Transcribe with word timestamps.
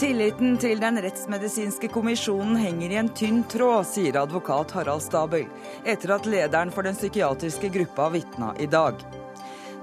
Tilliten 0.00 0.54
til 0.56 0.78
den 0.80 0.96
rettsmedisinske 1.04 1.90
kommisjonen 1.92 2.54
henger 2.56 2.92
i 2.94 2.96
en 3.02 3.10
tynn 3.12 3.42
tråd, 3.52 3.84
sier 3.84 4.16
advokat 4.16 4.72
Harald 4.72 5.04
Stabel, 5.04 5.44
etter 5.84 6.14
at 6.14 6.24
lederen 6.24 6.72
for 6.72 6.88
den 6.88 6.96
psykiatriske 6.96 7.68
gruppa 7.74 8.06
vitna 8.14 8.54
i 8.56 8.68
dag. 8.72 8.96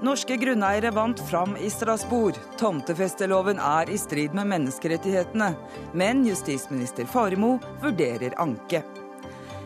Norske 0.02 0.34
grunneiere 0.42 0.90
vant 0.90 1.22
fram 1.30 1.54
i 1.62 1.70
Strasbourg. 1.70 2.34
Tomtefesteloven 2.58 3.62
er 3.62 3.94
i 3.94 3.98
strid 3.98 4.34
med 4.34 4.50
menneskerettighetene, 4.50 5.52
men 5.94 6.26
justisminister 6.26 7.06
Faremo 7.06 7.60
vurderer 7.84 8.34
anke. 8.42 8.82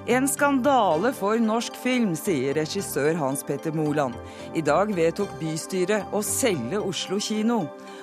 En 0.04 0.28
skandale 0.28 1.14
for 1.16 1.40
norsk 1.40 1.80
film, 1.80 2.12
sier 2.18 2.58
regissør 2.60 3.16
Hans 3.16 3.40
Petter 3.48 3.72
Moland. 3.72 4.20
I 4.52 4.60
dag 4.60 4.92
vedtok 4.92 5.32
bystyret 5.40 6.12
å 6.12 6.20
selge 6.26 6.80
Oslo 6.82 7.20
kino. 7.22 7.62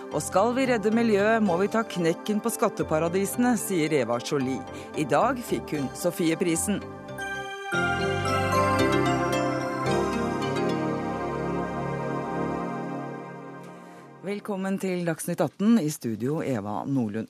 Og 0.09 0.23
skal 0.25 0.55
vi 0.57 0.65
redde 0.65 0.89
miljøet, 0.95 1.43
må 1.45 1.59
vi 1.61 1.67
ta 1.69 1.83
knekken 1.85 2.39
på 2.41 2.49
skatteparadisene, 2.55 3.53
sier 3.61 3.93
Eva 3.99 4.17
Jolie. 4.23 4.63
I 4.97 5.05
dag 5.05 5.37
fikk 5.45 5.75
hun 5.77 5.91
Sofieprisen. 5.93 6.81
Velkommen 14.29 14.75
til 14.77 15.07
Dagsnytt 15.07 15.39
18, 15.41 15.79
i 15.81 15.89
studio 15.89 16.35
Eva 16.45 16.83
Nordlund. 16.85 17.29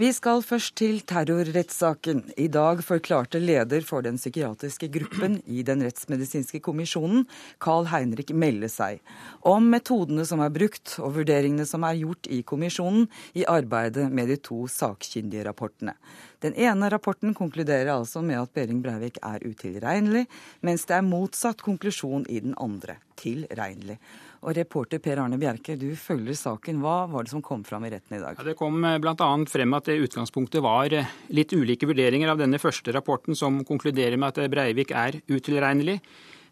Vi 0.00 0.08
skal 0.10 0.40
først 0.42 0.72
til 0.80 0.96
terrorrettssaken. 1.06 2.24
I 2.42 2.48
dag 2.50 2.80
forklarte 2.82 3.38
leder 3.38 3.84
for 3.86 4.02
den 4.02 4.16
psykiatriske 4.18 4.88
gruppen 4.90 5.36
i 5.46 5.62
Den 5.62 5.84
rettsmedisinske 5.86 6.58
kommisjonen, 6.64 7.28
Carl 7.62 7.86
Heinrich 7.92 8.34
Melle 8.34 8.66
seg, 8.72 8.98
om 9.46 9.68
metodene 9.70 10.24
som 10.26 10.42
er 10.42 10.50
brukt 10.50 10.96
og 10.98 11.20
vurderingene 11.20 11.68
som 11.70 11.86
er 11.86 12.00
gjort 12.00 12.26
i 12.26 12.40
kommisjonen 12.42 13.06
i 13.38 13.46
arbeidet 13.46 14.08
med 14.10 14.32
de 14.32 14.40
to 14.42 14.64
sakkyndige 14.66 15.44
rapportene. 15.46 15.94
Den 16.42 16.56
ene 16.58 16.88
rapporten 16.90 17.36
konkluderer 17.36 17.92
altså 17.94 18.24
med 18.26 18.40
at 18.40 18.54
Behring 18.56 18.82
Breivik 18.82 19.22
er 19.22 19.44
utilregnelig, 19.46 20.24
mens 20.66 20.88
det 20.88 20.98
er 20.98 21.06
motsatt 21.06 21.62
konklusjon 21.62 22.26
i 22.26 22.42
den 22.42 22.58
andre, 22.58 22.98
tilregnelig. 23.20 24.00
Og 24.40 24.54
reporter 24.56 25.00
Per 25.04 25.20
Arne 25.20 25.36
Bjerke, 25.36 25.74
du 25.76 25.90
følger 26.00 26.36
saken. 26.38 26.78
Hva 26.80 27.04
var 27.12 27.26
det 27.26 27.32
som 27.34 27.42
kom 27.44 27.60
fram 27.66 27.84
i 27.84 27.90
retten 27.92 28.16
i 28.16 28.20
dag? 28.22 28.38
Ja, 28.38 28.46
det 28.46 28.56
kom 28.56 28.78
eh, 28.88 28.96
bl.a. 29.02 29.28
frem 29.52 29.76
at 29.76 29.90
det 29.90 29.98
utgangspunktet 30.06 30.64
var 30.64 30.94
eh, 30.96 31.10
litt 31.36 31.52
ulike 31.52 31.88
vurderinger 31.90 32.32
av 32.32 32.40
denne 32.40 32.60
første 32.62 32.94
rapporten, 32.96 33.36
som 33.36 33.60
konkluderer 33.68 34.16
med 34.16 34.32
at 34.32 34.48
Breivik 34.52 34.94
er 34.96 35.20
utilregnelig. 35.28 35.98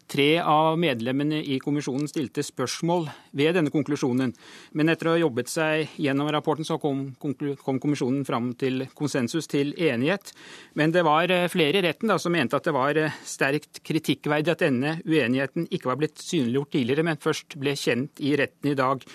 Tre 0.09 0.39
av 0.41 0.79
medlemmene 0.81 1.37
i 1.45 1.59
kommisjonen 1.61 2.09
stilte 2.09 2.41
spørsmål 2.41 3.03
ved 3.37 3.53
denne 3.59 3.69
konklusjonen. 3.69 4.31
Men 4.73 4.89
etter 4.89 5.05
å 5.05 5.11
ha 5.13 5.19
jobbet 5.21 5.51
seg 5.51 5.99
gjennom 6.01 6.31
rapporten, 6.33 6.65
så 6.65 6.79
kom, 6.81 7.11
kom 7.19 7.77
kommisjonen 7.77 8.23
fram 8.25 8.47
til 8.57 8.87
konsensus, 8.97 9.45
til 9.51 9.75
enighet. 9.77 10.31
Men 10.79 10.95
det 10.95 11.03
var 11.05 11.29
eh, 11.29 11.45
flere 11.53 11.77
i 11.77 11.83
retten 11.85 12.09
da, 12.09 12.17
som 12.17 12.33
mente 12.33 12.57
at 12.57 12.65
det 12.65 12.73
var 12.73 12.97
eh, 12.97 13.19
sterkt 13.21 13.83
kritikkverdig 13.85 14.55
at 14.55 14.63
denne 14.65 14.95
uenigheten 15.05 15.69
ikke 15.69 15.91
var 15.91 16.01
blitt 16.01 16.17
synliggjort 16.23 16.73
tidligere, 16.73 17.05
men 17.05 17.21
først 17.21 17.59
ble 17.61 17.75
kjent 17.77 18.23
i 18.25 18.33
retten 18.41 18.73
i 18.73 18.77
dag. 18.79 19.05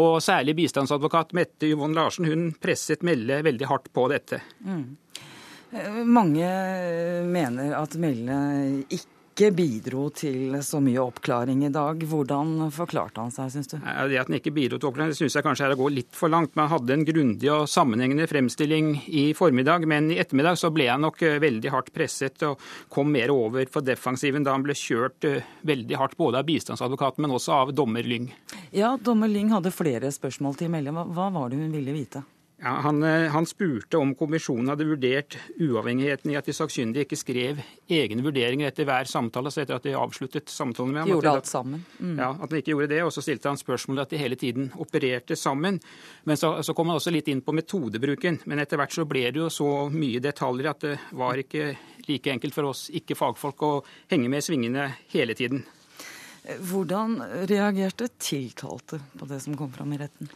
Og 0.00 0.16
særlig 0.24 0.56
bistandsadvokat 0.62 1.36
Mette 1.36 1.68
Yvonne 1.68 2.00
Larsen 2.00 2.28
hun 2.28 2.48
presset 2.56 3.04
Melle 3.04 3.42
veldig 3.44 3.68
hardt 3.68 3.92
på 3.92 4.08
dette. 4.08 4.40
Mm. 4.64 4.96
Eh, 5.76 6.02
mange 6.08 6.48
mener 7.28 7.76
at 7.82 8.00
Melle 8.00 8.40
ikke 8.88 9.17
ikke 9.38 9.54
bidro 9.54 10.08
til 10.10 10.56
så 10.66 10.80
mye 10.82 10.98
oppklaring 10.98 11.60
i 11.68 11.70
dag. 11.70 12.00
Hvordan 12.10 12.72
forklarte 12.74 13.22
han 13.22 13.30
seg, 13.30 13.52
syns 13.54 13.70
du? 13.70 13.76
Det 13.78 14.18
at 14.18 14.26
han 14.26 14.38
ikke 14.40 14.50
bidro 14.54 14.80
til 14.80 14.90
oppklaring, 14.90 15.12
det 15.12 15.18
syns 15.20 15.36
jeg 15.38 15.46
kanskje 15.46 15.68
er 15.68 15.74
å 15.76 15.78
gå 15.78 15.90
litt 15.94 16.16
for 16.18 16.32
langt. 16.32 16.56
Man 16.58 16.70
hadde 16.72 16.96
en 16.96 17.04
grundig 17.06 17.50
og 17.54 17.68
sammenhengende 17.70 18.26
fremstilling 18.30 18.96
i 19.06 19.28
formiddag, 19.38 19.86
men 19.86 20.10
i 20.10 20.18
ettermiddag 20.18 20.58
så 20.58 20.72
ble 20.74 20.88
han 20.90 21.06
nok 21.06 21.22
eh, 21.22 21.38
veldig 21.42 21.70
hardt 21.70 21.92
presset 21.94 22.42
og 22.48 22.64
kom 22.90 23.12
mer 23.14 23.30
over 23.30 23.70
for 23.70 23.86
defensiven 23.86 24.46
da 24.46 24.56
han 24.56 24.66
ble 24.66 24.74
kjørt 24.78 25.28
eh, 25.28 25.46
veldig 25.68 26.00
hardt 26.00 26.18
både 26.18 26.42
av 26.42 26.48
bistandsadvokaten, 26.48 27.22
men 27.22 27.36
også 27.38 27.54
av 27.60 27.70
dommer 27.78 28.02
Lyng. 28.08 28.32
Ja, 28.74 28.96
dommer 28.98 29.30
Lyng 29.30 29.52
hadde 29.54 29.70
flere 29.74 30.10
spørsmål 30.14 30.58
til 30.58 30.74
Melle. 30.74 30.90
Hva 30.90 31.30
var 31.30 31.52
det 31.52 31.62
hun 31.62 31.70
ville 31.70 31.94
vite? 31.94 32.24
Ja, 32.60 32.72
han, 32.82 33.02
eh, 33.02 33.28
han, 33.30 33.46
spurte 33.46 34.00
om 34.02 34.16
kommisjonen 34.18 34.72
hadde 34.72 34.86
vurdert 34.88 35.36
uavhengigheten 35.62 36.32
i 36.32 36.36
at 36.40 36.48
de 36.48 36.54
sakkyndige 36.56 37.06
ikke 37.06 37.18
skrev 37.20 37.60
egne 37.86 38.24
vurderinger 38.24 38.72
etter 38.72 38.88
hver 38.88 39.06
samtale, 39.06 39.46
altså 39.46 39.62
etter 39.62 39.76
at 39.76 39.86
de 39.86 39.92
avsluttet 39.94 40.50
samtalen 40.50 40.90
med 40.90 41.04
ham. 41.04 41.12
De 41.12 41.14
gjorde 41.14 41.34
alt 41.38 41.50
sammen. 41.50 41.84
Mm. 42.00 42.16
Ja, 42.18 42.32
at 42.34 42.50
de 42.50 42.58
ikke 42.58 42.74
gjorde 42.74 42.90
det. 42.90 42.98
Og 43.06 43.12
så 43.14 43.22
stilte 43.22 43.52
han 43.52 43.60
spørsmålet 43.60 44.08
at 44.08 44.16
de 44.16 44.22
hele 44.24 44.40
tiden 44.40 44.72
opererte 44.74 45.38
sammen. 45.38 45.78
Men 46.26 46.40
så, 46.40 46.56
så, 46.66 46.74
kom 46.74 46.90
han 46.90 46.98
også 46.98 47.14
litt 47.14 47.30
inn 47.30 47.44
på 47.46 47.54
metodebruken. 47.54 48.42
Men 48.50 48.64
etter 48.64 48.82
hvert 48.82 48.96
så 48.96 49.06
ble 49.06 49.28
det 49.30 49.44
jo 49.44 49.52
så 49.54 49.70
mye 49.94 50.22
detaljer 50.24 50.72
at 50.72 50.82
det 50.88 50.98
var 51.22 51.38
ikke 51.38 51.70
like 52.10 52.34
enkelt 52.34 52.58
for 52.58 52.72
oss 52.72 52.88
ikke-fagfolk 52.90 53.66
å 53.68 53.72
henge 54.10 54.32
med 54.32 54.42
i 54.42 54.48
svingene 54.50 54.90
hele 55.14 55.38
tiden. 55.38 55.62
Hvordan 56.58 57.20
reagerte 57.46 58.10
tiltalte 58.18 58.98
på 59.14 59.30
det 59.30 59.44
som 59.44 59.54
kom 59.54 59.70
fram 59.70 59.94
i 59.94 60.02
retten? 60.02 60.30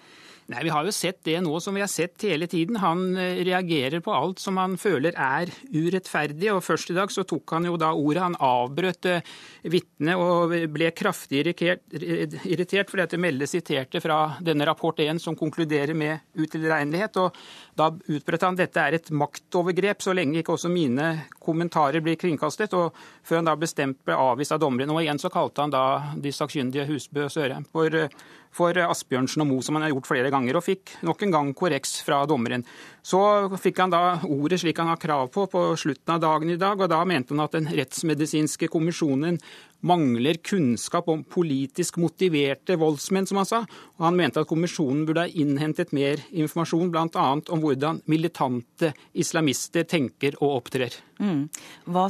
Nei, 0.53 0.65
Vi 0.67 0.73
har 0.75 0.85
jo 0.85 0.93
sett 0.93 1.23
det 1.25 1.39
nå 1.41 1.61
som 1.65 1.75
vi 1.77 1.81
har 1.81 1.89
sett 1.89 2.27
hele 2.29 2.47
tiden. 2.51 2.77
Han 2.83 3.17
eh, 3.17 3.41
reagerer 3.47 4.03
på 4.05 4.13
alt 4.13 4.43
som 4.43 4.59
han 4.61 4.77
føler 4.81 5.17
er 5.17 5.49
urettferdig. 5.73 6.51
og 6.53 6.61
Først 6.67 6.93
i 6.93 6.97
dag 6.97 7.13
så 7.15 7.25
tok 7.25 7.55
han 7.57 7.69
jo 7.71 7.79
da 7.81 7.93
ordet. 7.97 8.23
Han 8.27 8.37
avbrøt 8.37 9.09
eh, 9.09 9.33
vitnet 9.73 10.21
og 10.21 10.53
ble 10.75 10.91
kraftig 10.97 11.41
irritert 11.47 12.91
fordi 12.91 13.07
at 13.07 13.15
det 13.15 13.23
meldes 13.23 13.55
siterte 13.57 14.03
fra 14.05 14.19
denne 14.45 14.67
rapport 14.69 15.01
1 15.01 15.23
som 15.23 15.39
konkluderer 15.39 15.97
med 15.97 16.21
utilregnelighet. 16.37 17.17
og 17.23 17.39
Da 17.79 17.89
utbrøt 17.89 18.43
han 18.45 18.57
dette 18.59 18.83
er 18.83 18.99
et 18.99 19.09
maktovergrep, 19.17 20.03
så 20.05 20.13
lenge 20.13 20.43
ikke 20.43 20.53
også 20.57 20.69
mine 20.73 21.07
kommentarer 21.41 22.05
blir 22.05 22.19
kringkastet. 22.21 22.75
og 22.77 22.93
Før 23.25 23.41
han 23.41 23.49
da 23.49 23.57
bestemt 23.57 24.03
ble 24.05 24.19
avvist 24.19 24.53
av 24.53 24.61
dommeren. 24.61 24.93
Og 24.93 25.01
igjen 25.01 25.21
så 25.23 25.33
kalte 25.33 25.65
han 25.65 25.73
da 25.73 26.13
de 26.21 26.35
sakkyndige 26.37 26.89
Husbø 26.91 27.29
Sørheim 27.33 27.65
for 27.73 27.97
for 28.53 28.77
Asbjørnsen 28.77 29.43
og 29.45 29.49
Mo, 29.49 29.59
som 29.65 29.79
han 29.79 29.87
har 29.87 29.95
gjort 29.95 30.11
flere 30.11 30.31
ganger, 30.33 30.59
og 30.59 30.67
fikk 30.67 30.97
nok 31.09 31.25
en 31.25 31.35
gang 31.35 31.53
korreks 31.57 31.97
fra 32.05 32.21
dommeren. 32.29 32.67
Så 33.03 33.19
fikk 33.61 33.81
han 33.83 33.95
da 33.95 34.03
ordet 34.29 34.61
slik 34.63 34.79
han 34.79 34.91
har 34.93 35.01
krav 35.01 35.31
på 35.33 35.47
på 35.51 35.65
slutten 35.81 36.15
av 36.15 36.21
dagen 36.23 36.53
i 36.53 36.59
dag, 36.61 36.77
og 36.77 36.93
da 36.93 37.01
mente 37.09 37.33
han 37.33 37.45
at 37.47 37.57
den 37.57 37.71
rettsmedisinske 37.73 38.69
kommisjonen 38.73 39.41
mangler 39.87 40.39
kunnskap 40.45 41.09
om 41.11 41.25
politisk 41.25 41.99
motiverte 42.03 42.77
voldsmenn, 42.81 43.27
som 43.29 43.41
han 43.41 43.49
sa. 43.49 43.63
Og 43.99 44.07
han 44.07 44.19
mente 44.19 44.43
at 44.43 44.51
kommisjonen 44.51 45.05
burde 45.09 45.27
ha 45.27 45.43
innhentet 45.43 45.95
mer 45.97 46.23
informasjon, 46.31 46.93
bl.a. 46.95 47.27
om 47.43 47.65
hvordan 47.65 48.03
militante 48.11 48.93
islamister 49.13 49.87
tenker 49.89 50.39
og 50.41 50.63
opptrer. 50.63 50.97
Mm. 51.23 51.49
Hva, 51.91 52.09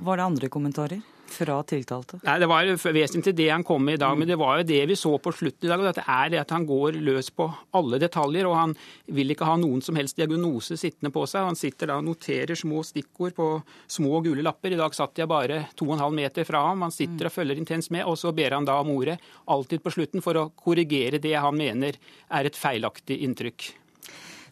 var 0.00 0.18
det 0.20 0.26
andre 0.26 0.52
kommentarer? 0.52 1.04
Fra 1.38 1.58
tiltalte? 1.66 2.18
Nei, 2.24 2.38
Det 2.42 2.48
var 2.50 2.68
vesentlig 2.94 3.34
det 3.38 3.48
han 3.50 3.64
kom 3.66 3.84
med 3.84 3.98
i 3.98 4.02
dag, 4.02 4.18
men 4.18 4.28
det 4.28 4.38
var 4.40 4.58
jo 4.58 4.66
det 4.68 4.80
vi 4.90 4.96
så 4.98 5.14
på 5.22 5.32
slutten 5.34 5.68
i 5.68 5.70
dag. 5.72 5.84
Dette 5.88 6.04
er 6.06 6.32
det 6.32 6.42
at 6.42 6.54
Han 6.58 6.66
går 6.66 6.98
løs 6.98 7.30
på 7.30 7.46
alle 7.78 8.00
detaljer, 8.02 8.46
og 8.48 8.56
han 8.56 8.74
vil 9.06 9.30
ikke 9.30 9.46
ha 9.46 9.56
noen 9.56 9.82
som 9.84 9.96
helst 9.96 10.18
diagnose 10.18 10.76
sittende 10.76 11.12
på 11.14 11.24
seg. 11.28 11.46
Han 11.46 11.58
sitter 11.58 11.92
da 11.92 11.98
og 12.00 12.06
noterer 12.08 12.58
små 12.58 12.82
stikkord 12.82 13.36
på 13.38 13.48
små 13.86 14.22
gule 14.24 14.42
lapper. 14.42 14.74
I 14.74 14.80
dag 14.80 14.94
satt 14.96 15.18
jeg 15.18 15.30
bare 15.30 15.68
2,5 15.78 16.14
meter 16.14 16.48
fra 16.48 16.64
ham. 16.68 16.82
Han 16.82 16.94
sitter 16.94 17.28
og 17.28 17.34
følger 17.34 17.58
intenst 17.60 17.92
med, 17.94 18.04
og 18.04 18.18
så 18.18 18.34
ber 18.34 18.56
han 18.58 18.66
da 18.68 18.80
om 18.82 18.90
ordet, 18.96 19.18
alltid 19.46 19.82
på 19.84 19.94
slutten, 19.94 20.24
for 20.24 20.38
å 20.38 20.48
korrigere 20.56 21.22
det 21.22 21.36
han 21.38 21.56
mener 21.56 21.98
er 22.30 22.48
et 22.48 22.58
feilaktig 22.58 23.22
inntrykk. 23.26 23.70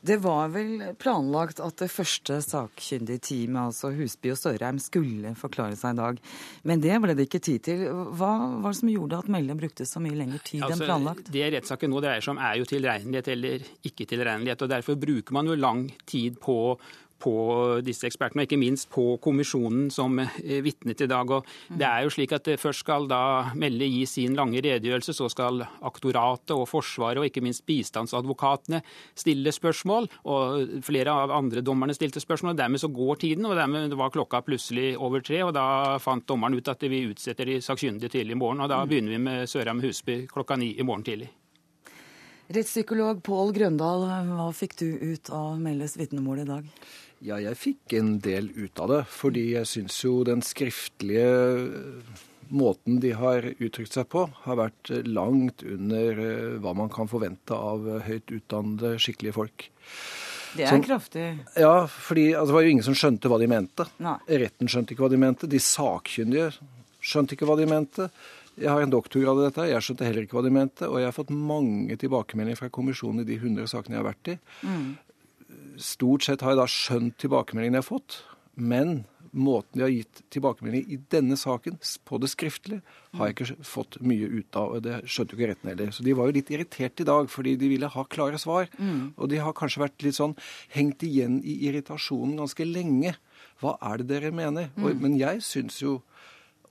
Det 0.00 0.18
var 0.24 0.50
vel 0.54 0.82
planlagt 1.00 1.60
at 1.64 1.78
det 1.80 1.88
første 1.92 2.38
sakkyndige 2.44 3.22
teamet, 3.30 3.70
altså 3.70 3.92
Husby 3.96 4.32
og 4.34 4.40
Sørheim, 4.40 4.80
skulle 4.82 5.32
forklare 5.38 5.78
seg 5.78 5.96
i 5.96 6.00
dag. 6.00 6.20
Men 6.68 6.84
det 6.84 6.98
ble 7.02 7.16
det 7.16 7.28
ikke 7.28 7.42
tid 7.48 7.64
til. 7.68 7.86
Hva 8.18 8.32
var 8.62 8.74
det 8.74 8.80
som 8.80 8.92
gjorde 8.92 9.22
at 9.24 9.32
Melle 9.32 9.56
brukte 9.58 9.88
så 9.88 10.03
mye 10.03 10.18
lengre 10.18 10.42
tid 10.44 10.62
altså, 10.62 10.82
enn 10.82 10.91
planlagt? 10.91 11.32
Det 11.32 11.48
rettssaken 11.56 11.92
nå 11.92 12.04
dreier 12.04 12.24
seg 12.24 12.36
om, 12.36 12.42
er 12.42 12.60
jo 12.60 12.68
tilregnelighet 12.68 13.32
eller 13.36 13.66
ikke 13.88 14.09
tilregnelighet. 14.12 14.66
og 14.66 14.72
Derfor 14.76 15.00
bruker 15.00 15.36
man 15.36 15.50
jo 15.50 15.59
lang 15.59 15.86
tid 16.06 16.38
på 16.42 16.59
på 17.22 17.34
disse 17.84 18.07
ekspertene, 18.09 18.45
og 18.45 18.48
ikke 18.48 18.60
minst 18.60 18.89
på 18.92 19.16
kommisjonen 19.22 19.89
som 19.95 20.18
eh, 20.22 20.59
vitnet 20.65 21.03
i 21.04 21.09
dag. 21.10 21.30
Og 21.30 21.47
det 21.68 21.86
er 21.86 22.04
jo 22.04 22.13
slik 22.13 22.34
at 22.36 22.53
Først 22.57 22.84
skal 22.84 23.09
da 23.10 23.53
Melle 23.59 23.89
gi 23.91 24.04
sin 24.09 24.36
lange 24.39 24.60
redegjørelse, 24.63 25.15
så 25.16 25.28
skal 25.33 25.65
aktoratet 25.86 26.54
og 26.54 26.66
Forsvaret 26.71 27.21
og 27.21 27.27
ikke 27.28 27.42
minst 27.45 27.65
bistandsadvokatene 27.68 28.83
stille 29.18 29.53
spørsmål. 29.53 30.09
og 30.30 30.83
Flere 30.86 31.15
av 31.24 31.34
andre 31.34 31.65
dommerne 31.65 31.97
stilte 31.97 32.22
spørsmål. 32.22 32.54
og 32.54 32.60
Dermed 32.60 32.83
så 32.83 32.92
går 32.92 33.22
tiden, 33.24 33.47
og 33.47 33.57
dermed 33.59 33.97
var 33.98 34.15
klokka 34.15 34.42
plutselig 34.47 34.95
over 34.97 35.21
tre. 35.21 35.42
og 35.45 35.54
Da 35.54 35.98
fant 36.03 36.27
dommeren 36.27 36.57
ut 36.57 36.69
at 36.69 36.83
vi 36.83 37.07
utsetter 37.10 37.45
de 37.47 37.60
sakkyndige 37.60 38.12
tidlig 38.12 38.36
i 38.36 38.39
morgen. 38.39 38.60
og 38.60 38.69
Da 38.69 38.84
begynner 38.86 39.16
vi 39.16 39.19
med 39.19 39.48
Sørheim 39.48 39.83
Husby 39.83 40.27
klokka 40.27 40.57
ni 40.57 40.74
i 40.78 40.83
morgen 40.83 41.04
tidlig. 41.04 41.30
Rettspsykolog 42.47 43.24
Pål 43.27 43.48
Grøndal, 43.57 44.04
hva 44.28 44.45
fikk 44.54 44.77
du 44.78 44.86
ut 44.86 45.30
av 45.34 45.57
Melles 45.59 45.97
vitnemål 45.98 46.45
i 46.45 46.47
dag? 46.47 46.69
Ja, 47.24 47.39
jeg 47.41 47.57
fikk 47.57 47.97
en 47.97 48.16
del 48.24 48.51
ut 48.57 48.80
av 48.83 48.92
det. 48.92 49.03
Fordi 49.13 49.48
jeg 49.54 49.68
syns 49.71 49.97
jo 50.04 50.21
den 50.27 50.45
skriftlige 50.45 51.30
eh, 51.63 52.22
måten 52.53 53.01
de 53.03 53.15
har 53.16 53.47
uttrykt 53.57 53.97
seg 53.97 54.09
på, 54.13 54.27
har 54.45 54.60
vært 54.60 54.92
langt 55.09 55.65
under 55.66 56.22
eh, 56.22 56.54
hva 56.63 56.77
man 56.77 56.92
kan 56.92 57.10
forvente 57.10 57.57
av 57.57 57.89
høyt 58.07 58.33
utdannede, 58.36 58.97
skikkelige 59.03 59.36
folk. 59.39 59.68
Det 60.57 60.65
er 60.65 60.72
som, 60.72 60.84
kraftig. 60.84 61.27
Ja, 61.59 61.86
fordi 61.91 62.30
altså, 62.33 62.51
det 62.51 62.57
var 62.57 62.65
jo 62.65 62.72
ingen 62.77 62.86
som 62.86 62.97
skjønte 62.97 63.30
hva 63.33 63.41
de 63.42 63.51
mente. 63.51 63.89
Nei. 64.04 64.16
Retten 64.45 64.71
skjønte 64.72 64.95
ikke 64.95 65.04
hva 65.04 65.12
de 65.12 65.21
mente. 65.21 65.51
De 65.51 65.60
sakkyndige 65.60 66.51
skjønte 67.04 67.36
ikke 67.36 67.48
hva 67.48 67.59
de 67.60 67.69
mente. 67.71 68.09
Jeg 68.57 68.72
har 68.72 68.80
en 68.80 68.92
doktorgrad 68.92 69.42
i 69.42 69.48
dette, 69.51 69.66
jeg 69.69 69.84
skjønte 69.84 70.07
heller 70.07 70.24
ikke 70.24 70.39
hva 70.39 70.45
de 70.47 70.53
mente. 70.54 70.89
Og 70.89 71.01
jeg 71.01 71.10
har 71.10 71.16
fått 71.16 71.33
mange 71.34 71.98
tilbakemeldinger 72.01 72.60
fra 72.62 72.71
kommisjonen 72.72 73.21
i 73.24 73.28
de 73.28 73.36
100 73.36 73.69
sakene 73.69 73.98
jeg 73.98 74.01
har 74.01 74.09
vært 74.09 74.33
i. 74.33 74.36
Mm. 74.65 74.86
Stort 75.81 76.27
sett 76.27 76.43
har 76.45 76.54
jeg 76.54 76.63
da 76.63 76.71
skjønt 76.71 77.19
tilbakemeldingene 77.22 77.78
jeg 77.78 77.84
har 77.84 77.91
fått. 77.91 78.21
Men 78.57 79.04
måten 79.37 79.77
de 79.78 79.84
har 79.84 79.93
gitt 79.93 80.22
tilbakemelding 80.33 80.87
i 80.93 80.98
denne 81.13 81.37
saken, 81.39 81.77
på 82.09 82.19
det 82.22 82.31
skriftlige, 82.33 82.81
har 83.19 83.28
jeg 83.28 83.37
ikke 83.37 83.66
fått 83.69 83.98
mye 84.01 84.28
ut 84.33 84.59
av. 84.59 84.77
og 84.77 84.84
Det 84.87 85.01
skjønte 85.04 85.34
jo 85.34 85.41
ikke 85.41 85.51
retten 85.53 85.71
heller. 85.72 85.93
Så 85.93 86.07
de 86.07 86.15
var 86.16 86.28
jo 86.28 86.37
litt 86.39 86.53
irritert 86.54 87.03
i 87.03 87.09
dag, 87.09 87.28
fordi 87.33 87.57
de 87.60 87.71
ville 87.71 87.91
ha 87.93 88.07
klare 88.09 88.41
svar. 88.41 88.71
Mm. 88.78 89.13
Og 89.16 89.31
de 89.33 89.43
har 89.43 89.57
kanskje 89.57 89.84
vært 89.84 90.07
litt 90.07 90.19
sånn 90.19 90.37
hengt 90.75 91.04
igjen 91.07 91.39
i 91.45 91.59
irritasjonen 91.69 92.39
ganske 92.41 92.69
lenge. 92.69 93.16
Hva 93.60 93.77
er 93.91 94.01
det 94.01 94.09
dere 94.15 94.33
mener? 94.34 94.72
Mm. 94.77 94.84
Og, 94.84 95.04
men 95.04 95.21
jeg 95.21 95.45
syns 95.45 95.83
jo 95.84 96.01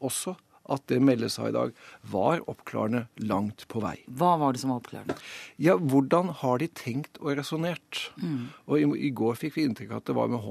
også 0.03 0.35
at 0.71 0.85
det 0.91 0.99
Melle 1.03 1.29
sa 1.31 1.49
i 1.49 1.55
dag, 1.55 1.73
var 2.11 2.41
oppklarende 2.49 3.05
langt 3.21 3.67
på 3.71 3.81
vei. 3.83 3.95
Hva 4.07 4.35
var 4.41 4.55
det 4.55 4.61
som 4.63 4.73
var 4.73 4.81
oppklarende? 4.81 5.17
Ja, 5.61 5.77
Hvordan 5.77 6.31
har 6.41 6.61
de 6.61 6.69
tenkt 6.73 7.19
og 7.21 7.35
resonnert? 7.39 8.07
Mm. 8.21 8.47
Og 8.65 8.79
i, 8.79 8.87
i, 9.07 9.11
går 9.15 9.37
fikk 9.41 9.59
vi 9.59 9.67
inntrykk 9.69 9.93
av 9.93 10.01
at 10.01 10.09
det 10.09 10.17
var 10.17 10.31
med 10.31 10.43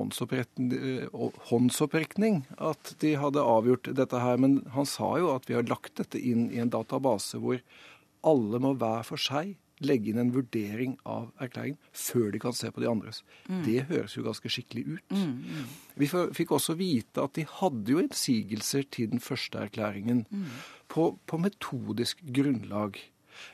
håndsopprekning 1.51 2.45
at 2.59 2.95
de 3.03 3.15
hadde 3.21 3.49
avgjort 3.55 3.91
dette 3.97 4.23
her. 4.23 4.41
Men 4.41 4.61
han 4.77 4.89
sa 4.89 5.15
jo 5.21 5.35
at 5.35 5.51
vi 5.51 5.59
har 5.59 5.67
lagt 5.71 5.97
dette 6.01 6.21
inn 6.21 6.49
i 6.55 6.63
en 6.63 6.73
database 6.73 7.41
hvor 7.43 7.61
alle 8.25 8.61
må 8.63 8.73
hver 8.81 9.05
for 9.07 9.21
seg 9.21 9.57
legge 9.83 10.13
inn 10.13 10.21
en 10.23 10.33
vurdering 10.35 10.95
av 11.09 11.31
erklæringen 11.43 11.79
før 11.91 12.31
de 12.35 12.41
kan 12.43 12.55
se 12.57 12.71
på 12.71 12.83
de 12.83 12.91
andres. 12.91 13.23
Mm. 13.49 13.63
Det 13.67 13.79
høres 13.91 14.15
jo 14.17 14.27
ganske 14.27 14.53
skikkelig 14.53 14.85
ut. 14.87 15.17
Mm, 15.17 15.33
mm. 15.43 15.73
Vi 16.03 16.11
fikk 16.39 16.55
også 16.55 16.77
vite 16.79 17.25
at 17.25 17.35
de 17.39 17.47
hadde 17.49 17.97
jo 17.97 18.03
innsigelser 18.03 18.87
til 18.95 19.11
den 19.15 19.23
første 19.25 19.65
erklæringen 19.67 20.25
mm. 20.31 20.47
på, 20.93 21.11
på, 21.27 21.41
metodisk 21.43 22.23
grunnlag. 22.37 23.01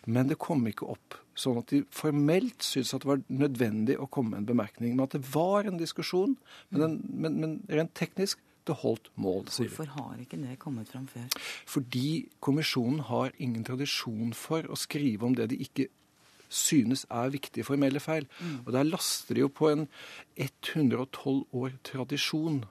Men 0.05 0.29
det 0.29 0.37
kom 0.43 0.67
ikke 0.69 0.91
opp 0.93 1.17
sånn 1.41 1.63
at 1.63 1.73
de 1.73 1.81
formelt 1.95 2.61
syntes 2.67 2.93
at 2.93 3.05
det 3.05 3.09
var 3.09 3.23
nødvendig 3.33 3.97
å 3.97 4.11
komme 4.13 4.35
med 4.35 4.43
en 4.43 4.51
bemerkning. 4.53 4.93
Men 4.93 5.07
at 5.07 5.17
det 5.17 5.25
var 5.33 5.65
en 5.65 5.81
diskusjon. 5.81 6.37
Men, 6.69 6.83
den, 6.83 7.01
men, 7.09 7.41
men 7.41 7.59
rent 7.73 7.95
teknisk 7.97 8.43
det 8.69 8.77
holdt 8.83 9.09
mål. 9.21 9.47
Hvorfor 9.49 9.89
har 9.97 10.19
ikke 10.21 10.39
det 10.41 10.59
kommet 10.61 10.91
fram 10.93 11.07
før? 11.11 11.31
Fordi 11.69 12.29
kommisjonen 12.45 13.01
har 13.09 13.33
ingen 13.41 13.65
tradisjon 13.67 14.35
for 14.37 14.69
å 14.69 14.77
skrive 14.79 15.27
om 15.27 15.37
det 15.39 15.51
de 15.55 15.61
ikke 15.65 15.89
synes 16.51 17.07
er 17.09 17.33
viktige 17.33 17.65
formelle 17.65 18.03
feil. 18.03 18.27
Mm. 18.41 18.61
Og 18.67 18.75
der 18.77 18.89
laster 18.89 19.39
de 19.39 19.47
jo 19.47 19.49
på 19.49 19.71
en 19.71 19.87
112 20.37 21.47
år 21.55 21.75
tradisjon. 21.87 22.65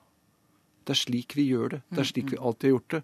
Det 0.85 0.95
er 0.95 1.03
slik 1.03 1.35
vi 1.37 1.49
gjør 1.49 1.75
det. 1.75 1.81
Det 1.89 2.03
er 2.03 2.09
slik 2.11 2.31
vi 2.31 2.37
mm, 2.37 2.41
mm. 2.41 2.47
alltid 2.47 2.69
har 2.69 2.75
gjort 2.77 2.95
det. 2.97 3.03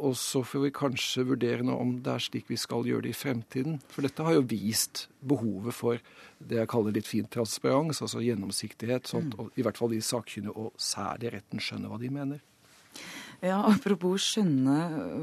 Og 0.00 0.16
så 0.16 0.40
får 0.46 0.62
vi 0.64 0.70
kanskje 0.72 1.26
vurdere 1.28 1.64
nå 1.66 1.74
om 1.76 1.96
det 2.04 2.12
er 2.12 2.22
slik 2.24 2.48
vi 2.48 2.56
skal 2.60 2.86
gjøre 2.88 3.04
det 3.04 3.12
i 3.12 3.18
fremtiden. 3.18 3.80
For 3.92 4.06
dette 4.06 4.24
har 4.24 4.38
jo 4.38 4.46
vist 4.48 5.08
behovet 5.20 5.76
for 5.76 6.00
det 6.40 6.60
jeg 6.62 6.70
kaller 6.72 6.94
litt 6.96 7.08
fint 7.08 7.28
transparens, 7.32 8.00
altså 8.00 8.22
gjennomsiktighet. 8.24 9.10
sånn 9.10 9.34
at 9.36 9.58
i 9.58 9.66
hvert 9.66 9.80
fall 9.80 9.92
de 9.92 10.00
sakkyndige 10.04 10.56
og 10.56 10.72
særlig 10.80 11.34
retten 11.34 11.60
skjønner 11.60 11.92
hva 11.92 12.00
de 12.00 12.12
mener. 12.14 12.40
Ja, 13.40 13.62
Apropos 13.64 14.24
skjønne 14.34 14.78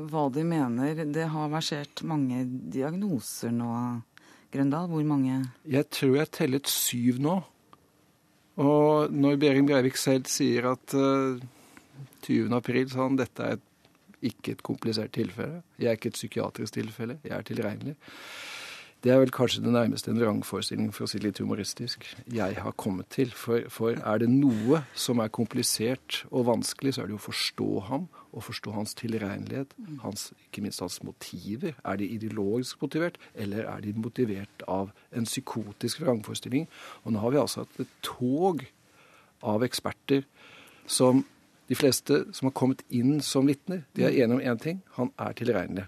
hva 0.10 0.28
de 0.34 0.44
mener. 0.46 1.04
Det 1.14 1.28
har 1.34 1.52
versert 1.54 2.02
mange 2.08 2.44
diagnoser 2.74 3.54
nå 3.54 3.72
Grøndal? 4.54 4.88
Hvor 4.92 5.04
mange? 5.04 5.44
Jeg 5.68 5.90
tror 5.92 6.16
jeg 6.16 6.32
tellet 6.32 6.72
syv 6.72 7.22
nå. 7.24 7.38
Og 8.58 9.14
når 9.14 9.38
Behring 9.38 9.68
Breivik 9.70 10.00
selv 10.02 10.26
sier 10.32 10.72
at 10.72 10.96
uh, 10.98 11.38
eh, 11.38 11.44
20. 12.26 12.56
april 12.58 12.90
sa 12.90 13.04
han 13.06 13.20
dette 13.20 13.44
er 13.44 13.60
ikke 14.26 14.56
et 14.56 14.64
komplisert 14.66 15.14
tilfelle, 15.14 15.62
jeg 15.78 15.92
er 15.92 16.00
ikke 16.00 16.10
et 16.10 16.18
psykiatrisk 16.18 16.74
tilfelle, 16.74 17.20
jeg 17.24 17.36
er 17.38 17.46
tilregnelig. 17.46 17.94
Det 19.04 19.12
er 19.14 19.20
vel 19.22 19.30
kanskje 19.30 19.62
det 19.62 19.72
nærmeste 19.76 20.10
en 20.10 20.18
vrangforestilling, 20.18 20.88
for 20.94 21.06
å 21.06 21.10
si 21.12 21.20
litt 21.22 21.38
humoristisk, 21.38 22.02
jeg 22.34 22.56
har 22.58 22.74
kommet 22.82 23.12
til. 23.14 23.30
For, 23.30 23.68
for, 23.70 23.94
er 23.94 24.24
det 24.24 24.30
noe 24.32 24.80
som 24.98 25.22
er 25.22 25.30
komplisert 25.30 26.24
og 26.32 26.48
vanskelig, 26.48 26.96
så 26.96 27.04
er 27.04 27.10
det 27.10 27.14
jo 27.14 27.20
å 27.22 27.28
forstå 27.28 27.68
ham 27.92 28.08
og 28.34 28.46
forstå 28.48 28.74
hans 28.74 28.98
tilregnelighet, 28.98 29.76
hans, 30.02 30.32
ikke 30.48 30.64
minst 30.66 30.82
hans 30.82 30.98
motiver. 31.06 31.78
Er 31.86 32.02
de 32.02 32.10
ideologisk 32.18 32.82
motivert, 32.82 33.22
eller 33.38 33.70
er 33.70 33.86
de 33.86 33.94
motivert 33.94 34.66
av 34.66 34.90
en 35.14 35.30
psykotisk 35.30 36.02
vrangforestilling? 36.02 36.66
Og 37.06 37.14
nå 37.14 37.22
har 37.22 37.36
vi 37.36 37.42
altså 37.44 37.68
hatt 37.68 37.84
et 37.86 37.94
tog 38.06 38.66
av 39.46 39.66
eksperter 39.66 40.26
som 40.90 41.22
de 41.70 41.78
fleste 41.78 42.24
som 42.34 42.50
har 42.50 42.56
kommet 42.58 42.82
inn 42.90 43.20
som 43.22 43.46
vitner, 43.46 43.86
de 43.94 44.08
er 44.08 44.18
enige 44.24 44.40
om 44.40 44.42
én 44.42 44.62
ting 44.64 44.82
han 44.98 45.14
er 45.22 45.38
tilregnelig. 45.38 45.86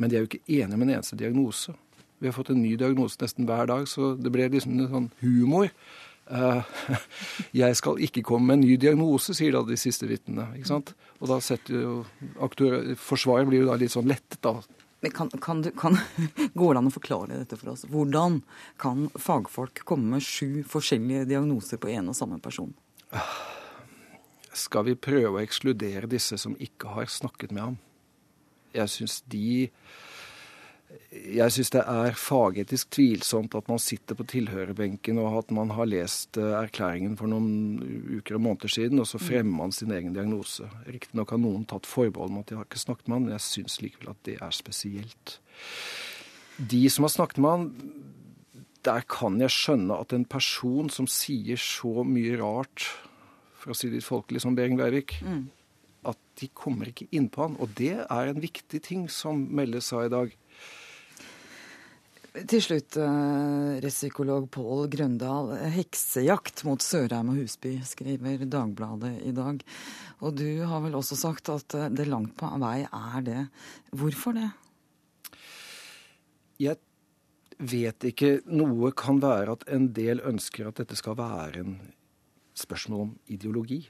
Men 0.00 0.08
de 0.08 0.16
er 0.16 0.24
jo 0.24 0.30
ikke 0.30 0.44
enige 0.46 0.78
om 0.78 0.84
en 0.86 0.96
eneste 0.96 1.18
diagnose. 1.20 1.76
Vi 2.20 2.28
har 2.28 2.36
fått 2.36 2.52
en 2.52 2.60
ny 2.62 2.74
diagnose 2.76 3.16
nesten 3.22 3.48
hver 3.48 3.68
dag, 3.70 3.86
så 3.88 4.14
det 4.20 4.32
ble 4.32 4.50
liksom 4.52 4.76
en 4.76 4.90
sånn 4.92 5.10
humor. 5.22 5.70
Uh, 6.30 6.60
jeg 7.62 7.78
skal 7.80 7.98
ikke 8.04 8.22
komme 8.28 8.50
med 8.50 8.60
en 8.60 8.66
ny 8.68 8.76
diagnose, 8.80 9.34
sier 9.34 9.56
da 9.56 9.64
de 9.66 9.78
siste 9.80 10.06
vitnene. 10.10 10.50
ikke 10.58 10.68
sant? 10.68 10.92
Og 11.18 11.32
da 11.32 11.40
setter 11.42 11.80
jo 11.80 11.94
aktør, 12.44 12.92
Forsvaret 13.00 13.48
blir 13.48 13.64
jo 13.64 13.70
da 13.72 13.78
litt 13.80 13.94
sånn 13.96 14.10
lettet, 14.10 14.38
da. 14.44 14.60
Men 15.00 15.14
kan, 15.16 15.30
kan 15.40 15.62
du, 15.64 15.70
kan, 15.70 15.96
Går 16.60 16.74
det 16.74 16.82
an 16.82 16.90
å 16.90 16.92
forklare 16.92 17.40
dette 17.40 17.56
for 17.56 17.72
oss? 17.72 17.86
Hvordan 17.88 18.42
kan 18.80 19.08
fagfolk 19.16 19.80
komme 19.88 20.18
med 20.18 20.24
sju 20.24 20.60
forskjellige 20.68 21.24
diagnoser 21.30 21.80
på 21.80 21.88
en 21.94 22.12
og 22.12 22.18
samme 22.18 22.36
person? 22.44 22.74
Skal 24.52 24.90
vi 24.90 24.98
prøve 24.98 25.38
å 25.38 25.40
ekskludere 25.40 26.10
disse 26.10 26.36
som 26.40 26.56
ikke 26.60 26.92
har 26.98 27.08
snakket 27.08 27.54
med 27.54 27.64
ham? 27.64 27.78
Jeg 28.76 28.92
syns 28.92 29.20
de 29.30 29.70
jeg 31.10 31.52
syns 31.54 31.70
det 31.74 31.82
er 31.90 32.16
fagetisk 32.18 32.90
tvilsomt 32.94 33.54
at 33.58 33.68
man 33.70 33.80
sitter 33.82 34.16
på 34.18 34.26
tilhørerbenken 34.30 35.18
og 35.22 35.40
at 35.40 35.52
man 35.54 35.72
har 35.74 35.88
lest 35.90 36.38
eh, 36.38 36.52
erklæringen 36.58 37.16
for 37.18 37.30
noen 37.30 37.80
uker 38.18 38.38
og 38.38 38.44
måneder 38.44 38.70
siden, 38.70 39.02
og 39.02 39.08
så 39.10 39.18
mm. 39.20 39.24
fremmer 39.26 39.56
man 39.62 39.74
sin 39.74 39.94
egen 39.94 40.14
diagnose. 40.14 40.66
Riktignok 40.86 41.34
har 41.34 41.42
noen 41.42 41.66
tatt 41.70 41.88
forbehold 41.90 42.30
om 42.30 42.40
at 42.42 42.50
de 42.50 42.58
har 42.58 42.66
ikke 42.68 42.82
snakket 42.82 43.08
med 43.08 43.16
han, 43.16 43.26
men 43.26 43.36
jeg 43.36 43.46
syns 43.46 43.78
likevel 43.82 44.12
at 44.14 44.22
det 44.28 44.36
er 44.38 44.54
spesielt. 44.54 45.36
De 46.70 46.82
som 46.92 47.06
har 47.06 47.14
snakket 47.14 47.42
med 47.42 47.56
han, 47.56 47.68
der 48.86 49.06
kan 49.10 49.38
jeg 49.42 49.54
skjønne 49.54 49.98
at 50.02 50.14
en 50.16 50.26
person 50.30 50.90
som 50.92 51.08
sier 51.10 51.60
så 51.60 52.04
mye 52.06 52.38
rart, 52.40 52.86
for 53.60 53.74
å 53.74 53.76
si 53.76 53.90
det 53.90 53.98
litt 53.98 54.08
folkelig 54.08 54.42
som 54.42 54.54
Behring 54.56 54.78
Breivik, 54.78 55.18
mm. 55.26 55.42
at 56.08 56.22
de 56.40 56.48
kommer 56.56 56.88
ikke 56.88 57.10
innpå 57.12 57.48
han. 57.48 57.58
Og 57.60 57.74
det 57.76 57.96
er 58.06 58.30
en 58.30 58.40
viktig 58.40 58.80
ting 58.86 59.08
som 59.12 59.42
Melle 59.52 59.82
sa 59.84 60.06
i 60.06 60.12
dag. 60.12 60.32
Til 62.30 62.62
slutt, 62.62 62.94
eh, 62.94 63.80
rettspsykolog 63.82 64.44
Pål 64.54 64.86
Grøndal. 64.86 65.48
'Heksejakt 65.74 66.62
mot 66.64 66.78
Sørheim 66.78 67.32
og 67.32 67.40
Husby', 67.40 67.82
skriver 67.82 68.46
Dagbladet 68.46 69.26
i 69.26 69.32
dag. 69.32 69.58
Og 70.20 70.36
du 70.36 70.62
har 70.62 70.80
vel 70.80 70.94
også 70.94 71.16
sagt 71.18 71.48
at 71.48 71.74
eh, 71.74 71.88
det 71.88 72.06
langt 72.06 72.36
på 72.36 72.46
vei 72.46 72.86
er 72.86 73.20
det. 73.26 73.48
Hvorfor 73.90 74.38
det? 74.38 74.50
Jeg 76.60 76.76
vet 77.58 77.98
ikke. 77.98 78.42
Noe 78.46 78.92
kan 78.92 79.18
være 79.18 79.50
at 79.50 79.66
en 79.66 79.92
del 79.92 80.22
ønsker 80.22 80.68
at 80.68 80.76
dette 80.78 80.94
skal 80.94 81.18
være 81.18 81.64
en 81.64 81.80
spørsmål 82.54 83.00
om 83.08 83.18
ideologi. 83.26 83.88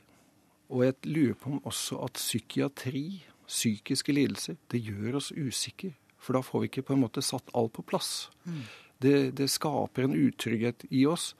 Og 0.70 0.84
jeg 0.86 0.94
lurer 1.04 1.34
på 1.34 1.50
om 1.50 1.60
også 1.60 2.00
at 2.04 2.16
psykiatri, 2.16 3.22
psykiske 3.46 4.12
lidelser, 4.12 4.56
det 4.70 4.80
gjør 4.80 5.20
oss 5.20 5.30
usikre. 5.32 5.92
For 6.20 6.36
da 6.36 6.44
får 6.44 6.64
vi 6.64 6.70
ikke 6.70 6.86
på 6.90 6.96
en 6.96 7.04
måte 7.04 7.24
satt 7.24 7.48
alt 7.56 7.72
på 7.76 7.84
plass. 7.86 8.28
Mm. 8.44 8.62
Det, 9.00 9.14
det, 9.38 9.46
skaper 9.48 10.04
en 10.04 10.16
utrygghet 10.16 10.84
i 10.92 11.06
oss. 11.08 11.32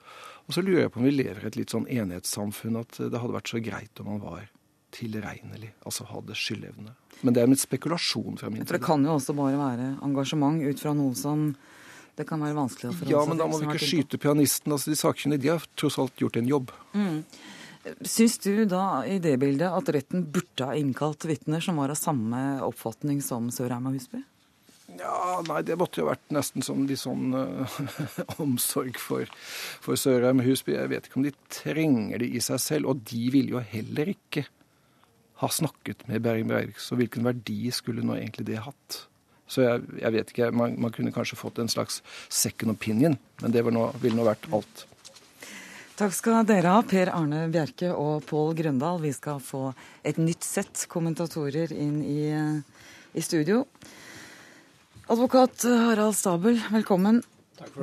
Og 0.47 0.55
så 0.55 0.63
lurer 0.65 0.87
jeg 0.87 0.93
på 0.95 1.01
om 1.03 1.05
vi 1.05 1.13
lever 1.13 1.43
i 1.43 1.51
et 1.51 1.59
litt 1.59 1.73
sånn 1.73 1.85
enhetssamfunn, 1.85 2.79
at 2.81 2.97
det 2.97 3.21
hadde 3.21 3.37
vært 3.37 3.51
så 3.53 3.61
greit 3.61 4.01
om 4.01 4.09
man 4.09 4.23
var 4.23 4.47
tilregnelig, 4.91 5.69
altså 5.87 6.07
hadde 6.09 6.35
skyldevne. 6.35 6.95
Men 7.21 7.35
det 7.35 7.43
er 7.43 7.51
en 7.51 7.59
spekulasjon 7.59 8.39
fra 8.41 8.49
min 8.49 8.63
side. 8.63 8.67
For 8.71 8.79
det 8.79 8.87
kan 8.87 9.05
jo 9.05 9.13
også 9.13 9.35
bare 9.37 9.59
være 9.59 9.91
engasjement 10.03 10.65
ut 10.65 10.81
fra 10.81 10.95
noe 10.97 11.15
som 11.15 11.51
det 12.17 12.25
kan 12.27 12.41
være 12.43 12.57
vanskelig 12.57 12.89
å 12.89 12.95
forholde 12.95 13.05
seg 13.05 13.07
til. 13.07 13.15
Ja, 13.15 13.23
men 13.29 13.39
da 13.39 13.47
må 13.47 13.61
vi 13.61 13.69
ikke 13.69 13.91
skyte 13.93 14.19
pianisten. 14.21 14.73
altså 14.73 14.91
De 14.91 14.99
sakkyndige 14.99 15.45
de 15.45 15.53
har 15.53 15.67
tross 15.79 15.99
alt 16.01 16.21
gjort 16.21 16.41
en 16.41 16.49
jobb. 16.49 16.73
Mm. 16.97 17.21
Syns 18.05 18.37
du 18.43 18.65
da 18.69 19.01
i 19.09 19.17
det 19.21 19.37
bildet 19.41 19.71
at 19.73 19.89
retten 19.95 20.25
burde 20.33 20.67
ha 20.67 20.75
innkalt 20.77 21.25
vitner 21.25 21.63
som 21.63 21.79
var 21.81 21.93
av 21.93 21.97
samme 21.97 22.41
oppfatning 22.65 23.23
som 23.25 23.47
Sørheim 23.53 23.87
og 23.89 23.97
Husby? 23.97 24.21
Ja, 24.99 25.41
nei, 25.47 25.61
det 25.65 25.77
måtte 25.79 26.01
jo 26.01 26.09
vært 26.09 26.33
nesten 26.33 26.65
som 26.65 26.83
litt 26.89 27.01
sånn 27.01 27.35
uh, 27.35 27.77
omsorg 28.43 28.99
for, 29.01 29.29
for 29.83 29.99
Sørheim 29.99 30.43
Husby. 30.45 30.75
Jeg 30.75 30.91
vet 30.91 31.07
ikke 31.07 31.21
om 31.21 31.27
de 31.27 31.35
trenger 31.53 32.21
det 32.23 32.31
i 32.31 32.41
seg 32.43 32.59
selv. 32.63 32.91
Og 32.91 33.05
de 33.09 33.29
ville 33.33 33.55
jo 33.55 33.63
heller 33.71 34.11
ikke 34.13 34.45
ha 35.41 35.49
snakket 35.49 36.05
med 36.09 36.21
Bergen 36.21 36.51
Breivik, 36.51 36.77
så 36.77 36.97
hvilken 36.99 37.25
verdi 37.25 37.71
skulle 37.73 38.03
nå 38.05 38.13
egentlig 38.19 38.45
det 38.51 38.59
hatt? 38.61 38.99
Så 39.51 39.65
jeg, 39.65 39.81
jeg 39.99 40.13
vet 40.15 40.31
ikke. 40.31 40.51
Man, 40.55 40.77
man, 40.79 40.93
kunne 40.95 41.11
kanskje 41.15 41.39
fått 41.39 41.59
en 41.59 41.71
slags 41.71 41.99
second 42.29 42.75
opinion, 42.75 43.17
men 43.41 43.55
det 43.55 43.65
nå, 43.65 43.87
ville 44.03 44.19
nå 44.19 44.27
vært 44.27 44.45
alt. 44.53 44.85
Takk 45.99 46.13
skal 46.15 46.45
dere 46.49 46.71
ha, 46.71 46.83
Per 46.87 47.11
Arne 47.13 47.43
Bjerke 47.51 47.91
og 47.93 48.23
Pål 48.29 48.55
Grøndal. 48.61 49.01
Vi 49.03 49.11
skal 49.13 49.41
få 49.43 49.67
et 50.07 50.21
nytt 50.21 50.45
sett 50.47 50.85
kommentatorer 50.89 51.73
inn 51.75 51.99
i, 52.05 52.21
i 53.13 53.25
studio. 53.25 53.65
Advokat 55.11 55.63
Harald 55.63 56.15
Stabel, 56.15 56.61
velkommen. 56.71 57.17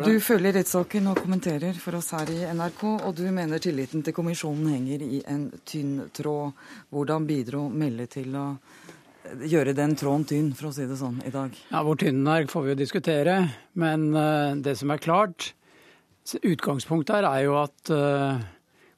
Du 0.05 0.15
følger 0.25 0.55
rettssaken 0.57 1.11
og 1.11 1.19
kommenterer 1.21 1.77
for 1.77 1.99
oss 1.99 2.07
her 2.17 2.31
i 2.33 2.39
NRK, 2.57 2.85
og 3.05 3.11
du 3.19 3.27
mener 3.37 3.61
tilliten 3.61 4.01
til 4.01 4.15
kommisjonen 4.17 4.71
henger 4.73 5.05
i 5.05 5.19
en 5.29 5.43
tynn 5.69 6.07
tråd. 6.17 6.57
Hvordan 6.89 7.27
bidro 7.29 7.67
Melle 7.69 8.07
til 8.09 8.33
å 8.33 8.47
gjøre 9.45 9.77
den 9.77 9.93
tråden 10.01 10.25
tynn, 10.31 10.49
for 10.57 10.71
å 10.71 10.73
si 10.73 10.89
det 10.89 10.97
sånn, 10.97 11.21
i 11.29 11.35
dag? 11.35 11.53
Ja, 11.69 11.83
Hvor 11.85 12.01
tynn 12.01 12.23
den 12.23 12.33
er 12.33 12.49
får 12.49 12.65
vi 12.65 12.73
jo 12.73 12.79
diskutere, 12.81 13.37
men 13.77 14.09
uh, 14.17 14.57
det 14.57 14.79
som 14.81 14.97
er 14.97 15.05
klart 15.05 15.51
Utgangspunktet 16.33 17.13
her 17.19 17.29
er 17.29 17.45
jo 17.45 17.59
at 17.61 17.93
uh, 17.93 18.41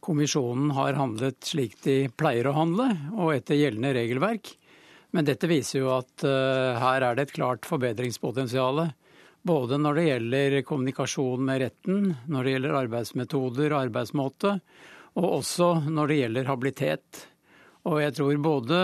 kommisjonen 0.07 0.71
har 0.79 0.95
handlet 1.03 1.43
slik 1.51 1.81
de 1.83 2.05
pleier 2.15 2.47
å 2.47 2.55
handle, 2.55 2.93
og 3.11 3.35
etter 3.35 3.59
gjeldende 3.59 3.97
regelverk. 3.99 4.55
Men 5.11 5.27
dette 5.27 5.49
viser 5.51 5.83
jo 5.83 5.91
at 5.97 6.25
uh, 6.27 6.79
her 6.79 7.07
er 7.07 7.17
det 7.19 7.29
et 7.29 7.37
klart 7.41 7.67
forbedringspotensial. 7.67 8.85
Både 9.43 9.79
når 9.81 9.97
det 9.97 10.07
gjelder 10.07 10.61
kommunikasjon 10.69 11.43
med 11.45 11.65
retten, 11.65 12.15
når 12.29 12.45
det 12.45 12.55
gjelder 12.55 12.79
arbeidsmetoder 12.85 13.73
og 13.73 13.83
arbeidsmåte, 13.87 14.55
og 15.19 15.27
også 15.41 15.73
når 15.89 16.11
det 16.11 16.19
gjelder 16.21 16.51
habilitet. 16.51 17.25
Og 17.89 18.03
jeg 18.03 18.13
tror 18.19 18.41
både 18.45 18.79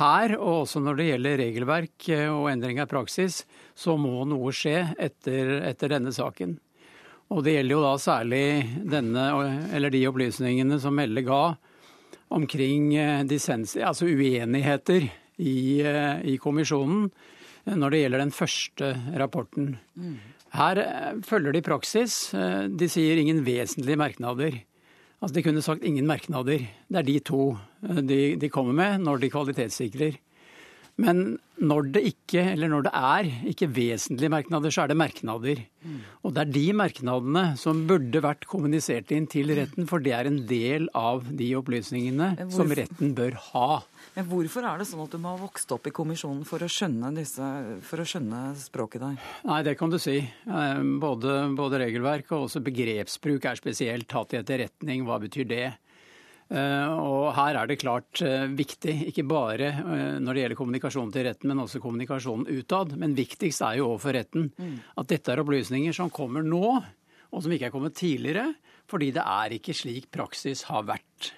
her 0.00 0.34
og 0.40 0.64
også 0.64 0.82
når 0.82 0.98
det 0.98 1.08
gjelder 1.12 1.40
regelverk 1.44 2.08
eh, 2.10 2.26
og 2.26 2.48
endring 2.50 2.80
av 2.82 2.90
praksis, 2.90 3.44
så 3.78 3.94
må 4.00 4.24
noe 4.26 4.50
skje 4.54 4.80
etter, 4.98 5.60
etter 5.68 5.94
denne 5.94 6.12
saken. 6.12 6.56
Og 7.30 7.44
det 7.46 7.56
gjelder 7.56 7.74
jo 7.76 7.84
da 7.84 7.94
særlig 8.02 8.42
denne, 8.86 9.28
eller 9.74 9.94
de 9.94 10.02
opplysningene 10.10 10.78
som 10.82 10.94
Melle 10.98 11.22
ga 11.26 11.54
omkring 12.34 12.90
eh, 12.98 13.22
dissens, 13.30 13.76
altså 13.78 14.10
uenigheter 14.10 15.06
i, 15.38 15.82
eh, 15.82 16.22
i 16.32 16.36
kommisjonen 16.42 17.10
når 17.66 17.92
det 17.92 18.00
gjelder 18.02 18.22
den 18.22 18.34
første 18.34 18.92
rapporten. 19.18 19.76
Her 20.56 20.80
eh, 20.82 21.12
følger 21.26 21.56
de 21.56 21.64
praksis. 21.66 22.34
Eh, 22.34 22.66
de 22.70 22.88
sier 22.90 23.20
ingen 23.20 23.42
vesentlige 23.46 24.00
merknader. 24.00 24.60
Altså 25.20 25.34
De 25.34 25.42
kunne 25.42 25.64
sagt 25.64 25.84
ingen 25.84 26.06
merknader. 26.06 26.68
Det 26.88 27.00
er 27.00 27.08
de 27.08 27.18
to 27.24 27.56
de, 27.82 28.36
de 28.36 28.52
kommer 28.52 28.76
med 28.76 29.04
når 29.04 29.24
de 29.24 29.32
kvalitetssikrer. 29.32 30.20
Men 30.96 31.36
når 31.60 31.90
det 31.92 32.02
ikke, 32.08 32.40
eller 32.54 32.70
når 32.72 32.86
det 32.86 32.92
er 32.96 33.26
ikke 33.52 33.68
vesentlige 33.68 34.32
merknader, 34.32 34.72
så 34.72 34.84
er 34.84 34.92
det 34.92 34.96
merknader. 34.96 35.60
Og 36.24 36.32
det 36.34 36.42
er 36.42 36.52
de 36.54 36.64
merknadene 36.76 37.42
som 37.60 37.82
burde 37.88 38.22
vært 38.24 38.46
kommunisert 38.48 39.12
inn 39.12 39.28
til 39.28 39.52
retten, 39.58 39.88
for 39.88 40.00
det 40.04 40.14
er 40.16 40.28
en 40.28 40.40
del 40.48 40.88
av 40.96 41.28
de 41.36 41.50
opplysningene 41.58 42.48
som 42.52 42.72
retten 42.72 43.12
bør 43.16 43.36
ha. 43.50 43.68
Men 44.16 44.24
hvorfor 44.30 44.64
er 44.64 44.80
det 44.80 44.86
sånn 44.88 45.02
at 45.04 45.12
du 45.12 45.18
må 45.20 45.34
ha 45.34 45.36
vokst 45.36 45.72
opp 45.74 45.90
i 45.90 45.92
kommisjonen 45.92 46.46
for 46.48 46.64
å 46.64 46.68
skjønne, 46.72 47.10
disse, 47.18 47.46
for 47.84 48.00
å 48.00 48.06
skjønne 48.08 48.38
språket 48.56 49.02
der? 49.04 49.18
Nei, 49.44 49.58
det 49.66 49.74
kan 49.76 49.92
du 49.92 49.98
si. 50.00 50.16
Eh, 50.24 50.84
både, 51.02 51.34
både 51.58 51.82
regelverk 51.84 52.32
og 52.32 52.46
også 52.46 52.64
begrepsbruk 52.64 53.44
er 53.44 53.60
spesielt 53.60 54.08
tatt 54.08 54.32
i 54.32 54.40
etterretning. 54.40 55.04
Hva 55.04 55.20
betyr 55.20 55.50
det? 55.52 55.68
Eh, 56.48 56.96
og 56.96 57.28
her 57.36 57.60
er 57.60 57.68
det 57.68 57.76
klart 57.84 58.24
eh, 58.24 58.48
viktig, 58.56 58.96
ikke 59.12 59.28
bare 59.28 59.72
når 59.84 60.30
det 60.30 60.46
gjelder 60.46 60.62
kommunikasjon 60.64 61.12
til 61.12 61.28
retten, 61.28 61.52
men 61.52 61.64
også 61.66 61.84
kommunikasjon 61.84 62.48
utad. 62.56 62.96
Men 62.96 63.20
viktigst 63.20 63.68
er 63.68 63.82
jo 63.82 63.90
overfor 63.92 64.16
retten 64.16 64.48
mm. 64.56 64.76
at 64.96 65.12
dette 65.12 65.34
er 65.34 65.44
opplysninger 65.44 65.92
som 65.92 66.08
kommer 66.08 66.46
nå, 66.46 66.78
og 67.36 67.42
som 67.44 67.52
ikke 67.52 67.68
er 67.68 67.80
kommet 67.80 68.00
tidligere. 68.00 68.54
Fordi 68.88 69.12
det 69.12 69.28
er 69.28 69.60
ikke 69.60 69.76
slik 69.76 70.08
praksis 70.14 70.70
har 70.70 70.88
vært. 70.88 71.34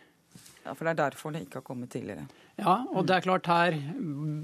Ja, 0.68 0.74
For 0.76 0.84
det 0.84 0.90
er 0.92 0.98
derfor 1.00 1.32
det 1.32 1.46
ikke 1.46 1.62
har 1.62 1.64
kommet 1.64 1.88
tidligere. 1.94 2.26
Ja, 2.60 2.74
og 2.92 3.06
det 3.08 3.14
er 3.14 3.24
klart 3.24 3.46
her 3.48 3.76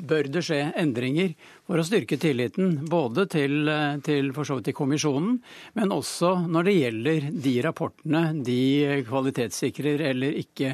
bør 0.09 0.29
det 0.33 0.41
skje 0.47 0.61
endringer 0.81 1.35
for 1.67 1.81
å 1.81 1.85
styrke 1.85 2.17
tilliten. 2.21 2.79
Både 2.89 3.27
til, 3.29 3.69
til 4.07 4.31
så 4.39 4.57
vidt 4.57 4.71
til 4.71 4.77
kommisjonen, 4.79 5.35
men 5.77 5.93
også 5.93 6.37
når 6.49 6.71
det 6.71 6.77
gjelder 6.79 7.27
de 7.45 7.55
rapportene 7.67 8.23
de 8.47 8.63
kvalitetssikrer 9.11 10.07
eller 10.13 10.41
ikke. 10.41 10.73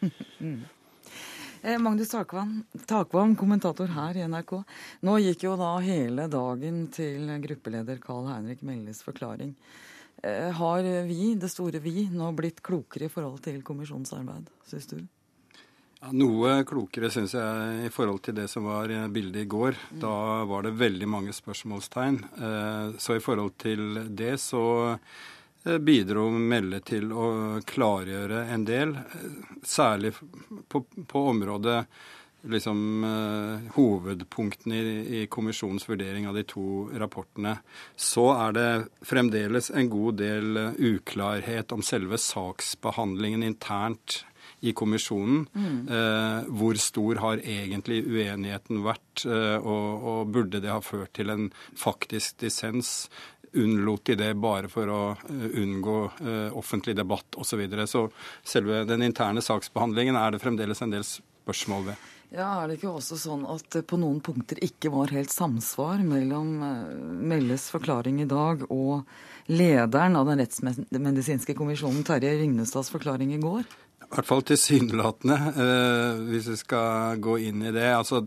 Eh, 1.66 1.80
Magnus 1.82 2.12
Takvam, 2.86 3.32
kommentator 3.34 3.88
her 3.90 4.14
i 4.20 4.26
NRK. 4.28 4.52
Nå 5.02 5.14
gikk 5.18 5.48
jo 5.48 5.56
da 5.58 5.72
hele 5.82 6.28
dagen 6.30 6.84
til 6.94 7.32
gruppeleder 7.42 7.98
Carl 7.98 8.28
Heinrich 8.28 8.62
Melles 8.62 9.00
forklaring. 9.02 9.50
Eh, 10.22 10.52
har 10.52 10.82
vi, 11.06 11.34
det 11.34 11.48
store 11.52 11.82
vi, 11.84 12.08
nå 12.12 12.30
blitt 12.32 12.62
klokere 12.64 13.08
i 13.08 13.12
forhold 13.12 13.42
til 13.44 13.60
kommisjonsarbeid, 13.66 14.48
syns 14.68 14.88
du? 14.92 14.98
Ja, 16.00 16.12
noe 16.12 16.60
klokere 16.68 17.08
syns 17.12 17.32
jeg 17.34 17.86
i 17.88 17.92
forhold 17.92 18.20
til 18.26 18.36
det 18.36 18.46
som 18.52 18.68
var 18.68 18.92
bildet 19.12 19.46
i 19.46 19.48
går. 19.50 19.78
Da 20.02 20.44
var 20.48 20.66
det 20.66 20.76
veldig 20.76 21.08
mange 21.08 21.32
spørsmålstegn. 21.36 22.18
Eh, 22.36 22.98
så 23.00 23.16
i 23.16 23.24
forhold 23.24 23.56
til 23.60 24.02
det 24.16 24.36
så 24.40 24.66
eh, 24.92 25.78
bidro 25.80 26.28
Melle 26.30 26.82
til 26.84 27.10
å 27.12 27.30
klargjøre 27.64 28.44
en 28.52 28.68
del, 28.68 28.92
eh, 28.96 29.40
særlig 29.64 30.12
på, 30.68 30.84
på 30.84 31.24
området 31.32 31.80
liksom 32.52 33.04
uh, 33.04 33.66
hovedpunktene 33.76 34.78
i, 34.78 34.94
i, 35.20 35.24
kommisjonens 35.32 35.88
vurdering 35.88 36.28
av 36.28 36.38
de 36.38 36.44
to 36.48 36.86
rapportene. 36.98 37.58
Så 37.96 38.28
er 38.36 38.56
det 38.56 38.70
fremdeles 39.06 39.72
en 39.74 39.90
god 39.92 40.20
del 40.22 40.62
uklarhet 40.76 41.74
om 41.74 41.84
selve 41.84 42.20
saksbehandlingen 42.22 43.44
internt 43.46 44.22
i 44.60 44.72
kommisjonen. 44.72 45.46
Mm. 45.52 45.88
Eh, 45.88 46.44
hvor 46.48 46.74
stor 46.80 47.20
har 47.22 47.42
egentlig 47.44 48.02
uenigheten 48.06 48.82
vært, 48.86 49.24
eh, 49.26 49.56
og, 49.60 50.04
og, 50.10 50.20
burde 50.32 50.60
det 50.62 50.72
ha 50.72 50.80
ført 50.84 51.14
til 51.16 51.32
en 51.32 51.48
faktisk 51.76 52.40
dissens? 52.42 53.10
Unnlot 53.56 54.04
de 54.04 54.18
det 54.20 54.32
bare 54.36 54.68
for 54.68 54.90
å 54.92 55.02
uh, 55.16 55.44
unngå 55.56 56.00
uh, 56.18 56.56
offentlig 56.58 56.92
debatt 56.98 57.38
osv. 57.40 57.54
Så, 57.54 57.56
videre. 57.56 57.86
så 57.88 58.02
selve 58.44 58.82
den 58.84 59.06
interne 59.06 59.40
saksbehandlingen 59.40 60.18
er 60.18 60.34
det 60.34 60.42
fremdeles 60.42 60.82
en 60.84 60.92
del 60.92 61.06
spørsmål 61.08 61.86
ved. 61.86 62.02
Ja, 62.36 62.62
Er 62.62 62.68
det 62.68 62.76
ikke 62.76 62.92
også 62.92 63.16
sånn 63.16 63.46
at 63.48 63.64
det 63.72 63.86
på 63.88 63.96
noen 63.96 64.18
punkter 64.20 64.58
ikke 64.60 64.90
var 64.92 65.08
helt 65.14 65.32
samsvar 65.32 66.02
mellom 66.04 66.50
Melles 67.24 67.70
forklaring 67.72 68.20
i 68.20 68.28
dag 68.28 68.66
og 68.68 69.06
lederen 69.48 70.18
av 70.20 70.28
den 70.28 70.42
rettsmedisinske 70.42 71.54
kommisjonen, 71.56 72.04
Terje 72.04 72.34
Rygnestads 72.36 72.92
forklaring 72.92 73.32
i 73.32 73.40
går? 73.40 73.64
I 74.06 74.08
hvert 74.12 74.28
fall 74.28 74.42
tilsynelatende, 74.46 75.36
eh, 75.64 76.20
hvis 76.28 76.46
vi 76.52 76.56
skal 76.60 77.16
gå 77.24 77.38
inn 77.48 77.62
i 77.64 77.72
det. 77.72 77.88
Altså, 77.96 78.26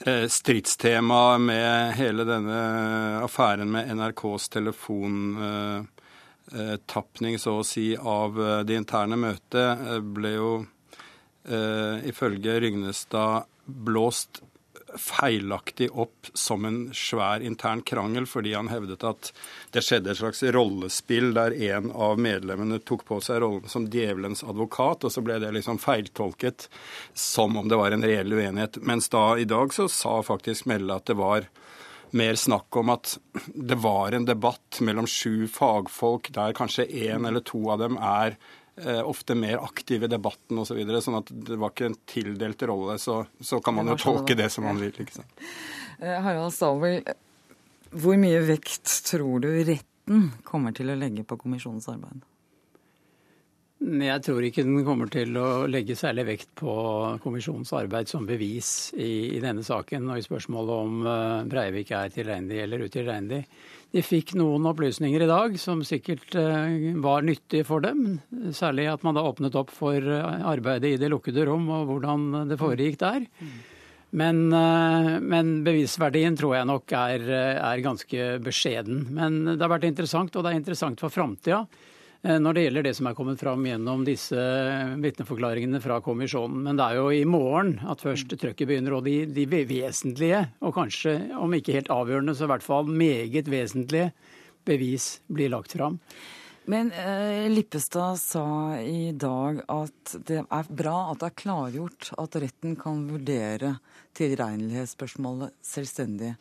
eh, 0.00 0.26
Stridstemaet 0.28 1.40
med 1.40 1.94
hele 1.96 2.24
denne 2.28 3.22
affæren 3.22 3.70
med 3.70 3.88
NRKs 3.94 4.48
telefontapning, 4.48 5.86
eh, 7.34 7.38
så 7.38 7.60
å 7.60 7.64
si, 7.64 7.96
av 7.96 8.34
det 8.66 8.76
interne 8.76 9.16
møtet, 9.16 10.02
ble 10.02 10.34
jo 10.34 10.66
ifølge 11.46 12.56
Rygnestad 12.60 13.46
blåst 13.66 14.40
feilaktig 14.98 15.88
opp 15.98 16.26
som 16.34 16.64
en 16.64 16.78
svær 16.94 17.42
intern 17.44 17.82
krangel, 17.82 18.26
fordi 18.26 18.54
han 18.54 18.70
hevdet 18.70 19.04
at 19.04 19.30
det 19.74 19.82
skjedde 19.84 20.12
et 20.12 20.20
slags 20.20 20.42
rollespill 20.56 21.32
der 21.36 21.54
en 21.70 21.90
av 21.92 22.20
medlemmene 22.22 22.80
tok 22.86 23.04
på 23.08 23.20
seg 23.24 23.42
rollen 23.44 23.68
som 23.70 23.88
djevelens 23.92 24.44
advokat, 24.46 25.04
og 25.04 25.12
så 25.12 25.24
ble 25.24 25.38
det 25.42 25.52
liksom 25.56 25.80
feiltolket 25.82 26.68
som 27.14 27.56
om 27.58 27.68
det 27.68 27.80
var 27.80 27.94
en 27.94 28.06
reell 28.06 28.32
uenighet. 28.32 28.80
Mens 28.82 29.10
da 29.12 29.28
i 29.38 29.48
dag 29.48 29.74
så 29.74 29.88
sa 29.92 30.18
faktisk 30.26 30.68
Melle 30.70 30.96
at 30.96 31.08
det 31.10 31.18
var 31.18 31.48
mer 32.16 32.38
snakk 32.38 32.76
om 32.78 32.92
at 32.94 33.16
det 33.54 33.76
var 33.82 34.14
en 34.14 34.28
debatt 34.28 34.78
mellom 34.80 35.08
sju 35.10 35.48
fagfolk 35.50 36.30
der 36.36 36.54
kanskje 36.56 36.86
én 36.86 37.26
eller 37.26 37.42
to 37.44 37.66
av 37.72 37.82
dem 37.82 37.98
er 37.98 38.38
Eh, 38.38 38.65
ofte 38.76 39.34
mer 39.38 39.62
aktiv 39.64 40.04
i 40.04 40.10
debatten 40.10 40.58
osv. 40.60 40.74
Så 40.74 40.78
videre, 40.78 41.00
sånn 41.04 41.18
at 41.20 41.30
det 41.48 41.56
var 41.60 41.72
ikke 41.72 41.90
en 41.90 41.98
tildelt 42.08 42.62
rolle. 42.68 42.98
Så, 43.00 43.22
så 43.40 43.60
kan 43.64 43.78
man 43.78 43.88
jo 43.92 43.96
tolke 44.00 44.36
det 44.36 44.50
som 44.52 44.66
man 44.68 44.80
vil. 44.82 44.92
ikke 44.92 45.20
sant? 45.22 45.44
Eh, 46.00 46.18
Harald 46.20 46.52
Stabel, 46.52 47.00
hvor 47.96 48.18
mye 48.20 48.42
vekt 48.44 48.90
tror 49.08 49.40
du 49.44 49.50
retten 49.64 50.30
kommer 50.44 50.76
til 50.76 50.92
å 50.92 50.98
legge 50.98 51.24
på 51.26 51.38
kommisjonens 51.40 51.88
arbeid? 51.92 52.20
Jeg 53.76 54.22
tror 54.24 54.44
ikke 54.46 54.64
den 54.64 54.84
kommer 54.86 55.10
til 55.12 55.36
å 55.36 55.66
legge 55.68 55.98
særlig 55.98 56.24
vekt 56.30 56.52
på 56.56 56.72
kommisjonens 57.20 57.74
arbeid 57.76 58.08
som 58.08 58.24
bevis 58.24 58.94
i, 58.96 59.36
i 59.36 59.40
denne 59.42 59.60
saken 59.66 60.08
og 60.08 60.16
i 60.16 60.24
spørsmålet 60.24 60.72
om 60.86 61.02
uh, 61.04 61.44
Breivik 61.44 61.92
er 61.92 62.14
tilregnelig 62.14 62.62
eller 62.64 62.86
utilregnelig. 62.88 63.42
De 63.94 64.02
fikk 64.04 64.34
noen 64.36 64.66
opplysninger 64.68 65.22
i 65.22 65.28
dag 65.30 65.54
som 65.60 65.84
sikkert 65.86 66.34
eh, 66.36 66.92
var 67.00 67.24
nyttige 67.24 67.64
for 67.64 67.84
dem. 67.84 68.18
Særlig 68.56 68.88
at 68.90 69.06
man 69.06 69.16
da 69.16 69.24
åpnet 69.24 69.56
opp 69.56 69.70
for 69.72 69.96
eh, 69.96 70.44
arbeidet 70.50 70.96
i 70.96 70.98
det 71.00 71.08
lukkede 71.12 71.46
rom 71.48 71.68
og 71.72 71.86
hvordan 71.92 72.48
det 72.50 72.58
foregikk 72.60 72.98
der. 73.00 73.24
Men, 74.16 74.42
eh, 74.52 75.10
men 75.22 75.52
bevisverdien 75.66 76.36
tror 76.36 76.56
jeg 76.58 76.68
nok 76.68 76.96
er, 76.98 77.28
er, 77.56 77.84
ganske 77.84 78.28
beskjeden. 78.44 79.06
Men 79.16 79.44
det 79.54 79.60
har 79.62 79.72
vært 79.76 79.88
interessant, 79.88 80.34
og 80.34 80.44
det 80.44 80.52
er 80.52 80.60
interessant 80.60 81.00
for 81.00 81.14
framtida. 81.14 81.62
Eh, 82.26 82.38
når 82.42 82.56
det 82.56 82.62
gjelder 82.64 82.86
det 82.88 82.94
som 82.98 83.06
er 83.06 83.14
kommet 83.14 83.38
fram 83.38 83.66
gjennom 83.68 84.02
disse 84.06 84.44
vitneforklaringene 85.02 85.78
fra 85.82 86.00
kommisjonen. 86.02 86.64
Men 86.64 86.78
det 86.78 86.86
er 86.88 86.98
jo 86.98 87.10
i 87.14 87.26
morgen 87.28 87.76
at 87.86 88.02
først 88.02 88.34
trøkket 88.34 88.66
begynner, 88.66 88.96
og 88.96 89.06
de, 89.06 89.20
de, 89.30 89.44
vesentlige, 89.46 90.40
og 90.58 90.74
kanskje 90.74 91.14
om 91.38 91.54
ikke 91.54 91.76
helt 91.76 91.92
avgjørende, 91.92 92.34
så 92.34 92.48
i 92.48 92.50
hvert 92.54 92.66
fall 92.66 92.90
meget 92.90 93.50
vesentlige 93.52 94.10
bevis 94.66 95.20
blir 95.30 95.52
lagt 95.54 95.76
fram. 95.76 96.00
Men 96.66 96.90
eh, 96.98 97.46
Lippestad 97.52 98.18
sa 98.18 98.46
i 98.82 99.12
dag 99.14 99.62
at 99.70 100.16
det 100.26 100.40
er 100.42 100.72
bra 100.82 100.96
at 101.12 101.22
det 101.22 101.28
er 101.28 101.38
klargjort 101.44 102.10
at 102.18 102.40
retten 102.42 102.74
kan 102.80 103.04
vurdere 103.06 103.76
tilregnelighetsspørsmålet 104.18 105.54
selvstendig. 105.62 106.34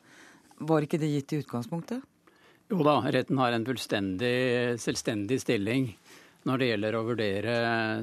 Var 0.65 0.87
ikke 0.87 0.97
det 0.97 1.13
gitt 1.13 1.35
i 1.35 1.43
utgangspunktet? 1.43 2.01
Jo 2.71 2.81
da, 2.85 2.97
retten 3.13 3.37
har 3.37 3.53
en 3.53 3.65
fullstendig 3.67 4.35
selvstendig 4.81 5.37
stilling 5.43 5.91
når 6.45 6.61
det 6.61 6.67
gjelder 6.69 6.97
å 6.97 7.05
vurdere 7.07 7.55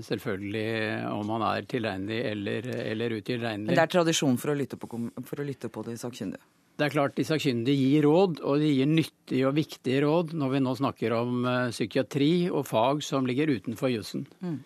selvfølgelig 0.06 0.66
om 1.12 1.30
han 1.36 1.44
er 1.46 1.68
tilregnelig 1.70 2.18
eller, 2.32 2.66
eller 2.88 3.14
utilregnelig. 3.20 3.68
Men 3.70 3.78
det 3.78 3.84
er 3.84 3.92
tradisjon 3.94 4.38
for 4.42 4.52
å 4.52 4.56
lytte 4.58 4.78
på, 4.78 4.90
for 5.28 5.42
å 5.42 5.46
lytte 5.46 5.70
på 5.70 5.84
de 5.86 5.94
sakkyndige? 6.00 6.42
Det 6.72 6.86
er 6.86 6.94
klart 6.94 7.14
De 7.18 7.24
sakkyndige 7.28 7.90
gir 7.92 8.06
råd, 8.08 8.40
og 8.48 8.62
de 8.62 8.70
gir 8.72 8.88
nyttige 8.88 9.46
og 9.46 9.54
viktige 9.58 10.02
råd 10.06 10.32
når 10.40 10.54
vi 10.54 10.62
nå 10.64 10.74
snakker 10.78 11.14
om 11.14 11.44
uh, 11.46 11.70
psykiatri 11.70 12.32
og 12.50 12.64
fag 12.66 13.04
som 13.06 13.28
ligger 13.28 13.52
utenfor 13.52 13.92
jussen. 13.92 14.24
Mm. 14.42 14.58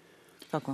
Takk, 0.52 0.70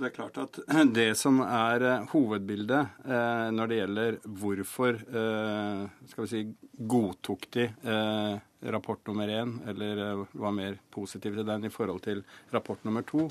det 0.00 0.08
er 0.08 0.14
klart 0.14 0.38
at 0.40 0.58
det 0.96 1.10
som 1.18 1.40
er 1.44 1.84
eh, 1.84 2.08
hovedbildet 2.12 3.06
eh, 3.06 3.46
når 3.54 3.70
det 3.70 3.78
gjelder 3.80 4.18
hvorfor 4.40 4.98
eh, 5.00 5.86
skal 6.10 6.26
vi 6.26 6.30
si, 6.30 6.42
godtok 6.76 7.48
de 7.56 7.66
eh, 7.66 8.36
rapport 8.72 9.00
nummer 9.08 9.30
én, 9.30 9.56
eller 9.68 10.02
eh, 10.04 10.26
var 10.32 10.54
mer 10.56 10.78
positiv 10.92 11.38
til 11.38 11.48
den 11.48 11.66
i 11.68 11.72
forhold 11.72 12.04
til 12.06 12.22
rapport 12.54 12.84
nummer 12.86 13.06
to, 13.06 13.28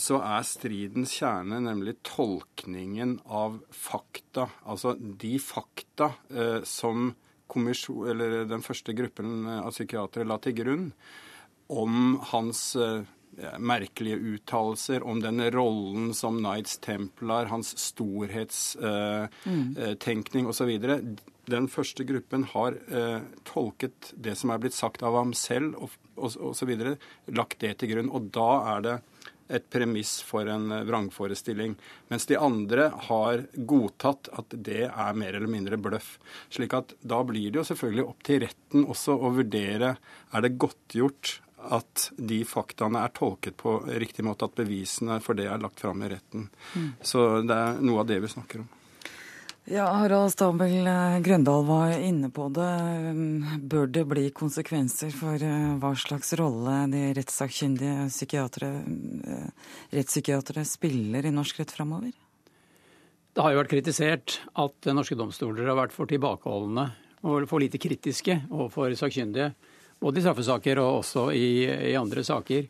så 0.00 0.20
er 0.24 0.46
stridens 0.46 1.12
kjerne 1.18 1.58
nemlig 1.64 1.98
tolkningen 2.06 3.18
av 3.26 3.58
fakta. 3.74 4.46
Altså 4.64 4.94
de 4.96 5.34
fakta 5.42 6.12
eh, 6.30 6.60
som 6.64 7.12
den 7.50 8.62
første 8.62 8.94
gruppen 8.94 9.48
av 9.50 9.72
psykiatere 9.74 10.22
la 10.22 10.36
til 10.38 10.54
grunn 10.54 10.84
om 11.74 12.20
hans 12.30 12.60
merkelige 13.58 14.16
uttalelser 14.34 15.02
om 15.06 15.20
den 15.22 15.50
rollen 15.54 16.14
som 16.14 16.38
Knights 16.38 16.78
Templar, 16.78 17.46
hans 17.50 17.78
storhetstenkning 17.78 20.44
mm. 20.44 20.50
osv. 20.50 20.70
Den 21.50 21.68
første 21.72 22.04
gruppen 22.06 22.44
har 22.52 22.76
eh, 22.92 23.20
tolket 23.48 24.12
det 24.14 24.34
som 24.38 24.50
er 24.52 24.58
blitt 24.62 24.76
sagt 24.76 25.02
av 25.02 25.14
ham 25.18 25.32
selv 25.34 25.74
osv., 26.14 26.70
lagt 27.32 27.60
det 27.64 27.78
til 27.80 27.88
grunn. 27.94 28.12
Og 28.14 28.22
da 28.34 28.50
er 28.76 28.80
det 28.86 28.96
et 29.50 29.66
premiss 29.70 30.20
for 30.22 30.46
en 30.46 30.70
vrangforestilling. 30.86 31.74
Mens 32.08 32.26
de 32.30 32.38
andre 32.38 32.90
har 33.08 33.44
godtatt 33.54 34.30
at 34.38 34.54
det 34.54 34.86
er 34.88 35.18
mer 35.18 35.34
eller 35.34 35.50
mindre 35.50 35.78
bløff. 35.80 36.18
Slik 36.52 36.74
at 36.76 36.94
da 37.02 37.22
blir 37.26 37.50
det 37.50 37.60
jo 37.60 37.66
selvfølgelig 37.72 38.06
opp 38.06 38.24
til 38.26 38.42
retten 38.44 38.86
også 38.86 39.18
å 39.18 39.32
vurdere 39.40 39.96
er 40.30 40.46
det 40.46 40.56
godtgjort 40.60 41.40
at 41.68 42.10
de 42.16 42.40
faktaene 42.48 43.04
er 43.04 43.12
tolket 43.16 43.56
på 43.60 43.76
riktig 44.00 44.24
måte, 44.26 44.48
at 44.48 44.58
bevisene 44.58 45.20
for 45.24 45.38
det 45.38 45.48
er 45.50 45.60
lagt 45.62 45.80
fram 45.82 46.02
i 46.02 46.10
retten. 46.12 46.48
Mm. 46.74 46.92
Så 47.02 47.26
det 47.46 47.56
er 47.56 47.80
noe 47.84 48.04
av 48.04 48.10
det 48.10 48.20
vi 48.24 48.32
snakker 48.32 48.64
om. 48.64 48.68
Ja, 49.70 49.84
Harald 49.92 50.32
Stabel 50.32 50.86
eh, 50.86 51.18
Grøndal 51.22 51.66
var 51.68 51.92
inne 51.92 52.30
på 52.32 52.48
det. 52.50 52.70
Bør 53.70 53.90
det 53.92 54.06
bli 54.08 54.24
konsekvenser 54.34 55.12
for 55.14 55.36
eh, 55.36 55.66
hva 55.78 55.92
slags 55.94 56.32
rolle 56.40 56.78
de 56.90 57.02
rettssakkyndige 57.14 58.08
psykiatere, 58.10 58.70
eh, 59.30 59.76
rettspsykiatere 59.94 60.64
spiller 60.66 61.28
i 61.28 61.34
norsk 61.36 61.60
rett 61.60 61.76
framover? 61.76 62.16
Det 63.30 63.44
har 63.44 63.54
jo 63.54 63.60
vært 63.60 63.74
kritisert 63.76 64.40
at 64.58 64.90
norske 64.90 65.14
domstoler 65.14 65.68
har 65.70 65.78
vært 65.78 65.94
for 65.94 66.10
tilbakeholdne 66.10 66.88
og 67.28 67.46
for 67.46 67.62
lite 67.62 67.78
kritiske 67.78 68.40
overfor 68.48 68.96
sakkyndige. 68.98 69.52
Både 70.00 70.20
i 70.20 70.24
straffesaker 70.24 70.80
og 70.80 71.02
også 71.02 71.28
i, 71.36 71.64
i, 71.92 71.96
andre 71.98 72.24
saker. 72.24 72.68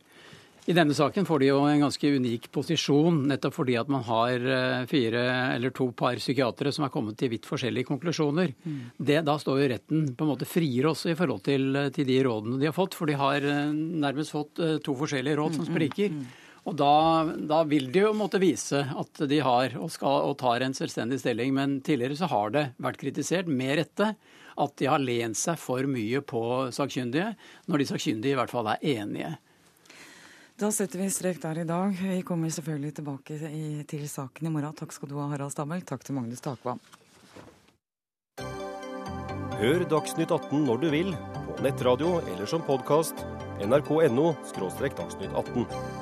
I 0.70 0.74
denne 0.76 0.94
saken 0.94 1.24
får 1.26 1.40
de 1.40 1.48
jo 1.48 1.60
en 1.64 1.82
ganske 1.82 2.10
unik 2.20 2.50
posisjon, 2.52 3.22
nettopp 3.30 3.54
fordi 3.56 3.78
at 3.80 3.88
man 3.90 4.02
har 4.06 4.44
eh, 4.56 4.82
fire 4.90 5.22
eller 5.54 5.72
to 5.74 5.88
par 5.96 6.20
psykiatere 6.20 6.72
som 6.74 6.84
er 6.86 6.92
kommet 6.92 7.16
til 7.18 7.32
vidt 7.32 7.48
forskjellige 7.48 7.88
konklusjoner. 7.88 8.52
Mm. 8.62 8.82
Det, 8.98 9.22
da 9.26 9.38
står 9.40 9.62
jo 9.62 9.70
retten 9.72 10.04
på 10.12 10.26
en 10.26 10.32
måte 10.34 10.48
friere 10.48 10.92
også 10.92 11.14
i 11.14 11.16
forhold 11.18 11.42
til, 11.46 11.80
til, 11.96 12.06
de 12.10 12.20
rådene 12.26 12.60
de 12.60 12.68
har 12.68 12.76
fått, 12.76 12.98
for 12.98 13.10
de 13.10 13.18
har 13.18 13.46
eh, 13.46 13.72
nærmest 13.72 14.36
fått 14.36 14.62
eh, 14.62 14.76
to 14.84 14.94
forskjellige 14.98 15.40
råd 15.40 15.56
som 15.56 15.64
mm, 15.64 15.70
mm, 15.70 15.74
spriker. 15.74 16.20
Og 16.68 16.76
da, 16.76 16.92
da, 17.50 17.62
vil 17.68 17.88
de 17.92 18.04
jo 18.04 18.12
måtte 18.16 18.40
vise 18.42 18.82
at 18.84 19.22
de 19.30 19.40
har 19.44 19.78
og, 19.80 19.88
skal, 19.92 20.26
og 20.28 20.36
tar 20.42 20.64
en 20.64 20.76
selvstendig 20.76 21.20
stilling. 21.22 21.54
Men 21.56 21.78
tidligere 21.84 22.18
så 22.20 22.28
har 22.30 22.52
det 22.54 22.66
vært 22.82 23.00
kritisert, 23.00 23.48
med 23.48 23.78
rette, 23.80 24.12
at 24.56 24.74
de 24.80 24.88
har 24.90 25.02
lent 25.02 25.38
seg 25.38 25.58
for 25.60 25.86
mye 25.90 26.22
på 26.24 26.42
sakkyndige, 26.74 27.34
når 27.70 27.82
de 27.82 27.88
sakkyndige 27.92 28.34
i 28.34 28.40
hvert 28.40 28.52
fall 28.52 28.72
er 28.72 28.84
enige. 28.96 29.36
Da 30.60 30.68
setter 30.74 31.00
vi 31.00 31.06
strek 31.08 31.38
der 31.40 31.62
i 31.62 31.68
dag. 31.68 31.94
Vi 31.96 32.20
kommer 32.26 32.52
selvfølgelig 32.52 32.92
tilbake 32.98 33.38
i, 33.48 33.84
til 33.88 34.04
saken 34.08 34.50
i 34.50 34.52
morgen. 34.52 34.76
Takk 34.76 34.92
skal 34.92 35.08
du 35.08 35.16
ha, 35.16 35.30
Harald 35.32 35.54
Stabel. 35.54 35.80
Takk 35.88 36.04
til 36.04 36.18
Magnus 36.18 36.44
Takvam. 36.44 36.82
Hør 39.60 39.86
Dagsnytt 39.88 40.32
18 40.32 40.66
når 40.68 40.84
du 40.84 40.86
vil, 40.92 41.10
på 41.48 41.64
nettradio 41.64 42.18
eller 42.20 42.48
som 42.48 42.64
podkast. 42.64 43.24
nrk.no– 43.60 44.30
dagsnytt 45.00 45.34
18. 45.36 45.99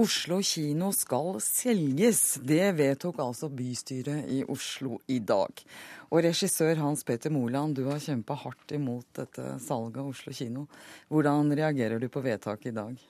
Oslo 0.00 0.38
kino 0.40 0.90
skal 0.96 1.34
selges. 1.44 2.38
Det 2.40 2.70
vedtok 2.78 3.18
altså 3.20 3.50
bystyret 3.52 4.30
i 4.32 4.40
Oslo 4.48 4.96
i 5.12 5.18
dag. 5.20 5.62
Og 6.08 6.22
regissør 6.24 6.78
Hans 6.80 7.02
Peter 7.04 7.32
Moland, 7.32 7.76
du 7.76 7.84
har 7.90 8.00
kjempa 8.00 8.38
hardt 8.40 8.72
imot 8.72 9.08
dette 9.18 9.58
salget 9.60 9.98
av 10.00 10.08
Oslo 10.08 10.32
kino. 10.32 10.64
Hvordan 11.12 11.52
reagerer 11.58 12.00
du 12.00 12.08
på 12.08 12.22
vedtaket 12.24 12.70
i 12.70 12.76
dag? 12.78 13.02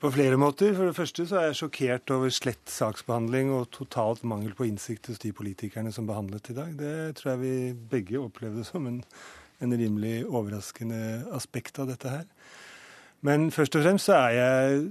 På 0.00 0.10
flere 0.12 0.36
måter. 0.40 0.72
For 0.76 0.88
det 0.88 0.96
første 0.96 1.26
så 1.28 1.40
er 1.40 1.50
jeg 1.50 1.58
sjokkert 1.62 2.12
over 2.16 2.32
slett 2.32 2.72
saksbehandling 2.72 3.52
og 3.56 3.68
totalt 3.72 4.24
mangel 4.24 4.54
på 4.56 4.66
innsikt 4.68 5.10
hos 5.12 5.20
de 5.20 5.34
politikerne 5.36 5.92
som 5.92 6.08
behandlet 6.08 6.48
i 6.52 6.56
dag. 6.56 6.72
Det 6.80 6.94
tror 7.18 7.34
jeg 7.34 7.42
vi 7.42 7.56
begge 7.96 8.20
opplevde 8.20 8.64
som 8.68 8.88
en, 8.88 9.02
en 9.64 9.76
rimelig 9.80 10.22
overraskende 10.28 11.26
aspekt 11.36 11.80
av 11.80 11.92
dette 11.92 12.14
her. 12.14 12.24
Men 13.24 13.50
først 13.52 13.76
og 13.76 13.84
fremst 13.84 14.08
så 14.08 14.16
er 14.16 14.36
jeg 14.38 14.88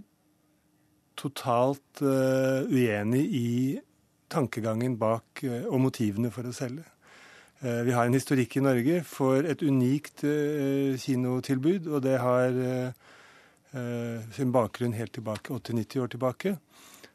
totalt 1.17 2.03
uh, 2.03 2.63
uenig 2.69 3.23
i 3.36 3.49
tankegangen 4.32 4.97
bak 4.99 5.43
uh, 5.47 5.65
og 5.71 5.82
motivene 5.88 6.32
for 6.34 6.47
å 6.47 6.53
selge. 6.56 6.86
Uh, 7.63 7.82
vi 7.88 7.95
har 7.95 8.08
en 8.08 8.17
historikk 8.17 8.58
i 8.60 8.63
Norge 8.65 9.01
for 9.08 9.47
et 9.47 9.63
unikt 9.65 10.25
kinotilbud, 11.01 11.89
og 11.91 12.03
det 12.06 12.17
har 12.21 12.63
sin 14.34 14.49
bakgrunn 14.56 14.93
helt 14.95 15.12
tilbake 15.13 15.51
80-90 15.53 16.01
år 16.01 16.10
tilbake. 16.10 16.53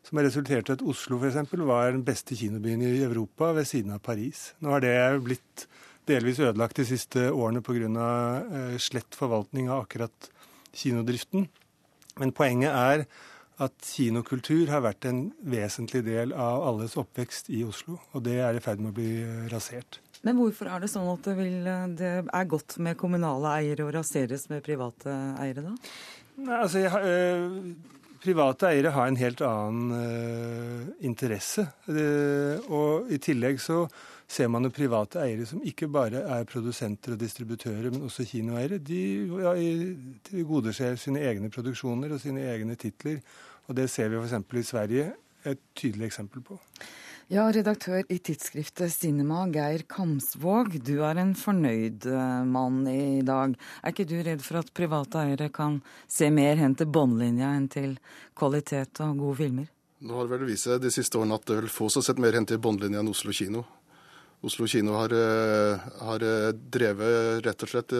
Som 0.05 0.19
har 0.19 0.27
resultert 0.29 0.69
i 0.69 0.75
at 0.77 0.85
Oslo 0.85 1.17
for 1.17 1.31
eksempel, 1.31 1.63
var 1.67 1.91
den 1.91 2.05
beste 2.07 2.37
kinobyen 2.39 2.85
i 2.85 3.01
Europa 3.03 3.49
ved 3.57 3.67
siden 3.67 3.95
av 3.97 4.03
Paris. 4.05 4.53
Nå 4.63 4.75
har 4.75 4.85
det 4.85 4.93
blitt 5.25 5.65
delvis 6.07 6.43
ødelagt 6.45 6.79
de 6.79 6.87
siste 6.87 7.25
årene 7.33 7.65
pga. 7.65 8.77
Slett 8.79 9.17
forvaltning 9.17 9.73
av 9.73 9.87
akkurat 9.87 10.31
kinodriften. 10.77 11.49
Men 12.21 12.35
poenget 12.37 12.77
er 12.77 13.07
at 13.63 13.87
kinokultur 13.87 14.71
har 14.73 14.83
vært 14.85 15.07
en 15.11 15.25
vesentlig 15.49 16.03
del 16.07 16.35
av 16.35 16.65
alles 16.71 16.97
oppvekst 17.01 17.51
i 17.55 17.63
Oslo. 17.67 17.99
Og 18.13 18.25
det 18.27 18.39
er 18.43 18.59
i 18.59 18.63
ferd 18.65 18.83
med 18.83 18.93
å 18.93 18.99
bli 18.99 19.13
eh, 19.23 19.47
rasert. 19.53 20.01
Men 20.23 20.39
hvorfor 20.39 20.71
er 20.71 20.83
det 20.83 20.91
sånn 20.93 21.09
at 21.11 21.25
det, 21.27 21.35
vil, 21.39 21.71
det 21.99 22.13
er 22.23 22.51
godt 22.51 22.77
med 22.83 22.99
kommunale 23.01 23.57
eiere 23.59 23.89
og 23.89 23.95
raseres 23.97 24.47
med 24.53 24.63
private 24.67 25.17
eiere, 25.43 25.65
da? 25.67 25.75
Nei, 26.43 26.59
altså, 26.61 26.85
jeg, 26.85 26.93
øh, 27.03 27.99
private 28.23 28.71
eiere 28.71 28.95
har 28.95 29.11
en 29.11 29.19
helt 29.19 29.43
annen 29.47 29.93
øh, 29.99 30.89
interesse. 31.05 31.67
Det, 31.87 32.09
og 32.71 33.11
i 33.13 33.19
tillegg 33.23 33.61
så 33.63 33.85
ser 34.33 34.49
man 34.49 34.65
jo 34.65 34.73
private 34.73 35.21
eiere 35.25 35.47
som 35.49 35.63
ikke 35.67 35.91
bare 35.93 36.23
er 36.37 36.47
produsenter 36.49 37.17
og 37.17 37.21
distributører, 37.21 37.91
men 37.91 38.07
også 38.07 38.27
kinoeiere. 38.29 38.79
De 38.79 39.03
ja, 39.43 39.55
tilgodeser 40.31 40.97
sine 41.01 41.25
egne 41.29 41.51
produksjoner 41.53 42.15
og 42.15 42.23
sine 42.23 42.47
egne 42.55 42.79
titler. 42.81 43.21
Og 43.69 43.79
det 43.79 43.89
ser 43.91 44.11
vi 44.13 44.21
f.eks. 44.21 44.39
i 44.59 44.67
Sverige 44.67 45.13
et 45.49 45.61
tydelig 45.79 46.11
eksempel 46.11 46.43
på. 46.47 46.59
Ja, 47.33 47.47
redaktør 47.49 48.03
i 48.13 48.19
tidsskriftet 48.21 48.93
Cinema, 48.93 49.47
Geir 49.49 49.87
Kamsvåg. 49.89 50.75
Du 50.85 50.99
er 51.07 51.17
en 51.23 51.33
fornøyd 51.39 52.05
eh, 52.11 52.43
mann 52.45 52.83
i 52.91 53.23
dag. 53.25 53.55
Er 53.81 53.95
ikke 53.95 54.09
du 54.11 54.19
redd 54.21 54.43
for 54.45 54.61
at 54.61 54.73
private 54.77 55.23
eiere 55.23 55.49
kan 55.55 55.79
se 56.11 56.29
mer 56.35 56.61
hen 56.61 56.75
til 56.77 56.91
båndlinja 56.93 57.55
enn 57.57 57.71
til 57.73 57.95
kvalitet 58.37 59.01
og 59.07 59.23
gode 59.23 59.39
filmer? 59.41 59.71
Nå 60.03 60.19
har 60.19 60.27
det 60.27 60.35
vel 60.35 60.49
vist 60.51 60.67
seg 60.67 60.83
de 60.83 60.91
siste 60.93 61.17
årene 61.17 61.39
at 61.39 61.47
det 61.47 61.57
er 61.57 61.63
vel 61.63 61.73
få 61.73 61.89
som 61.89 62.03
har 62.03 62.11
sett 62.11 62.21
mer 62.21 62.37
hen 62.37 62.49
til 62.51 62.61
båndlinja 62.61 63.01
enn 63.01 63.13
Oslo 63.15 63.33
kino. 63.33 63.65
Oslo 64.43 64.67
kino 64.67 64.97
har, 64.99 65.13
eh, 65.15 65.85
har, 66.03 66.25
drevet 66.53 67.45
rett 67.47 67.63
og 67.63 67.71
slett 67.71 67.95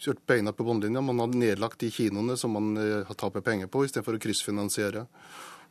kjørt 0.00 0.22
beina 0.26 0.54
på 0.56 0.64
bunnlinja. 0.64 1.02
Man 1.04 1.20
har 1.20 1.28
nedlagt 1.28 1.82
de 1.82 1.90
kinoene 1.92 2.38
som 2.40 2.56
man 2.56 2.72
har 2.78 3.18
tapet 3.20 3.44
penger 3.44 3.68
på, 3.68 3.84
istedenfor 3.84 4.16
å 4.16 4.22
kryssfinansiere. 4.22 5.06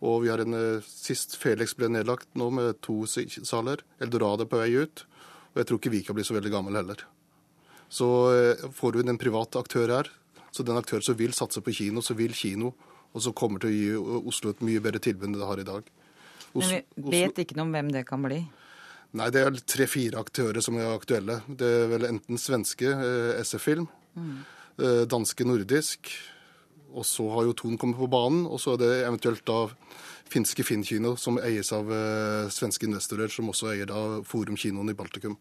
Og 0.06 0.22
vi 0.22 0.30
har 0.30 0.44
en 0.44 0.54
Sist 0.86 1.34
Felix 1.42 1.74
ble 1.74 1.90
nedlagt 1.90 2.30
nå 2.38 2.52
med 2.54 2.78
to 2.86 3.08
saler. 3.10 3.82
Eldorado 4.00 4.46
på 4.46 4.62
vei 4.62 4.70
ut. 4.78 5.06
Og 5.56 5.64
jeg 5.64 5.66
tror 5.66 5.82
ikke 5.82 5.94
vi 5.96 6.04
kan 6.06 6.16
bli 6.16 6.28
så 6.28 6.38
veldig 6.38 6.54
gammel 6.54 6.78
heller. 6.78 7.02
Så 7.90 8.06
får 8.78 8.94
du 8.94 9.00
en 9.02 9.18
privat 9.18 9.58
aktør 9.58 9.90
her, 9.90 10.12
så 10.52 10.62
den 10.62 10.78
aktør 10.78 11.02
som 11.02 11.18
vil 11.18 11.34
satse 11.34 11.62
på 11.64 11.74
kino, 11.74 12.02
så 12.02 12.14
vil 12.14 12.36
kino, 12.38 12.74
og 13.14 13.24
så 13.24 13.34
kommer 13.34 13.64
til 13.64 13.70
å 13.70 13.74
gi 13.74 14.22
Oslo 14.30 14.54
et 14.54 14.64
mye 14.66 14.82
bedre 14.84 15.02
tilbud 15.02 15.30
enn 15.30 15.38
det 15.38 15.50
har 15.50 15.62
i 15.62 15.68
dag. 15.68 15.90
Os 16.54 16.70
Men 16.70 16.84
vi 16.96 17.22
vet 17.24 17.42
ikke 17.44 17.58
noe 17.58 17.68
om 17.68 17.76
hvem 17.76 17.92
det 17.96 18.04
kan 18.08 18.24
bli? 18.24 18.44
Nei, 19.18 19.30
det 19.34 19.42
er 19.42 19.58
tre-fire 19.66 20.22
aktører 20.22 20.62
som 20.64 20.78
er 20.78 20.92
aktuelle. 20.92 21.40
Det 21.48 21.68
er 21.84 21.88
vel 21.92 22.08
enten 22.10 22.40
svenske 22.42 22.92
eh, 22.92 23.40
SF-film, 23.42 23.88
mm. 24.14 24.34
eh, 24.78 25.04
danske 25.10 25.48
Nordisk, 25.48 26.12
og 26.94 27.06
så 27.08 27.26
har 27.34 27.48
jo 27.48 27.56
Ton 27.58 27.80
kommet 27.82 27.98
på 27.98 28.10
banen. 28.12 28.46
Og 28.46 28.62
så 28.62 28.76
er 28.76 28.84
det 28.84 28.92
eventuelt 29.08 29.46
da 29.48 29.66
finske 30.30 30.66
Finn-kino, 30.68 31.16
som 31.18 31.40
eies 31.42 31.72
av 31.76 31.90
eh, 31.94 32.50
svenske 32.54 32.86
investorer, 32.90 33.32
som 33.34 33.50
også 33.50 33.72
eier 33.74 33.90
da 33.90 34.04
Forum 34.28 34.60
kinoen 34.60 34.94
i 34.94 34.98
Baltikum. 34.98 35.38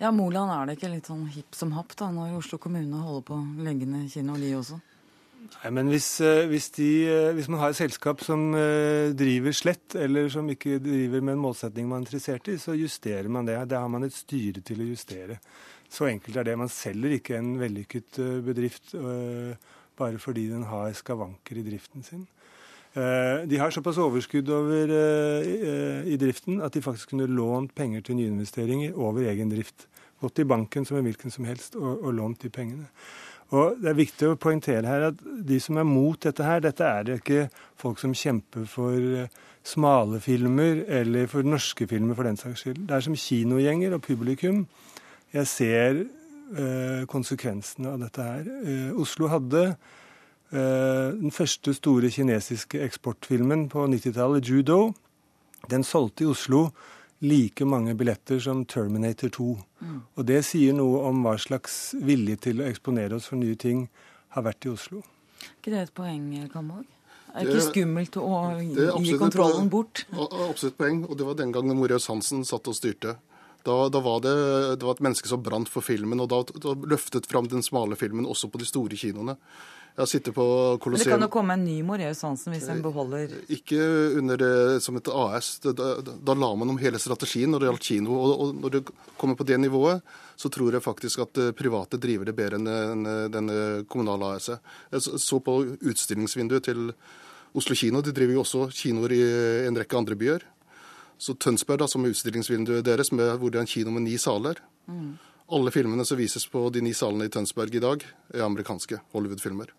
Ja, 0.00 0.12
Moland 0.14 0.52
er 0.54 0.68
det 0.68 0.78
ikke 0.78 0.94
litt 0.94 1.10
sånn 1.10 1.26
hipp 1.34 1.56
som 1.56 1.74
happ 1.76 1.92
da, 1.98 2.08
når 2.14 2.38
Oslo 2.38 2.56
kommune 2.62 3.02
holder 3.04 3.26
på 3.26 3.36
å 3.36 3.66
legge 3.66 3.88
ned 3.88 4.08
kino, 4.12 4.38
de 4.40 4.54
også? 4.56 4.78
Nei, 5.40 5.70
men 5.72 5.88
hvis, 5.92 6.08
eh, 6.24 6.46
hvis, 6.50 6.68
de, 6.76 6.88
eh, 7.08 7.32
hvis, 7.36 7.48
man 7.48 7.60
har 7.62 7.72
et 7.72 7.78
selskap 7.78 8.22
som 8.24 8.52
eh, 8.56 9.12
driver 9.16 9.54
slett, 9.56 9.96
eller 9.96 10.28
som 10.32 10.48
ikke 10.52 10.78
driver 10.82 11.24
med 11.24 11.36
en 11.36 11.44
målsetning 11.46 11.88
man 11.88 12.02
er 12.02 12.06
interessert 12.06 12.50
i, 12.52 12.58
så 12.60 12.76
justerer 12.76 13.28
man 13.32 13.48
det. 13.48 13.56
Det 13.70 13.78
har 13.78 13.88
man 13.92 14.04
et 14.06 14.16
styre 14.16 14.62
til 14.64 14.82
å 14.84 14.88
justere. 14.90 15.40
Så 15.90 16.06
enkelt 16.10 16.36
er 16.36 16.46
det. 16.46 16.58
Man 16.60 16.72
selger 16.72 17.16
ikke 17.16 17.38
en 17.40 17.54
vellykket 17.58 18.20
bedrift 18.46 18.92
bare 19.98 20.20
fordi 20.22 20.44
den 20.52 20.62
har 20.70 20.92
skavanker 20.94 21.58
i 21.58 21.64
driften 21.66 22.04
sin. 22.06 22.22
De 22.94 23.58
har 23.58 23.74
såpass 23.74 23.98
overskudd 23.98 24.48
over, 24.54 24.92
i 26.06 26.14
driften 26.18 26.62
at 26.62 26.78
de 26.78 26.82
faktisk 26.84 27.10
kunne 27.10 27.26
lånt 27.26 27.74
penger 27.74 28.06
til 28.06 28.20
nyinvesteringer 28.20 28.94
over 28.94 29.26
egen 29.32 29.50
drift 29.50 29.88
gått 30.20 30.38
i 30.38 30.46
banken 30.46 30.86
som 30.86 31.00
en 31.00 31.08
hvilken 31.08 31.32
som 31.32 31.48
helst 31.48 31.76
og, 31.80 32.04
og 32.04 32.14
lånt 32.14 32.44
de 32.44 32.52
pengene. 32.52 32.86
Og 33.50 33.80
Det 33.82 33.88
er 33.90 33.98
viktig 33.98 34.28
å 34.30 34.38
poengtere 34.38 34.86
her 34.86 35.08
at 35.08 35.22
de 35.46 35.58
som 35.62 35.78
er 35.80 35.86
mot 35.88 36.18
dette 36.22 36.44
her, 36.46 36.60
dette 36.62 36.86
er 36.86 37.16
ikke 37.16 37.48
folk 37.80 37.98
som 37.98 38.14
kjemper 38.14 38.66
for 38.70 38.94
eh, 38.94 39.32
smale 39.66 40.20
filmer 40.22 40.84
eller 40.86 41.26
for 41.26 41.42
norske 41.42 41.88
filmer 41.90 42.14
for 42.14 42.28
den 42.28 42.38
saks 42.38 42.62
skyld. 42.62 42.84
Det 42.86 42.94
er 42.96 43.04
som 43.04 43.16
kinogjenger 43.18 43.96
og 43.96 44.04
publikum. 44.06 44.62
Jeg 45.34 45.46
ser 45.50 46.04
eh, 46.04 47.02
konsekvensene 47.10 47.90
av 47.90 48.04
dette 48.04 48.28
her. 48.28 48.46
Eh, 48.62 48.94
Oslo 49.02 49.28
hadde 49.30 49.64
eh, 49.66 51.10
den 51.18 51.34
første 51.34 51.74
store 51.74 52.10
kinesiske 52.10 52.80
eksportfilmen 52.86 53.68
på 53.72 53.86
90-tallet, 53.86 54.46
'Judo'. 54.46 54.94
Den 55.70 55.84
solgte 55.84 56.24
i 56.24 56.30
Oslo 56.30 56.68
like 57.20 57.64
mange 57.68 57.94
billetter 57.94 58.40
som 58.40 58.64
Terminator 58.64 59.28
2. 59.28 59.48
Mm. 59.80 59.98
Og 60.16 60.26
det 60.28 60.40
sier 60.48 60.76
noe 60.76 61.02
om 61.08 61.24
hva 61.24 61.36
slags 61.40 61.94
vilje 62.00 62.38
til 62.48 62.62
å 62.62 62.68
eksponere 62.68 63.18
oss 63.18 63.28
for 63.30 63.40
nye 63.40 63.58
ting 63.60 63.86
har 64.36 64.46
vært 64.46 64.66
i 64.66 64.72
Oslo. 64.72 65.02
Er 65.40 65.52
ikke 65.58 65.74
det 65.74 65.82
et 65.86 65.94
poeng, 65.96 66.26
Kamvåg? 66.52 66.86
Er 67.30 67.46
det 67.46 67.54
ikke 67.54 67.66
skummelt 67.68 68.16
å 68.18 68.38
gi 68.58 69.18
kontrollen 69.18 69.68
bort? 69.70 70.04
Absolutt 70.10 70.78
poeng, 70.80 71.04
og 71.06 71.18
det 71.18 71.26
var 71.28 71.36
den 71.38 71.52
gangen 71.54 71.78
Moreus 71.78 72.08
Hansen 72.10 72.42
satt 72.46 72.66
og 72.70 72.76
styrte. 72.76 73.16
Da, 73.62 73.76
da 73.92 74.00
var 74.00 74.22
det, 74.24 74.32
det, 74.80 74.86
var 74.86 74.96
et 74.96 75.02
menneske 75.04 75.28
som 75.28 75.42
brant 75.44 75.68
for 75.68 75.84
filmen, 75.84 76.22
og 76.22 76.30
da, 76.32 76.40
da 76.64 76.72
løftet 76.88 77.28
fram 77.28 77.48
den 77.50 77.62
smale 77.62 77.98
filmen 78.00 78.28
også 78.28 78.48
på 78.50 78.60
de 78.62 78.68
store 78.68 78.96
kinoene. 78.98 79.36
Jeg 79.96 80.08
sitter 80.08 80.32
på 80.32 80.44
Colosseum 80.80 81.08
Det 81.08 81.14
kan 81.16 81.24
jo 81.26 81.30
komme 81.32 81.56
en 81.58 81.64
ny 81.66 81.80
Moreus 81.84 82.22
Hansen 82.24 82.54
hvis 82.54 82.68
en 82.72 82.82
beholder 82.84 83.32
Ikke 83.52 83.80
under, 84.20 84.44
som 84.80 84.96
et 85.00 85.10
AS. 85.12 85.52
Da, 85.64 85.72
da, 85.74 86.34
la 86.34 86.50
man 86.56 86.72
om 86.72 86.78
hele 86.80 87.00
strategien 87.02 87.50
når 87.52 87.62
det 87.62 87.70
gjaldt 87.70 87.88
kino. 87.88 88.16
Og, 88.16 88.34
og 88.44 88.60
når 88.62 88.76
det 88.76 88.82
kommer 89.20 89.38
på 89.38 89.46
det 89.48 89.58
nivået, 89.60 90.04
så 90.40 90.48
tror 90.52 90.72
jeg 90.72 90.84
faktisk 90.84 91.24
at 91.26 91.42
eh, 91.42 91.50
private 91.56 91.98
driver 92.00 92.30
det 92.30 92.36
bedre 92.38 92.60
enn 92.60 93.10
den 93.34 93.50
kommunale 93.90 94.36
AS-et. 94.36 94.62
Jeg 94.94 95.20
så 95.20 95.40
på 95.44 95.58
utstillingsvinduet 95.80 96.70
til 96.70 96.94
Oslo 97.56 97.76
kino. 97.76 98.00
De 98.00 98.14
driver 98.14 98.38
jo 98.38 98.44
også 98.44 98.68
kinoer 98.72 99.14
i 99.16 99.22
en 99.66 99.78
rekke 99.78 99.98
andre 99.98 100.16
byer. 100.16 100.46
Så 101.20 101.34
Tønsberg, 101.36 101.82
da, 101.82 101.88
som 101.90 102.04
er 102.04 102.14
utstillingsvinduet 102.14 102.86
deres, 102.86 103.12
med, 103.12 103.34
hvor 103.42 103.52
det 103.52 103.60
er 103.60 103.66
en 103.66 103.74
kino 103.74 103.92
med 103.92 104.06
ni 104.06 104.16
saler. 104.18 104.62
Mm. 104.88 105.18
Alle 105.52 105.72
filmene 105.74 106.06
som 106.08 106.16
vises 106.16 106.46
på 106.48 106.62
de 106.72 106.80
ni 106.84 106.94
salene 106.96 107.26
i 107.28 107.32
Tønsberg 107.32 107.74
i 107.76 107.82
dag, 107.82 108.06
er 108.32 108.46
amerikanske 108.46 109.02
Hollywood-filmer. 109.12 109.74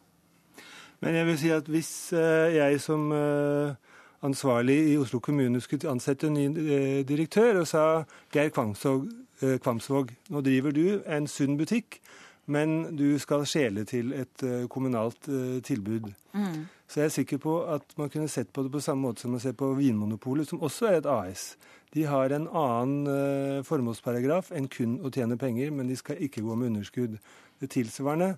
Men 1.01 1.17
jeg 1.17 1.27
vil 1.27 1.39
si 1.41 1.49
at 1.53 1.69
hvis 1.71 1.91
eh, 2.13 2.55
jeg 2.55 2.81
som 2.81 3.11
eh, 3.15 3.73
ansvarlig 4.21 4.77
i 4.91 4.97
Oslo 5.01 5.19
kommune 5.19 5.61
skulle 5.61 5.89
ansette 5.89 6.29
en 6.29 6.37
ny 6.37 6.45
eh, 6.45 7.01
direktør 7.07 7.63
og 7.63 7.67
sa 7.67 7.85
Geir 8.33 8.53
Kvamsvåg, 8.53 9.09
Kvamsvåg, 9.41 10.11
nå 10.29 10.41
driver 10.45 10.73
du 10.75 11.01
en 11.09 11.25
sunn 11.25 11.55
butikk, 11.57 11.97
men 12.45 12.91
du 12.93 13.17
skal 13.17 13.47
skjele 13.49 13.87
til 13.89 14.11
et 14.13 14.43
kommunalt 14.69 15.25
tilbud. 15.65 16.11
Mm. 16.37 16.67
Så 16.85 16.99
jeg 16.99 17.05
er 17.07 17.15
sikker 17.15 17.41
på 17.41 17.55
at 17.65 17.95
man 17.97 18.11
kunne 18.13 18.29
sett 18.29 18.51
på 18.53 18.61
det 18.61 18.69
på 18.69 18.83
samme 18.85 19.07
måte 19.07 19.25
som 19.25 19.33
man 19.33 19.41
ser 19.41 19.57
på 19.57 19.71
Vinmonopolet, 19.79 20.45
som 20.45 20.61
også 20.61 20.91
er 20.91 20.99
et 20.99 21.09
AS. 21.09 21.55
De 21.95 22.05
har 22.05 22.29
en 22.29 22.45
annen 22.45 23.65
formålsparagraf 23.65 24.53
enn 24.53 24.69
kun 24.69 24.99
å 25.01 25.09
tjene 25.09 25.41
penger, 25.41 25.73
men 25.73 25.89
de 25.89 25.97
skal 25.97 26.21
ikke 26.21 26.45
gå 26.45 26.53
med 26.53 26.69
underskudd. 26.69 27.17
Det 27.57 27.73
tilsvarende 27.73 28.35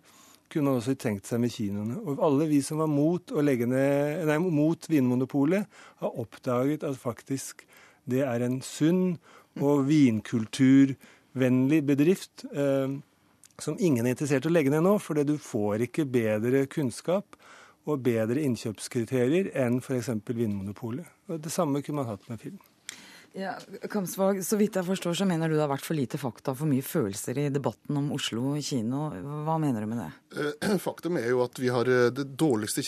kunne 0.53 0.75
også 0.77 0.95
tenkt 0.99 1.27
seg 1.29 1.41
med 1.43 1.53
kinoene. 1.53 1.99
Og 1.99 2.21
alle 2.23 2.47
vi 2.49 2.61
som 2.65 2.81
var 2.83 2.91
mot, 2.91 3.33
ned, 3.33 4.25
nei, 4.29 4.37
mot 4.41 4.89
Vinmonopolet, 4.89 5.65
har 6.01 6.19
oppdaget 6.21 6.85
at 6.87 6.99
faktisk 6.99 7.65
det 8.09 8.23
er 8.27 8.43
en 8.43 8.59
sunn 8.65 9.17
og 9.61 9.85
vinkulturvennlig 9.87 11.81
bedrift 11.87 12.45
eh, 12.51 12.95
som 13.61 13.77
ingen 13.79 14.05
er 14.05 14.15
interessert 14.15 14.47
i 14.47 14.49
å 14.49 14.53
legge 14.53 14.73
ned 14.73 14.83
nå, 14.85 14.97
fordi 14.99 15.25
du 15.29 15.35
får 15.39 15.85
ikke 15.87 16.07
bedre 16.09 16.65
kunnskap 16.71 17.37
og 17.83 18.03
bedre 18.03 18.41
innkjøpskriterier 18.43 19.51
enn 19.59 19.79
f.eks. 19.83 20.09
Vinmonopolet. 20.25 21.07
Og 21.29 21.41
det 21.43 21.51
samme 21.53 21.83
kunne 21.83 22.01
man 22.01 22.13
hatt 22.13 22.29
med 22.31 22.41
film. 22.41 22.59
Ja, 23.33 23.55
Kamsvåg, 23.89 24.43
så 24.45 24.57
vidt 24.59 24.75
jeg 24.77 24.85
forstår 24.85 25.15
så 25.17 25.25
mener 25.25 25.49
du 25.49 25.55
det 25.57 25.63
har 25.63 25.71
vært 25.71 25.87
for 25.87 25.97
lite 25.97 26.19
fakta, 26.21 26.53
for 26.53 26.69
mye 26.69 26.85
følelser 26.85 27.39
i 27.41 27.47
debatten 27.49 27.97
om 27.97 28.11
Oslo 28.13 28.53
kino. 28.61 29.07
Hva 29.47 29.55
mener 29.61 29.81
du 29.81 29.89
med 29.89 30.03
det? 30.03 30.09
Eh, 30.61 30.75
faktum 30.81 31.17
er 31.17 31.31
jo 31.31 31.41
at 31.41 31.57
vi 31.57 31.71
har 31.73 31.89
eh, 31.89 32.11
det 32.13 32.27
dårligste 32.37 32.85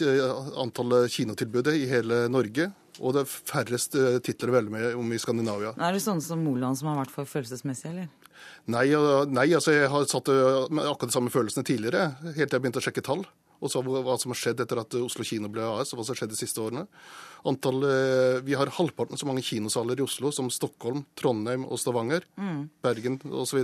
antallet 0.62 1.10
kinotilbudet 1.16 1.74
i 1.80 1.88
hele 1.90 2.28
Norge. 2.30 2.70
Og 3.02 3.16
det 3.16 3.24
er 3.26 3.32
færrest 3.50 3.98
eh, 3.98 4.20
titler 4.22 4.54
å 4.54 4.58
velge 4.60 4.76
med 4.76 5.00
om 5.02 5.10
i 5.10 5.20
Skandinavia. 5.22 5.74
Er 5.82 5.98
det 5.98 6.04
sånne 6.06 6.22
som 6.22 6.46
Moland 6.46 6.78
som 6.78 6.92
har 6.92 7.02
vært 7.02 7.16
for 7.16 7.32
følelsesmessig, 7.32 7.96
eller? 7.96 8.14
Nei, 8.70 8.86
nei, 9.32 9.48
altså 9.56 9.74
jeg 9.74 9.90
har 9.90 10.06
satt 10.12 10.30
akkurat 10.30 11.10
de 11.10 11.16
samme 11.16 11.34
følelsene 11.34 11.66
tidligere, 11.66 12.12
helt 12.36 12.38
til 12.38 12.58
jeg 12.60 12.62
begynte 12.62 12.82
å 12.84 12.86
sjekke 12.86 13.06
tall 13.06 13.26
og 13.62 13.72
så 13.72 13.82
hva 13.86 14.18
som 14.22 14.34
har 14.34 14.40
skjedd 14.40 14.64
etter 14.64 14.82
at 14.82 14.98
Oslo 15.00 15.26
kino 15.28 15.50
ble 15.52 15.66
AS, 15.66 15.94
og 15.94 16.00
hva 16.00 16.08
som 16.08 16.16
har 16.16 16.22
skjedd 16.24 16.34
de 16.34 16.40
siste 16.40 16.62
årene. 16.62 16.86
Antall, 17.48 17.84
eh, 17.90 18.40
vi 18.46 18.58
har 18.58 18.74
halvparten 18.78 19.20
så 19.20 19.28
mange 19.30 19.46
kinosaler 19.46 20.00
i 20.00 20.06
Oslo 20.06 20.32
som 20.36 20.50
Stockholm, 20.54 21.06
Trondheim 21.16 21.68
og 21.68 21.80
Stavanger. 21.82 22.26
Mm. 22.38 22.66
Bergen 22.84 23.20
osv. 23.32 23.64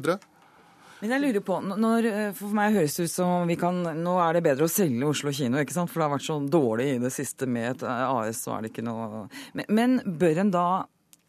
Men 1.01 1.15
jeg 1.15 1.21
lurer 1.23 1.41
på, 1.41 1.57
når, 1.65 2.05
eh, 2.05 2.31
For 2.37 2.53
meg 2.53 2.75
høres 2.75 2.95
det 2.95 3.07
ut 3.09 3.15
som 3.15 3.47
vi 3.49 3.57
kan, 3.57 3.81
nå 3.81 4.15
er 4.21 4.37
det 4.37 4.43
bedre 4.45 4.67
å 4.69 4.71
selge 4.71 5.07
Oslo 5.09 5.33
kino, 5.33 5.57
ikke 5.57 5.73
sant? 5.73 5.89
for 5.89 5.99
det 5.99 6.07
har 6.07 6.17
vært 6.17 6.29
så 6.29 6.37
dårlig 6.45 6.87
i 6.93 7.01
det 7.01 7.11
siste 7.11 7.47
med 7.49 7.71
et 7.71 7.83
AS. 7.83 8.43
så 8.45 8.55
er 8.55 8.61
det 8.61 8.71
ikke 8.71 8.85
noe... 8.85 9.27
Men, 9.57 9.65
men 9.69 10.01
bør 10.05 10.43
en 10.45 10.53
da 10.53 10.67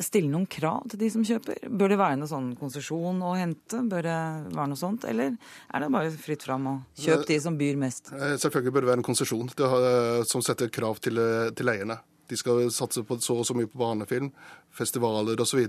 stille 0.07 0.31
noen 0.33 0.47
krav 0.51 0.87
til 0.93 1.01
de 1.03 1.11
som 1.15 1.25
kjøper? 1.27 1.67
Bør 1.71 1.93
det 1.93 1.99
være 2.01 2.19
noe 2.21 2.31
sånn 2.31 2.53
konsesjon 2.59 3.23
å 3.25 3.35
hente? 3.39 3.83
Bør 3.91 4.07
det 4.09 4.19
være 4.53 4.71
noe 4.73 4.81
sånt? 4.81 5.07
Eller 5.09 5.35
er 5.35 5.85
det 5.85 5.91
bare 5.95 6.15
fritt 6.23 6.47
fram 6.47 6.69
og 6.71 7.03
kjøp 7.03 7.27
de 7.29 7.41
som 7.43 7.59
byr 7.59 7.81
mest? 7.81 8.13
Eh, 8.17 8.37
selvfølgelig 8.43 8.75
bør 8.77 8.87
det 8.87 8.93
være 8.93 9.03
en 9.03 9.11
konsesjon 9.11 9.53
eh, 9.53 10.23
som 10.29 10.45
setter 10.45 10.73
krav 10.73 11.03
til, 11.05 11.21
eh, 11.23 11.51
til 11.57 11.73
eierne. 11.73 12.01
De 12.33 12.39
skal 12.41 12.65
satse 12.73 13.03
på 13.05 13.19
så 13.21 13.37
og 13.37 13.45
så 13.45 13.55
mye 13.57 13.69
på 13.69 13.81
barnefilm, 13.81 14.31
festivaler 14.73 15.41
osv. 15.45 15.61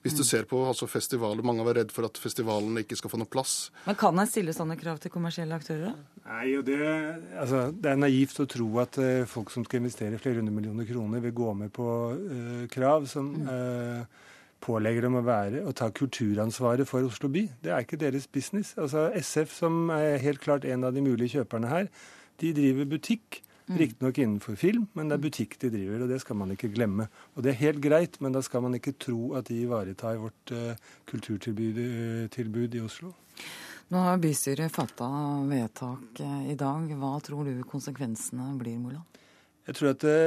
Hvis 0.00 0.14
du 0.16 0.22
mm. 0.22 0.28
ser 0.30 0.46
på 0.48 0.62
altså 0.64 0.88
festivaler, 0.88 1.44
mange 1.44 1.66
er 1.68 1.82
redd 1.82 1.92
for 1.92 2.08
at 2.08 2.16
festivalene 2.20 2.84
ikke 2.84 2.96
skal 2.96 3.12
få 3.12 3.20
noe 3.20 3.28
plass. 3.28 3.56
Men 3.84 3.98
kan 4.00 4.16
en 4.16 4.30
stille 4.30 4.54
sånne 4.56 4.78
krav 4.80 5.02
til 5.02 5.12
kommersielle 5.12 5.58
aktører? 5.58 5.92
Nei, 6.24 6.46
og 6.56 6.64
det, 6.64 6.78
altså, 7.36 7.66
det 7.76 7.92
er 7.92 8.00
naivt 8.00 8.40
å 8.40 8.48
tro 8.48 8.68
at 8.80 8.96
uh, 9.02 9.26
folk 9.28 9.52
som 9.52 9.66
skal 9.68 9.82
investere 9.82 10.20
flere 10.22 10.40
hundre 10.40 10.54
millioner 10.54 10.88
kroner, 10.88 11.20
vil 11.24 11.36
gå 11.36 11.52
med 11.60 11.72
på 11.76 11.88
uh, 12.16 12.62
krav 12.72 13.04
som 13.10 13.28
uh, 13.48 14.06
pålegger 14.64 15.04
dem 15.08 15.18
å 15.20 15.24
være 15.26 15.64
og 15.66 15.76
ta 15.76 15.90
kulturansvaret 15.92 16.88
for 16.88 17.04
Oslo 17.04 17.28
by. 17.32 17.44
Det 17.64 17.74
er 17.74 17.84
ikke 17.84 18.00
deres 18.00 18.30
business. 18.32 18.72
Altså 18.80 19.10
SF, 19.12 19.52
som 19.60 19.92
er 19.92 20.16
helt 20.24 20.40
klart 20.40 20.64
en 20.64 20.88
av 20.88 20.96
de 20.96 21.04
mulige 21.04 21.36
kjøperne 21.36 21.68
her, 21.68 21.92
de 22.40 22.54
driver 22.54 22.88
butikk 22.88 23.42
Mm. 23.42 23.47
Riktignok 23.68 24.18
innenfor 24.18 24.56
film, 24.56 24.86
men 24.96 25.10
det 25.10 25.18
er 25.18 25.22
butikk 25.26 25.58
de 25.60 25.70
driver, 25.72 26.04
og 26.04 26.12
det 26.12 26.20
skal 26.22 26.38
man 26.40 26.54
ikke 26.54 26.70
glemme. 26.72 27.08
Og 27.36 27.44
det 27.44 27.52
er 27.52 27.62
helt 27.62 27.82
greit, 27.84 28.16
men 28.24 28.32
da 28.32 28.40
skal 28.44 28.64
man 28.64 28.76
ikke 28.78 28.96
tro 28.96 29.34
at 29.36 29.50
de 29.50 29.58
ivaretar 29.66 30.16
vårt 30.22 30.52
uh, 30.56 30.92
kulturtilbud 31.10 31.82
uh, 32.32 32.78
i 32.78 32.84
Oslo. 32.84 33.12
Nå 33.88 34.00
har 34.04 34.20
bystyret 34.20 34.72
fatta 34.72 35.08
vedtak 35.48 36.20
i 36.48 36.56
dag. 36.58 36.90
Hva 37.00 37.14
tror 37.24 37.48
du 37.48 37.62
konsekvensene 37.68 38.50
blir, 38.60 38.80
Moland? 38.80 39.20
Jeg 39.68 39.76
tror 39.76 39.92
at 39.94 40.04
det, 40.04 40.18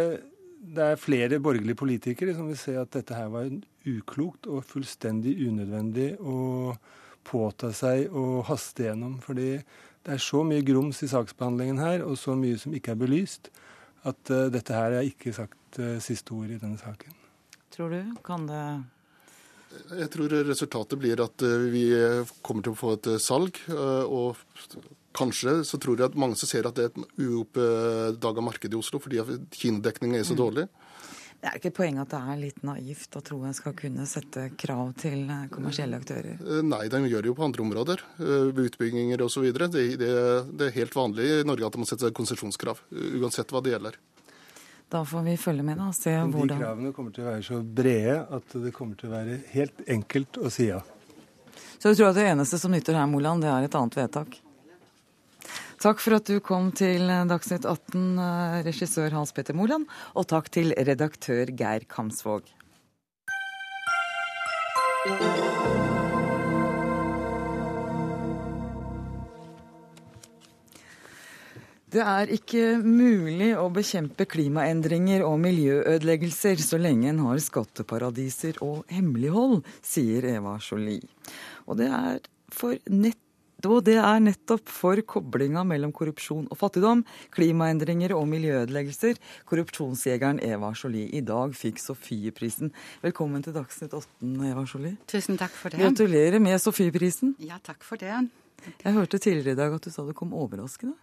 det 0.61 0.87
er 0.87 1.01
flere 1.01 1.41
borgerlige 1.41 1.77
politikere 1.77 2.33
som 2.37 2.49
vil 2.49 2.57
se 2.57 2.73
at 2.77 2.93
dette 2.93 3.17
her 3.17 3.29
var 3.33 3.49
uklokt 3.89 4.49
og 4.49 4.65
fullstendig 4.65 5.35
unødvendig 5.47 6.15
å 6.21 6.73
påta 7.25 7.69
seg 7.73 8.09
å 8.13 8.41
haste 8.45 8.87
gjennom. 8.87 9.19
Fordi 9.21 9.55
det 10.05 10.15
er 10.15 10.21
så 10.23 10.41
mye 10.47 10.63
grums 10.65 11.01
i 11.05 11.09
saksbehandlingen 11.11 11.81
her, 11.81 12.05
og 12.05 12.17
så 12.17 12.35
mye 12.37 12.57
som 12.61 12.73
ikke 12.73 12.95
er 12.95 13.01
belyst, 13.01 13.51
at 14.07 14.33
uh, 14.33 14.47
dette 14.53 14.73
her 14.73 14.97
er 14.97 15.09
ikke 15.09 15.33
sagt 15.35 15.77
uh, 15.81 15.99
siste 16.01 16.33
ord 16.33 16.49
i 16.49 16.57
denne 16.61 16.79
saken. 16.81 17.13
Tror 17.71 17.93
du? 17.93 18.01
Kan 18.25 18.49
det 18.49 18.63
jeg 19.71 20.09
tror 20.11 20.33
resultatet 20.43 20.99
blir 20.99 21.21
at 21.23 21.43
uh, 21.47 21.69
vi 21.71 21.85
kommer 22.43 22.65
til 22.65 22.73
å 22.73 22.79
få 22.79 22.95
et 22.97 23.07
salg. 23.23 23.55
Og 23.71 24.35
kanskje 25.15 25.61
så 25.67 25.79
tror 25.79 25.95
jeg 25.95 26.11
at 26.11 26.17
mange 26.19 26.35
som 26.39 26.49
ser 26.49 26.67
at 26.67 26.75
det 26.75 26.89
er 26.89 26.91
et 26.91 27.23
uoppdaga 27.23 28.43
marked 28.43 28.73
i 28.73 28.79
Oslo 28.79 28.99
fordi 28.99 29.21
kinodekningen 29.55 30.19
er 30.19 30.27
så 30.27 30.35
mm. 30.35 30.67
Det 31.41 31.49
er 31.49 31.57
ikke 31.57 31.71
et 31.71 31.77
poeng 31.79 31.95
at 31.97 32.11
det 32.11 32.19
er 32.21 32.37
litt 32.37 32.59
naivt 32.61 33.15
å 33.17 33.21
tro 33.25 33.39
en 33.49 33.55
skal 33.57 33.73
kunne 33.73 34.03
sette 34.05 34.43
krav 34.61 34.91
til 35.01 35.23
kommersielle 35.49 35.97
aktører? 35.97 36.37
Nei, 36.61 36.83
de 36.93 36.99
gjør 37.09 37.25
det 37.25 37.31
jo 37.31 37.37
på 37.39 37.47
andre 37.47 37.63
områder. 37.65 38.03
Utbygginger 38.53 39.23
osv. 39.25 39.47
Det, 39.49 39.81
det, 39.97 40.11
det 40.53 40.67
er 40.67 40.75
helt 40.75 40.93
vanlig 40.95 41.25
i 41.39 41.41
Norge 41.49 41.65
at 41.65 41.79
man 41.79 41.87
må 41.87 41.89
sette 41.89 42.13
konsesjonskrav. 42.13 42.83
Uansett 42.93 43.49
hva 43.49 43.63
det 43.65 43.73
gjelder. 43.73 43.97
Da 44.91 45.01
får 45.07 45.25
vi 45.25 45.33
følge 45.39 45.65
med 45.65 45.81
da, 45.81 45.87
og 45.89 45.95
se 45.97 46.13
Men 46.13 46.33
hvordan 46.35 46.59
De 46.59 46.65
kravene 46.65 46.93
kommer 46.93 47.13
til 47.15 47.23
å 47.23 47.29
være 47.31 47.43
så 47.47 47.61
brede 47.63 48.15
at 48.37 48.55
det 48.61 48.73
kommer 48.75 48.99
til 48.99 49.09
å 49.09 49.15
være 49.15 49.41
helt 49.55 49.81
enkelt 49.97 50.37
å 50.37 50.51
si 50.51 50.67
ja. 50.67 50.81
Så 51.81 51.89
du 51.89 51.95
tror 51.95 52.11
at 52.11 52.19
det 52.19 52.29
eneste 52.29 52.59
som 52.61 52.73
nytter 52.75 52.99
her, 52.99 53.07
Moland, 53.09 53.41
det 53.41 53.49
er 53.49 53.65
et 53.65 53.77
annet 53.79 53.97
vedtak? 53.97 54.35
Takk 55.81 55.97
for 55.97 56.13
at 56.13 56.27
du 56.29 56.35
kom 56.45 56.67
til 56.77 57.09
Dagsnytt 57.09 57.63
18, 57.65 58.01
eh, 58.21 58.57
regissør 58.67 59.15
Hans 59.17 59.31
Petter 59.33 59.55
Moland, 59.57 59.87
og 60.13 60.27
takk 60.29 60.51
til 60.53 60.75
redaktør 60.77 61.49
Geir 61.57 61.87
Kamsvåg. 61.89 62.51
Det 71.91 72.03
er 72.05 72.29
ikke 72.37 72.77
mulig 72.85 73.49
å 73.57 73.65
bekjempe 73.73 74.29
klimaendringer 74.29 75.25
og 75.25 75.41
miljøødeleggelser 75.41 76.61
så 76.61 76.77
lenge 76.77 77.09
en 77.09 77.25
har 77.25 77.41
skatteparadiser 77.41 78.61
og 78.61 78.85
hemmelighold, 78.93 79.65
sier 79.81 80.29
Eva 80.37 80.59
Jolie. 80.61 81.01
Og 81.65 81.81
det 81.81 81.89
er, 81.89 82.21
for 82.53 82.77
nett, 82.85 83.17
og 83.69 83.83
det 83.87 83.97
er 83.99 84.21
nettopp 84.23 84.69
for 84.71 84.99
koblinga 85.05 85.63
mellom 85.67 85.91
korrupsjon 85.95 86.47
og 86.49 86.57
fattigdom, 86.59 87.03
klimaendringer 87.35 88.15
og 88.15 88.25
miljøødeleggelser 88.31 89.19
korrupsjonsjegeren 89.49 90.41
Eva 90.45 90.71
Jolie 90.77 91.11
i 91.17 91.21
dag 91.25 91.53
fikk 91.57 91.81
Sofieprisen. 91.81 92.73
Velkommen 93.03 93.43
til 93.45 93.55
Dagsnytt 93.55 93.93
18, 93.93 94.33
Eva 94.49 94.65
Jolie. 94.65 94.95
Tusen 95.11 95.39
takk 95.41 95.53
for 95.57 95.73
det. 95.73 95.81
Gratulerer 95.83 96.41
med 96.43 96.57
Sofieprisen. 96.63 97.35
Ja, 97.43 97.59
takk 97.63 97.85
for 97.85 98.01
det. 98.01 98.15
Jeg 98.83 98.93
hørte 98.97 99.19
tidligere 99.21 99.55
i 99.55 99.61
dag 99.61 99.77
at 99.77 99.85
du 99.85 99.93
sa 99.93 100.05
det 100.05 100.17
kom 100.17 100.35
overraskende. 100.37 100.97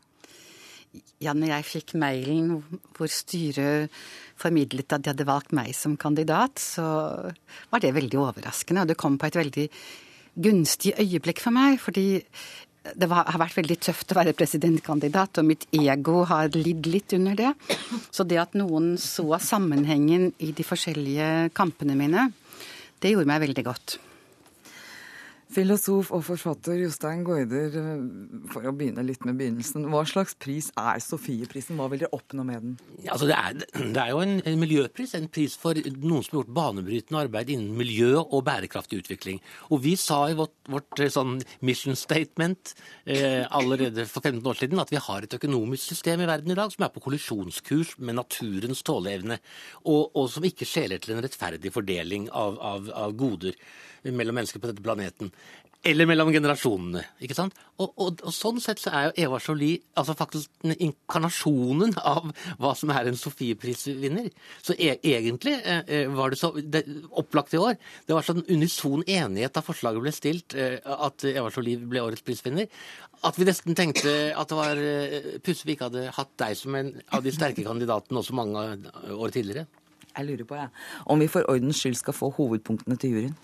Ja, 1.21 1.35
når 1.37 1.51
jeg 1.53 1.67
fikk 1.69 1.95
mailen 2.01 2.63
hvor 2.97 3.11
styret 3.13 3.93
formidlet 4.39 4.95
at 4.95 5.05
de 5.05 5.13
hadde 5.13 5.27
valgt 5.29 5.53
meg 5.57 5.75
som 5.77 5.99
kandidat, 6.01 6.63
så 6.63 6.85
var 7.69 7.83
det 7.83 7.95
veldig 7.97 8.21
overraskende. 8.23 8.87
Og 8.87 8.93
det 8.93 8.99
kom 9.01 9.19
på 9.21 9.29
et 9.29 9.39
veldig 9.39 9.67
gunstig 10.39 10.95
øyeblikk 10.99 11.43
for 11.43 11.55
meg, 11.55 11.79
fordi 11.83 12.23
det 12.97 13.09
var, 13.11 13.27
har 13.29 13.41
vært 13.43 13.59
veldig 13.59 13.77
tøft 13.85 14.13
å 14.15 14.19
være 14.21 14.37
presidentkandidat, 14.39 15.41
og 15.41 15.49
mitt 15.51 15.67
ego 15.77 16.23
har 16.29 16.49
lidd 16.55 16.89
litt 16.89 17.13
under 17.19 17.37
det. 17.37 17.53
Så 18.15 18.25
det 18.25 18.41
at 18.41 18.57
noen 18.57 18.95
så 19.03 19.27
sammenhengen 19.43 20.31
i 20.39 20.53
de 20.57 20.65
forskjellige 20.65 21.51
kampene 21.59 21.99
mine, 21.99 22.31
det 23.03 23.13
gjorde 23.13 23.31
meg 23.31 23.45
veldig 23.45 23.67
godt. 23.67 23.99
Filosof 25.49 26.11
og 26.13 26.21
forfatter 26.27 26.77
Jostein 26.83 27.23
Gaarder, 27.25 27.73
eh, 27.81 28.01
for 28.53 28.69
å 28.69 28.73
begynne 28.77 29.01
litt 29.07 29.23
med 29.25 29.39
begynnelsen. 29.41 29.87
Hva 29.89 30.03
slags 30.05 30.35
pris 30.37 30.69
er 30.77 31.01
Sofieprisen? 31.01 31.79
Hva 31.81 31.87
vil 31.89 32.03
dere 32.03 32.13
oppnå 32.13 32.45
med 32.45 32.67
den? 32.67 32.75
Ja, 33.01 33.15
altså 33.15 33.31
det, 33.31 33.39
er, 33.39 33.57
det, 33.79 34.03
er, 34.03 34.11
jo 34.13 34.21
en, 34.21 34.35
en, 34.45 34.59
miljøpris, 34.61 35.15
en 35.17 35.31
pris 35.33 35.57
for 35.57 35.73
noen 35.73 36.27
som 36.27 36.37
har 36.37 36.43
gjort 36.43 36.53
banebrytende 36.59 37.23
arbeid 37.25 37.55
innen 37.55 37.73
miljø 37.81 38.19
og 38.21 38.45
bærekraftig 38.45 39.01
utvikling. 39.01 39.41
Og 39.73 39.81
vi 39.87 39.95
sa 39.97 40.21
i 40.29 40.37
vårt, 40.37 40.53
vårt 40.69 41.01
eh, 41.01 41.13
sånn 41.17 41.39
mission 41.65 41.97
statement 41.97 42.75
eh, 43.09 43.49
allerede 43.49 44.05
for 44.11 44.21
15 44.21 44.45
år 44.45 44.61
siden 44.61 44.85
at 44.85 44.93
vi 44.93 45.01
har 45.01 45.25
et 45.25 45.41
økonomisk 45.41 45.95
system 45.95 46.27
i 46.27 46.29
verden 46.29 46.53
i 46.53 46.61
dag 46.61 46.77
som 46.77 46.85
er 46.85 46.93
på 46.93 47.07
kollisjonskurs 47.09 47.97
med 48.05 48.21
naturens 48.21 48.85
tåleevne, 48.85 49.41
og, 49.89 50.13
og 50.13 50.29
som 50.29 50.45
ikke 50.45 50.69
skjeler 50.69 51.01
til 51.01 51.17
en 51.17 51.25
rettferdig 51.25 51.73
fordeling 51.73 52.29
av, 52.37 52.61
av, 52.61 52.93
av 52.93 53.17
goder 53.17 53.57
mellom 54.05 54.37
mennesker 54.39 54.63
på 54.63 54.71
dette 54.71 54.85
planeten. 54.85 55.33
Eller 55.87 56.09
mellom 56.11 56.33
generasjonene. 56.35 57.05
ikke 57.23 57.37
sant? 57.39 57.55
Og, 57.79 57.93
og, 58.03 58.23
og 58.27 58.35
Sånn 58.35 58.57
sett 58.61 58.81
så 58.83 58.91
er 58.91 59.05
jo 59.07 59.27
Eva 59.29 59.39
Jolie 59.39 59.79
altså 59.95 60.17
faktisk 60.19 60.67
inkarnasjonen 60.67 61.93
av 62.03 62.33
hva 62.59 62.73
som 62.77 62.91
er 62.91 63.07
en 63.07 63.19
Sofieprisvinner. 63.19 64.27
Så 64.65 64.75
e 64.75 64.97
egentlig 65.07 65.55
eh, 65.61 65.85
eh, 65.87 66.11
var 66.11 66.35
det 66.35 66.41
så 66.41 66.51
det, 66.59 66.83
opplagt 67.23 67.55
i 67.55 67.61
år. 67.63 67.79
Det 68.09 68.17
var 68.17 68.27
sånn 68.27 68.43
unison 68.51 69.05
enighet 69.07 69.55
da 69.55 69.63
forslaget 69.63 70.03
ble 70.03 70.13
stilt, 70.17 70.57
eh, 70.59 70.81
at 70.83 71.23
Eva 71.31 71.53
Jolie 71.55 71.79
ble 71.79 72.03
årets 72.09 72.27
prisvinner, 72.27 72.67
at 73.23 73.39
vi 73.39 73.47
nesten 73.47 73.79
tenkte 73.79 74.15
at 74.35 74.51
det 74.51 74.59
var 74.59 74.83
eh, 74.83 75.29
pussig 75.47 75.69
vi 75.69 75.77
ikke 75.77 75.93
hadde 75.93 76.09
hatt 76.17 76.33
deg 76.43 76.59
som 76.59 76.75
en 76.75 76.91
av 77.15 77.23
de 77.23 77.35
sterke 77.35 77.67
kandidatene 77.67 78.19
også 78.19 78.35
mange 78.35 78.67
år 79.15 79.31
tidligere. 79.31 79.69
Jeg 80.11 80.27
lurer 80.27 80.51
på, 80.51 80.59
jeg, 80.59 80.75
om 81.07 81.23
vi 81.23 81.31
for 81.31 81.47
ordens 81.47 81.79
skyld 81.79 82.01
skal 82.01 82.19
få 82.19 82.33
hovedpunktene 82.35 82.99
til 82.99 83.15
juryen. 83.15 83.39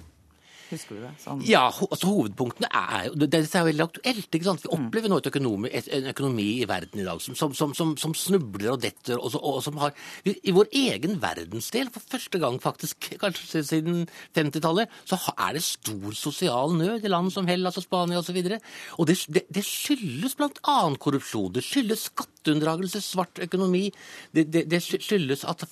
Husker 0.70 0.96
du 0.96 1.02
det? 1.04 1.10
Sånn. 1.20 1.42
Ja, 1.44 1.66
altså 1.68 2.08
Hovedpunktene 2.08 2.68
er 2.72 3.08
jo 3.08 3.18
det, 3.20 3.40
er 3.44 3.64
jo 3.64 3.68
veldig 3.68 3.84
aktuelt. 3.84 4.28
ikke 4.28 4.46
sant? 4.46 4.64
Vi 4.64 4.70
mm. 4.70 4.86
opplever 4.86 5.12
nå 5.12 5.18
økonomi, 5.30 5.70
en 5.74 6.08
økonomi 6.12 6.46
i 6.62 6.68
verden 6.68 7.02
i 7.02 7.06
dag 7.06 7.20
som, 7.22 7.36
som, 7.36 7.74
som, 7.76 7.94
som 8.00 8.14
snubler 8.16 8.72
og 8.72 8.80
detter, 8.82 9.18
og, 9.18 9.36
og, 9.40 9.60
som 9.64 9.78
har 9.82 9.92
I 10.24 10.54
vår 10.54 10.70
egen 10.80 11.18
verdensdel, 11.22 11.90
for 11.94 12.04
første 12.14 12.40
gang 12.42 12.56
faktisk, 12.62 13.10
kanskje 13.20 13.64
siden 13.66 14.04
50-tallet, 14.36 14.92
så 15.08 15.18
er 15.34 15.58
det 15.58 15.64
stor 15.66 16.16
sosial 16.18 16.74
nød 16.78 17.04
i 17.04 17.12
land 17.12 17.32
som 17.34 17.48
Hellas 17.50 17.78
og 17.80 17.86
Spania 17.86 18.22
osv. 18.22 18.40
Og, 18.40 18.50
så 18.56 18.98
og 18.98 19.10
det, 19.10 19.18
det, 19.36 19.44
det 19.52 19.64
skyldes 19.68 20.38
bl.a. 20.40 20.78
korrupsjon. 21.00 21.52
Det 21.54 21.64
skyldes 21.66 22.08
skatteunndragelse, 22.10 23.02
svart 23.04 23.42
økonomi. 23.44 23.86
Det, 24.34 24.48
det 24.70 24.80
skyldes 24.84 25.44
at 25.48 25.66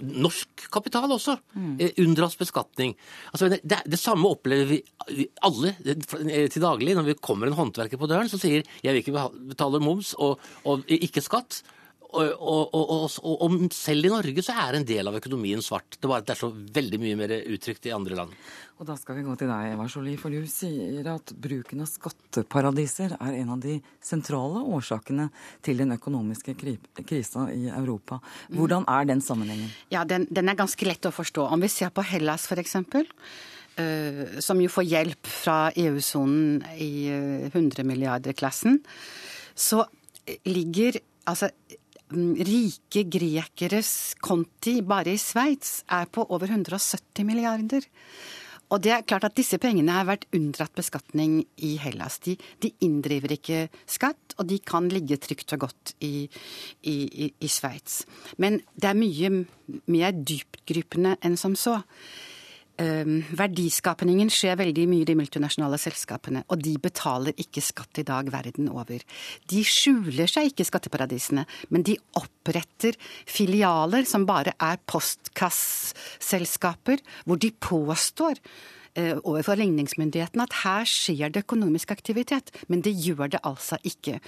norsk 0.00 0.66
kapital 0.72 1.10
også 1.12 1.36
mm. 1.54 1.78
unndras 2.02 2.36
beskatning. 2.38 2.94
Altså, 3.32 3.55
det, 3.62 3.80
det, 3.86 3.98
samme 4.00 4.28
opplever 4.28 4.68
vi 4.70 5.26
alle 5.46 5.72
til 6.50 6.62
daglig. 6.62 6.96
Når 6.96 7.08
vi 7.10 7.16
kommer 7.22 7.50
en 7.50 7.58
håndverker 7.58 8.00
på 8.00 8.08
døren 8.10 8.28
som 8.28 8.42
sier 8.42 8.64
'jeg 8.82 8.92
vil 8.92 9.02
ikke 9.02 9.30
betale 9.52 9.80
moms 9.80 10.14
og, 10.18 10.40
og 10.64 10.84
ikke 10.88 11.24
skatt'. 11.24 11.62
Og, 12.14 12.28
og, 12.38 13.08
og, 13.42 13.56
selv 13.74 14.06
i 14.06 14.10
Norge 14.12 14.44
så 14.44 14.54
er 14.62 14.78
en 14.78 14.86
del 14.86 15.08
av 15.10 15.16
økonomien 15.18 15.62
svart. 15.64 15.98
Det, 15.98 16.06
bare, 16.06 16.22
det 16.26 16.36
er 16.36 16.38
så 16.38 16.50
veldig 16.52 17.00
mye 17.02 17.18
mer 17.18 17.34
uttrykt 17.54 17.88
i 17.88 17.94
andre 17.96 18.18
land. 18.20 18.36
Og 18.76 18.86
Da 18.88 18.94
skal 19.00 19.18
vi 19.18 19.24
gå 19.24 19.34
til 19.40 19.48
deg, 19.50 19.72
Eva 19.72 19.86
Jolie, 19.88 20.20
for 20.20 20.32
du 20.32 20.44
sier 20.50 21.06
at 21.08 21.32
bruken 21.32 21.80
av 21.82 21.88
skatteparadiser 21.90 23.16
er 23.16 23.38
en 23.40 23.54
av 23.54 23.62
de 23.64 23.78
sentrale 24.04 24.62
årsakene 24.76 25.30
til 25.64 25.80
den 25.80 25.96
økonomiske 25.96 26.54
krisa 26.60 27.48
i 27.54 27.70
Europa. 27.72 28.20
Hvordan 28.52 28.86
er 28.92 29.08
den 29.08 29.24
sammenhengen? 29.24 29.72
Ja, 29.92 30.04
den, 30.04 30.28
den 30.30 30.52
er 30.52 30.58
ganske 30.58 30.88
lett 30.88 31.08
å 31.08 31.14
forstå. 31.14 31.48
Om 31.56 31.64
vi 31.64 31.72
ser 31.72 31.92
på 31.94 32.04
Hellas 32.06 32.46
f.eks. 32.50 32.76
Uh, 33.76 34.38
som 34.40 34.60
jo 34.62 34.70
får 34.72 34.86
hjelp 34.88 35.28
fra 35.28 35.56
EU-sonen 35.76 36.62
i 36.80 37.08
100 37.50 37.82
eh, 37.82 37.84
milliarder-klassen, 37.84 38.78
så 39.52 39.82
ligger 40.48 40.96
altså 41.28 41.50
Rike 42.06 43.02
grekeres 43.10 44.14
konti 44.22 44.78
bare 44.86 45.16
i 45.16 45.18
Sveits 45.18 45.80
er 45.90 46.06
på 46.06 46.22
over 46.30 46.52
170 46.52 47.26
milliarder. 47.26 47.86
Og 48.70 48.82
det 48.82 48.92
er 48.92 49.04
klart 49.06 49.26
at 49.28 49.36
disse 49.38 49.58
pengene 49.62 49.94
har 49.94 50.06
vært 50.08 50.26
unndratt 50.34 50.74
beskatning 50.74 51.38
i 51.62 51.76
Hellas. 51.78 52.18
De, 52.22 52.34
de 52.62 52.72
inndriver 52.82 53.36
ikke 53.36 53.66
skatt, 53.86 54.34
og 54.38 54.48
de 54.50 54.58
kan 54.58 54.88
ligge 54.90 55.18
trygt 55.22 55.54
og 55.54 55.66
godt 55.68 55.94
i, 56.02 56.26
i, 56.82 56.96
i, 57.06 57.28
i 57.30 57.50
Sveits. 57.50 58.04
Men 58.42 58.58
det 58.74 58.90
er 58.90 58.98
mye 58.98 59.32
mer 59.90 60.14
dyptgripende 60.14 61.14
enn 61.26 61.38
som 61.38 61.54
så. 61.58 61.78
Um, 62.76 63.22
verdiskapningen 63.32 64.28
skjer 64.28 64.52
veldig 64.60 64.82
mye 64.90 65.00
i 65.00 65.06
de 65.08 65.14
multinasjonale 65.16 65.78
selskapene, 65.80 66.42
og 66.52 66.60
de 66.60 66.76
betaler 66.82 67.32
ikke 67.40 67.62
skatt 67.64 67.96
i 68.02 68.04
dag 68.04 68.28
verden 68.28 68.68
over. 68.68 69.00
De 69.48 69.62
skjuler 69.64 70.28
seg 70.28 70.50
ikke 70.50 70.60
i 70.60 70.68
skatteparadisene, 70.68 71.46
men 71.72 71.80
de 71.88 71.96
oppretter 72.20 72.92
filialer 73.24 74.04
som 74.04 74.28
bare 74.28 74.52
er 74.60 74.76
postkasseselskaper, 74.92 77.00
hvor 77.24 77.40
de 77.40 77.48
påstår 77.64 78.36
uh, 78.44 79.16
overfor 79.22 79.56
ligningsmyndighetene 79.62 80.44
at 80.44 80.60
her 80.66 80.84
skjer 80.84 81.32
det 81.32 81.46
økonomisk 81.46 81.96
aktivitet, 81.96 82.52
men 82.68 82.84
det 82.84 82.92
gjør 82.92 83.32
det 83.38 83.44
altså 83.48 83.80
ikke. 83.88 84.20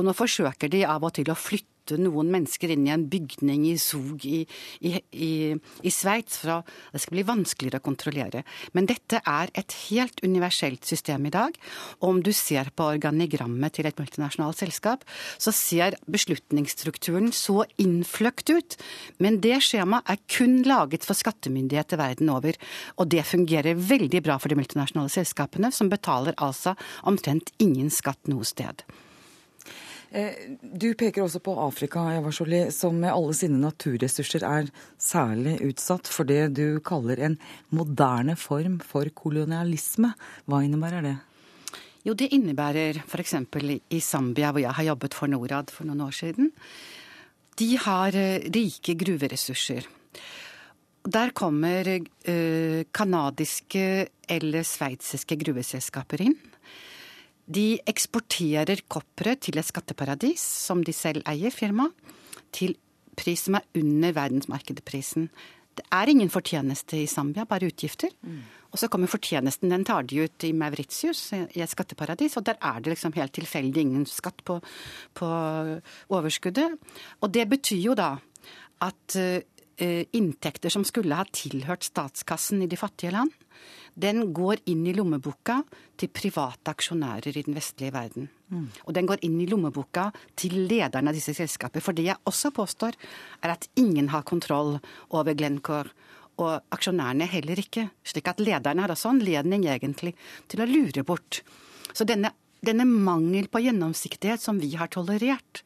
Og 0.00 0.08
nå 0.08 0.16
forsøker 0.16 0.72
de 0.72 0.88
av 0.88 1.04
og 1.04 1.12
til 1.20 1.28
å 1.28 1.36
flytte 1.80 2.00
noen 2.02 2.30
mennesker 2.30 2.70
inn 2.70 2.86
i 2.86 2.92
en 2.92 3.08
bygning 3.08 3.66
i 3.68 3.76
Zug 3.78 4.24
i, 4.24 4.44
i, 4.80 5.00
i, 5.12 5.56
i 5.82 5.90
Sveits 5.90 6.40
det 6.44 7.00
skal 7.00 7.16
bli 7.16 7.24
vanskeligere 7.26 7.80
å 7.80 7.84
kontrollere. 7.84 8.42
Men 8.72 8.86
dette 8.86 9.20
er 9.26 9.50
et 9.54 9.72
helt 9.88 10.20
universelt 10.22 10.84
system 10.84 11.26
i 11.26 11.32
dag. 11.32 11.54
Om 12.00 12.22
du 12.22 12.32
ser 12.32 12.70
på 12.74 12.86
organigrammet 12.94 13.74
til 13.74 13.86
et 13.86 13.98
multinasjonalt 13.98 14.58
selskap, 14.60 15.04
så 15.38 15.52
ser 15.52 15.98
beslutningsstrukturen 16.06 17.32
så 17.32 17.64
innfløkt 17.78 18.50
ut. 18.50 18.78
Men 19.18 19.40
det 19.40 19.60
skjemaet 19.66 20.08
er 20.08 20.22
kun 20.30 20.62
laget 20.66 21.04
for 21.06 21.18
skattemyndigheter 21.18 22.00
verden 22.00 22.30
over. 22.32 22.56
Og 22.98 23.10
det 23.10 23.26
fungerer 23.28 23.78
veldig 23.78 24.24
bra 24.24 24.38
for 24.40 24.50
de 24.52 24.58
multinasjonale 24.60 25.12
selskapene, 25.12 25.72
som 25.72 25.92
betaler 25.92 26.38
altså 26.38 26.76
omtrent 27.08 27.52
ingen 27.60 27.92
skatt 27.92 28.30
noe 28.30 28.46
sted. 28.48 28.86
Eh, 30.10 30.56
du 30.60 30.90
peker 30.98 31.22
også 31.22 31.38
på 31.44 31.54
Afrika, 31.62 32.02
Eva 32.16 32.32
Jolie, 32.34 32.70
som 32.74 32.96
med 32.98 33.12
alle 33.12 33.34
sine 33.36 33.60
naturressurser 33.62 34.42
er 34.46 34.70
særlig 34.98 35.60
utsatt 35.68 36.10
for 36.10 36.26
det 36.26 36.56
du 36.58 36.80
kaller 36.82 37.22
en 37.22 37.36
moderne 37.70 38.34
form 38.38 38.80
for 38.82 39.06
kolonialisme. 39.14 40.10
Hva 40.50 40.64
innebærer 40.66 41.06
det? 41.06 41.16
Jo, 42.02 42.16
det 42.16 42.32
innebærer 42.34 43.02
f.eks. 43.04 43.36
i 43.92 44.00
Zambia, 44.02 44.50
hvor 44.50 44.64
jeg 44.64 44.74
har 44.80 44.88
jobbet 44.90 45.14
for 45.14 45.30
Norad 45.30 45.70
for 45.70 45.86
noen 45.86 46.02
år 46.08 46.16
siden. 46.16 46.50
De 47.60 47.70
har 47.78 48.16
eh, 48.16 48.50
rike 48.50 48.96
gruveressurser. 48.98 49.86
Der 51.00 51.30
kommer 51.32 51.86
kanadiske 52.92 53.84
eh, 54.02 54.08
eller 54.30 54.66
sveitsiske 54.66 55.38
gruveselskaper 55.38 56.26
inn. 56.26 56.36
De 57.50 57.80
eksporterer 57.90 58.84
kopperet 58.90 59.42
til 59.46 59.58
et 59.58 59.66
skatteparadis 59.66 60.42
som 60.42 60.84
de 60.86 60.94
selv 60.94 61.24
eier, 61.28 61.50
firmaet, 61.50 61.94
til 62.54 62.76
pris 63.18 63.46
som 63.46 63.58
er 63.58 63.66
under 63.78 64.14
verdensmarkedsprisen. 64.16 65.28
Det 65.76 65.84
er 65.94 66.10
ingen 66.12 66.30
fortjeneste 66.32 66.98
i 66.98 67.08
Zambia, 67.10 67.46
bare 67.48 67.70
utgifter. 67.70 68.12
Mm. 68.22 68.40
Og 68.70 68.78
så 68.78 68.88
kommer 68.90 69.10
fortjenesten, 69.10 69.70
den 69.72 69.84
tar 69.86 70.06
de 70.06 70.24
ut 70.26 70.46
i 70.46 70.52
Mauritius, 70.54 71.22
i 71.34 71.62
et 71.62 71.72
skatteparadis. 71.72 72.36
Og 72.38 72.46
der 72.46 72.58
er 72.62 72.78
det 72.80 72.94
liksom 72.94 73.14
helt 73.16 73.34
tilfeldig 73.34 73.82
ingen 73.82 74.06
skatt 74.06 74.44
på, 74.46 74.60
på 75.18 75.30
overskuddet. 76.10 76.76
Og 77.20 77.32
det 77.34 77.48
betyr 77.50 77.82
jo 77.90 77.96
da 77.98 78.12
at 78.80 79.16
uh, 79.18 79.40
inntekter 79.80 80.72
som 80.72 80.84
skulle 80.84 81.16
ha 81.16 81.24
tilhørt 81.32 81.86
statskassen 81.86 82.62
i 82.64 82.68
de 82.70 82.78
fattige 82.78 83.14
land, 83.14 83.32
den 83.94 84.32
går 84.32 84.62
inn 84.70 84.84
i 84.86 84.94
lommeboka 84.94 85.60
til 85.98 86.10
private 86.14 86.72
aksjonærer 86.72 87.36
i 87.36 87.44
den 87.46 87.56
vestlige 87.56 87.92
verden. 87.94 88.28
Mm. 88.50 88.68
Og 88.86 88.94
den 88.96 89.08
går 89.08 89.22
inn 89.26 89.38
i 89.42 89.48
lommeboka 89.50 90.08
til 90.38 90.56
lederne 90.70 91.10
av 91.10 91.18
disse 91.18 91.34
selskapene. 91.36 91.82
For 91.84 91.96
det 91.96 92.06
jeg 92.08 92.20
også 92.28 92.52
påstår, 92.54 92.96
er 93.42 93.54
at 93.54 93.68
ingen 93.80 94.10
har 94.14 94.26
kontroll 94.28 94.78
over 95.10 95.36
Glencore. 95.36 95.92
Og 96.40 96.72
aksjonærene 96.72 97.28
heller 97.28 97.60
ikke. 97.60 97.90
Slik 98.06 98.30
at 98.30 98.40
lederne 98.40 98.86
har 98.86 98.94
også 98.94 99.12
anledning 99.12 99.66
egentlig 99.68 100.14
til 100.48 100.62
å 100.62 100.68
lure 100.70 101.04
bort. 101.04 101.42
Så 101.92 102.06
denne, 102.08 102.32
denne 102.64 102.86
mangel 102.88 103.50
på 103.52 103.62
gjennomsiktighet 103.66 104.40
som 104.40 104.60
vi 104.62 104.72
har 104.80 104.88
tolerert, 104.92 105.64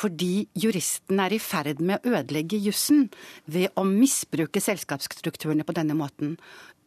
fordi 0.00 0.46
juristen 0.56 1.20
er 1.20 1.34
i 1.34 1.40
ferd 1.42 1.82
med 1.84 2.00
å 2.00 2.14
ødelegge 2.16 2.60
jussen 2.64 3.08
ved 3.50 3.74
å 3.78 3.84
misbruke 3.86 4.62
selskapsstrukturene 4.62 5.66
på 5.66 5.76
denne 5.76 5.96
måten 5.98 6.36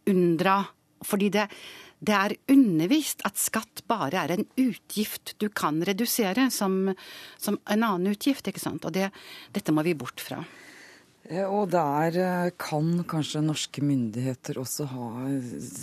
UNDRA. 0.10 0.64
Fordi 1.04 1.30
det, 1.36 1.48
det 2.00 2.16
er 2.16 2.36
undervist 2.52 3.24
at 3.28 3.40
skatt 3.40 3.84
bare 3.92 4.24
er 4.24 4.36
en 4.36 4.46
utgift 4.60 5.36
du 5.44 5.50
kan 5.54 5.82
redusere 5.86 6.50
som, 6.52 6.94
som 7.38 7.60
en 7.68 7.86
annen 7.86 8.14
utgift. 8.16 8.48
ikke 8.48 8.64
sant? 8.64 8.88
Og 8.88 8.96
det, 8.96 9.12
dette 9.56 9.76
må 9.76 9.86
vi 9.86 9.98
bort 10.00 10.24
fra. 10.24 10.42
Og 11.32 11.70
der 11.72 12.18
eh, 12.20 12.50
kan 12.60 12.98
kanskje 13.08 13.40
norske 13.46 13.80
myndigheter 13.80 14.58
også 14.60 14.84
ha 14.92 15.06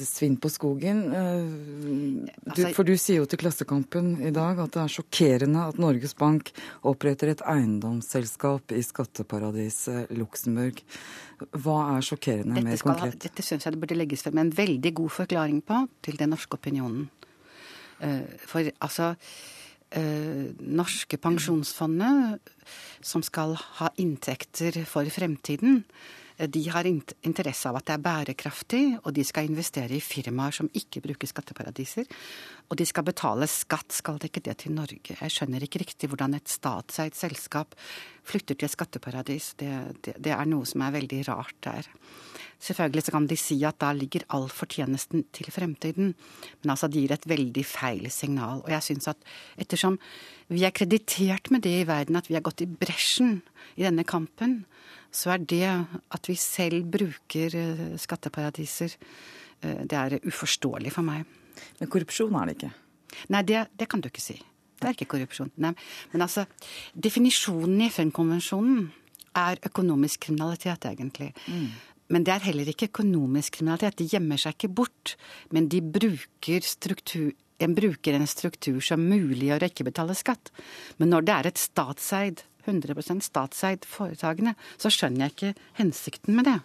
svinn 0.04 0.34
på 0.36 0.50
skogen. 0.52 0.98
Eh, 1.16 2.26
du, 2.44 2.50
altså- 2.50 2.74
for 2.76 2.84
du 2.84 2.92
sier 3.00 3.22
jo 3.22 3.28
til 3.30 3.40
Klassekampen 3.40 4.18
i 4.20 4.32
dag 4.36 4.60
at 4.60 4.74
det 4.76 4.82
er 4.82 4.92
sjokkerende 4.92 5.62
at 5.70 5.78
Norges 5.80 6.12
Bank 6.12 6.52
oppretter 6.84 7.32
et 7.32 7.40
eiendomsselskap 7.40 8.74
i 8.76 8.82
skatteparadiset 8.84 10.12
Luxembourg. 10.12 10.82
Hva 11.56 11.78
er 11.96 12.04
sjokkerende 12.04 12.60
mer 12.60 12.76
konkret? 12.84 13.16
Dette 13.24 13.40
syns 13.40 13.64
jeg 13.64 13.72
det 13.72 13.80
burde 13.80 13.96
legges 13.96 14.26
frem 14.26 14.42
en 14.44 14.52
veldig 14.52 14.92
god 15.00 15.14
forklaring 15.22 15.62
på 15.64 15.86
til 16.04 16.20
den 16.20 16.34
norske 16.36 16.60
opinionen. 16.60 17.08
Eh, 18.04 18.28
for 18.44 18.68
altså 18.84 19.14
eh, 19.96 20.50
norske 20.60 21.18
pensjonsfondet, 21.20 22.52
som 23.02 23.24
skal 23.26 23.56
ha 23.80 23.90
inntekter 24.00 24.82
for 24.88 25.08
fremtiden, 25.10 25.84
eh, 26.38 26.48
de 26.48 26.62
har 26.70 26.86
interesse 26.86 27.68
av 27.68 27.80
at 27.80 27.86
det 27.86 27.96
er 27.98 28.06
bærekraftig, 28.06 28.84
og 29.04 29.14
de 29.14 29.24
skal 29.24 29.50
investere 29.50 29.96
i 29.96 30.04
firmaer 30.04 30.54
som 30.54 30.70
ikke 30.74 31.02
bruker 31.04 31.30
skatteparadiser. 31.30 32.06
Og 32.70 32.78
de 32.78 32.86
skal 32.86 33.02
betale 33.02 33.48
skatt, 33.50 33.90
skal 33.90 34.20
det 34.22 34.30
ikke 34.30 34.44
det 34.46 34.60
til 34.62 34.74
Norge? 34.76 35.16
Jeg 35.18 35.34
skjønner 35.34 35.64
ikke 35.66 35.80
riktig 35.82 36.06
hvordan 36.10 36.36
et 36.38 36.50
statseid 36.50 37.16
selskap 37.18 37.74
flytter 38.22 38.54
til 38.54 38.68
et 38.68 38.74
skatteparadis. 38.76 39.54
Det, 39.58 39.70
det, 40.06 40.14
det 40.22 40.30
er 40.36 40.46
noe 40.46 40.68
som 40.68 40.84
er 40.86 40.94
veldig 40.94 41.24
rart 41.26 41.56
der. 41.66 41.88
Selvfølgelig 42.60 43.06
så 43.06 43.14
kan 43.14 43.26
de 43.26 43.38
si 43.40 43.56
at 43.66 43.80
da 43.82 43.90
ligger 43.96 44.26
all 44.36 44.46
fortjenesten 44.52 45.24
til 45.34 45.48
fremtiden, 45.50 46.12
men 46.60 46.72
altså 46.72 46.90
de 46.92 47.02
gir 47.02 47.14
et 47.16 47.26
veldig 47.26 47.64
feil 47.66 48.06
signal. 48.12 48.60
Og 48.62 48.70
jeg 48.70 48.86
syns 48.86 49.10
at 49.10 49.30
ettersom 49.58 49.96
vi 50.52 50.62
er 50.68 50.76
kreditert 50.76 51.50
med 51.50 51.64
det 51.66 51.74
i 51.80 51.88
verden, 51.88 52.20
at 52.20 52.28
vi 52.30 52.36
har 52.36 52.44
gått 52.44 52.62
i 52.62 52.68
bresjen 52.70 53.40
i 53.80 53.86
denne 53.88 54.04
kampen, 54.06 54.60
så 55.10 55.34
er 55.34 55.42
det 55.42 55.64
at 55.66 56.30
vi 56.30 56.38
selv 56.38 56.86
bruker 56.92 57.56
eh, 57.58 57.84
skatteparadiser, 57.98 58.94
eh, 59.64 59.82
det 59.88 59.96
er 59.96 60.20
uforståelig 60.22 60.94
for 60.94 61.08
meg. 61.08 61.39
Men 61.80 61.90
korrupsjon 61.92 62.38
er 62.40 62.48
det 62.50 62.56
ikke? 62.58 62.72
Nei, 63.34 63.42
det, 63.48 63.66
det 63.78 63.88
kan 63.90 64.02
du 64.02 64.08
ikke 64.10 64.24
si. 64.24 64.38
Det 64.80 64.88
er 64.88 64.96
ikke 64.96 65.10
korrupsjon. 65.16 65.52
Nei. 65.60 65.74
Men 66.14 66.24
altså, 66.24 66.46
definisjonen 66.94 67.84
i 67.84 67.90
FN-konvensjonen 67.90 68.88
er 69.40 69.60
økonomisk 69.68 70.26
kriminalitet, 70.26 70.86
egentlig. 70.88 71.30
Mm. 71.46 71.68
Men 72.10 72.24
det 72.26 72.34
er 72.34 72.46
heller 72.48 72.70
ikke 72.70 72.88
økonomisk 72.90 73.58
kriminalitet. 73.58 74.00
De 74.00 74.08
gjemmer 74.10 74.40
seg 74.40 74.56
ikke 74.56 74.72
bort. 74.80 75.14
Men 75.54 75.68
de 75.70 75.82
bruker 75.84 76.66
struktur 76.66 77.30
en 77.60 77.74
bruker 77.76 78.16
en 78.16 78.24
struktur 78.24 78.80
som 78.80 79.02
muliggjør 79.04 79.66
å 79.66 79.68
ikke 79.68 79.84
betale 79.90 80.16
skatt. 80.16 80.48
Men 80.96 81.12
når 81.12 81.26
det 81.26 81.34
er 81.34 81.48
et 81.50 81.60
statseid, 81.60 82.44
100% 82.64 83.24
statseid 83.24 83.84
foretakene, 83.88 84.54
så 84.80 84.92
skjønner 84.92 85.26
jeg 85.26 85.34
ikke 85.34 85.66
hensikten 85.80 86.38
med 86.38 86.48
det. 86.48 86.56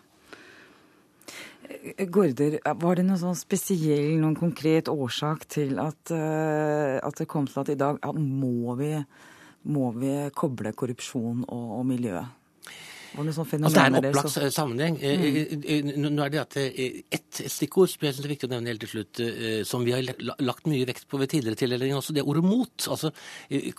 Gårder, 2.11 2.59
var 2.81 2.97
det 2.97 3.05
noen 3.07 3.21
sånn 3.21 3.37
spesiell, 3.37 4.15
noen 4.21 4.37
konkret 4.37 4.89
årsak 4.91 5.45
til 5.51 5.79
at, 5.81 6.11
uh, 6.13 6.97
at 6.99 7.21
det 7.21 7.27
kom 7.31 7.47
til 7.49 7.61
at 7.61 7.71
i 7.73 7.77
dag 7.79 7.99
ja, 8.01 8.11
må, 8.15 8.75
vi, 8.79 8.91
må 9.71 9.91
vi 9.95 10.15
koble 10.35 10.73
korrupsjon 10.77 11.45
og, 11.47 11.69
og 11.79 11.85
miljøet? 11.89 12.44
Altså, 13.15 13.45
det 13.75 13.81
er 13.81 13.89
en 13.89 13.97
opplagt 13.99 14.33
så... 14.33 14.49
sammenheng. 14.53 14.97
Eh, 15.01 15.19
mm. 15.19 15.37
Eh, 15.63 15.73
eh, 15.77 15.89
nå 16.01 16.23
er 16.25 16.33
det 16.33 16.41
at 16.41 16.57
Ett 16.57 17.41
stikkord 17.51 17.91
som 17.91 18.05
jeg 18.05 18.15
synes 18.15 18.27
er 18.27 18.33
viktig 18.33 18.49
å 18.49 18.53
nevne 18.53 18.71
helt 18.71 18.83
til 18.83 18.91
slutt, 18.91 19.21
som 19.67 19.83
vi 19.85 19.93
har 19.95 20.05
lagt 20.43 20.67
mye 20.69 20.87
vekt 20.87 21.07
på 21.11 21.19
ved 21.21 21.31
tidligere 21.31 21.59
tildelinger, 21.59 21.99
også 21.99 22.15
det 22.15 22.25
ordet 22.25 22.43
mot. 22.45 22.87
Altså, 22.91 23.11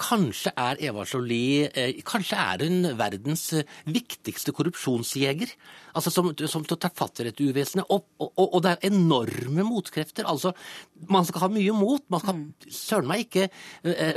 kanskje 0.01 0.53
er 0.53 0.81
Eva 0.89 1.07
Jolie 1.09 1.71
kanskje 2.07 2.39
er 2.41 2.65
hun 2.67 2.91
verdens 2.99 3.49
viktigste 3.89 4.55
korrupsjonsjeger. 4.57 5.53
Altså 5.97 6.13
som, 6.13 6.33
som 6.37 6.65
tar 6.69 6.93
fatt 6.97 7.23
i 7.23 7.29
dette 7.31 7.45
uvesenet. 7.45 7.89
Og, 7.93 8.05
og, 8.21 8.33
og, 8.45 8.59
det 8.65 8.75
er 8.75 8.91
enorme 8.91 9.65
motkrefter. 9.67 10.29
Altså, 10.29 10.53
man 11.09 11.27
skal 11.29 11.47
ha 11.47 11.53
mye 11.53 11.77
mot. 11.77 12.05
Man 12.13 12.23
skal 12.23 12.39
mm. 12.41 12.49
søren 12.69 13.09
meg 13.09 13.27
ikke 13.27 13.49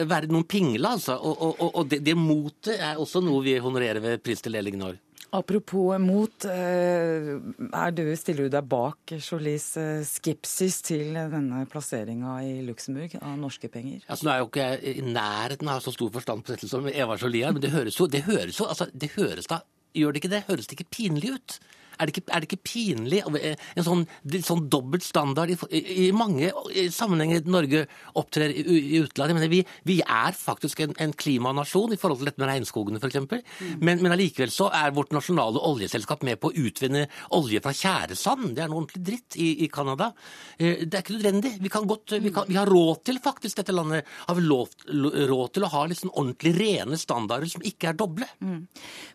være 0.10 0.32
noen 0.32 0.48
pingle, 0.50 0.96
altså. 0.98 1.16
Og, 1.20 1.62
og 1.70 1.86
det, 1.92 2.02
det 2.06 2.18
motet 2.20 2.76
er 2.80 3.00
også 3.00 3.24
noe 3.24 3.44
vi 3.46 3.60
honorerer 3.64 4.04
ved 4.04 4.26
pristildelingen 4.26 4.84
i 4.84 4.90
år. 4.92 5.00
Apropos 5.36 5.94
mot, 6.02 6.46
er 6.50 7.92
du, 7.94 8.04
stiller 8.18 8.48
du 8.48 8.54
deg 8.54 8.70
bak 8.70 9.14
Jolies 9.18 9.68
eh, 9.78 10.02
skepsis 10.08 10.80
til 10.88 11.18
denne 11.18 11.66
plasseringa 11.70 12.40
i 12.48 12.60
Luxembourg 12.66 13.14
av 13.22 13.36
norske 13.38 13.70
penger? 13.70 14.02
Altså, 14.08 14.26
nå 14.26 14.34
er 14.34 14.42
jo 14.42 14.50
ikke 14.50 14.70
jeg 14.72 14.96
i 14.98 15.04
nærheten 15.06 15.70
av 15.70 15.84
så 15.86 15.94
stor 15.94 16.10
forstand 16.16 16.46
på 16.46 16.56
dette 16.56 16.70
som 16.72 16.88
Eva 16.90 17.18
Jolie 17.22 17.52
men 17.54 17.62
det 17.62 17.74
høres 17.76 18.00
jo, 18.00 18.10
det 18.10 18.26
høres 18.26 18.58
jo 18.58 18.70
altså, 18.70 18.90
det 18.94 19.14
høres 19.18 19.50
da, 19.52 19.62
Gjør 19.98 20.14
det 20.14 20.22
ikke 20.22 20.34
det? 20.36 20.46
Høres 20.46 20.68
det 20.70 20.78
ikke 20.78 20.92
pinlig 20.94 21.32
ut? 21.34 21.60
Er 22.00 22.08
det 22.08 22.16
ikke, 22.16 22.26
er 22.32 22.44
det 22.44 22.50
ikke 22.50 22.68
pinlig? 22.70 23.22
En 23.28 23.86
sånn, 23.86 24.06
sånn 24.46 24.66
dobbelt 24.72 25.04
standard 25.06 25.52
i, 25.52 25.58
i, 25.80 26.10
mange 26.16 26.52
sammenhenger 26.96 27.48
Norge 27.50 27.86
opptrer 28.20 28.54
i, 28.54 28.64
i 28.96 29.02
utlandet. 29.04 29.38
Men 29.38 29.52
vi, 29.52 29.62
vi, 29.88 30.00
er 30.06 30.38
faktisk 30.38 30.84
en, 30.86 30.96
en, 31.02 31.14
klimanasjon 31.20 31.94
i 31.94 32.00
forhold 32.00 32.22
til 32.22 32.30
dette 32.30 32.42
med 32.42 32.52
regnskogene 32.52 33.02
f.eks. 33.02 33.20
Mm. 33.20 33.80
Men, 33.84 34.04
men 34.04 34.16
allikevel 34.16 34.54
så 34.54 34.70
er 34.76 34.96
vårt 34.96 35.14
nasjonale 35.16 35.62
oljeselskap 35.70 36.24
med 36.28 36.40
på 36.40 36.52
å 36.52 36.66
utvinne 36.68 37.06
olje 37.36 37.62
fra 37.64 37.76
tjæresand. 37.76 38.54
Det 38.56 38.64
er 38.64 38.72
noe 38.72 38.84
ordentlig 38.84 39.04
dritt 39.12 39.40
i, 39.40 39.50
i 39.66 39.70
Canada. 39.74 40.12
Eh, 40.58 40.86
det 40.86 40.94
er 40.94 41.04
ikke 41.04 41.18
nødvendig. 41.18 41.56
Vi, 41.60 41.74
kan 41.74 41.88
godt, 41.90 42.16
vi, 42.24 42.34
kan, 42.36 42.48
vi 42.50 42.58
har 42.60 42.70
råd 42.70 43.04
til 43.10 43.20
faktisk 43.24 43.60
dette 43.60 43.76
landet 43.76 44.08
har 44.26 44.38
vi 44.38 44.46
lov, 44.46 44.72
råd 44.88 45.54
til 45.56 45.66
å 45.66 45.72
ha 45.74 45.86
liksom 45.90 46.14
ordentlig 46.14 46.56
rene 46.58 47.00
standarder 47.00 47.50
som 47.52 47.64
ikke 47.66 47.92
er 47.92 48.00
doble. 48.00 48.28
Mm. 48.40 48.62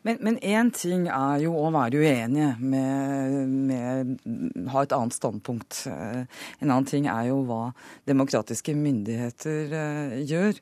Men 0.05 0.39
én 0.39 0.70
ting 0.74 1.07
er 1.09 1.45
jo 1.45 1.55
å 1.59 1.70
være 1.74 2.03
uenige 2.03 2.51
med, 2.61 2.73
med 2.74 4.68
ha 4.72 4.82
et 4.84 4.94
annet 4.96 5.16
standpunkt. 5.16 5.84
Eh, 5.90 6.24
en 6.60 6.70
annen 6.70 6.88
ting 6.88 7.08
er 7.10 7.28
jo 7.30 7.40
hva 7.48 7.72
demokratiske 8.08 8.74
myndigheter 8.78 9.74
uh, 9.74 10.16
gjør. 10.26 10.58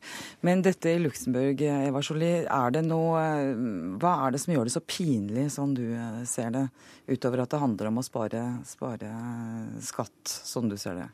Men 0.46 0.64
dette 0.64 0.92
i 0.92 1.00
Luxembourg, 1.02 1.62
Eva 1.62 2.02
Jolie, 2.04 2.44
er 2.46 2.74
det 2.74 2.84
noe 2.86 3.22
Hva 4.02 4.12
er 4.26 4.34
det 4.34 4.42
som 4.42 4.54
gjør 4.54 4.68
det 4.68 4.74
så 4.74 4.84
pinlig, 4.84 5.48
sånn 5.54 5.74
du 5.76 5.86
ser 6.28 6.52
det? 6.54 6.66
Utover 7.10 7.42
at 7.42 7.52
det 7.52 7.62
handler 7.62 7.90
om 7.90 7.98
å 8.00 8.06
spare, 8.06 8.44
spare 8.68 9.10
skatt, 9.82 10.22
sånn 10.28 10.70
du 10.70 10.78
ser 10.80 11.00
det? 11.00 11.08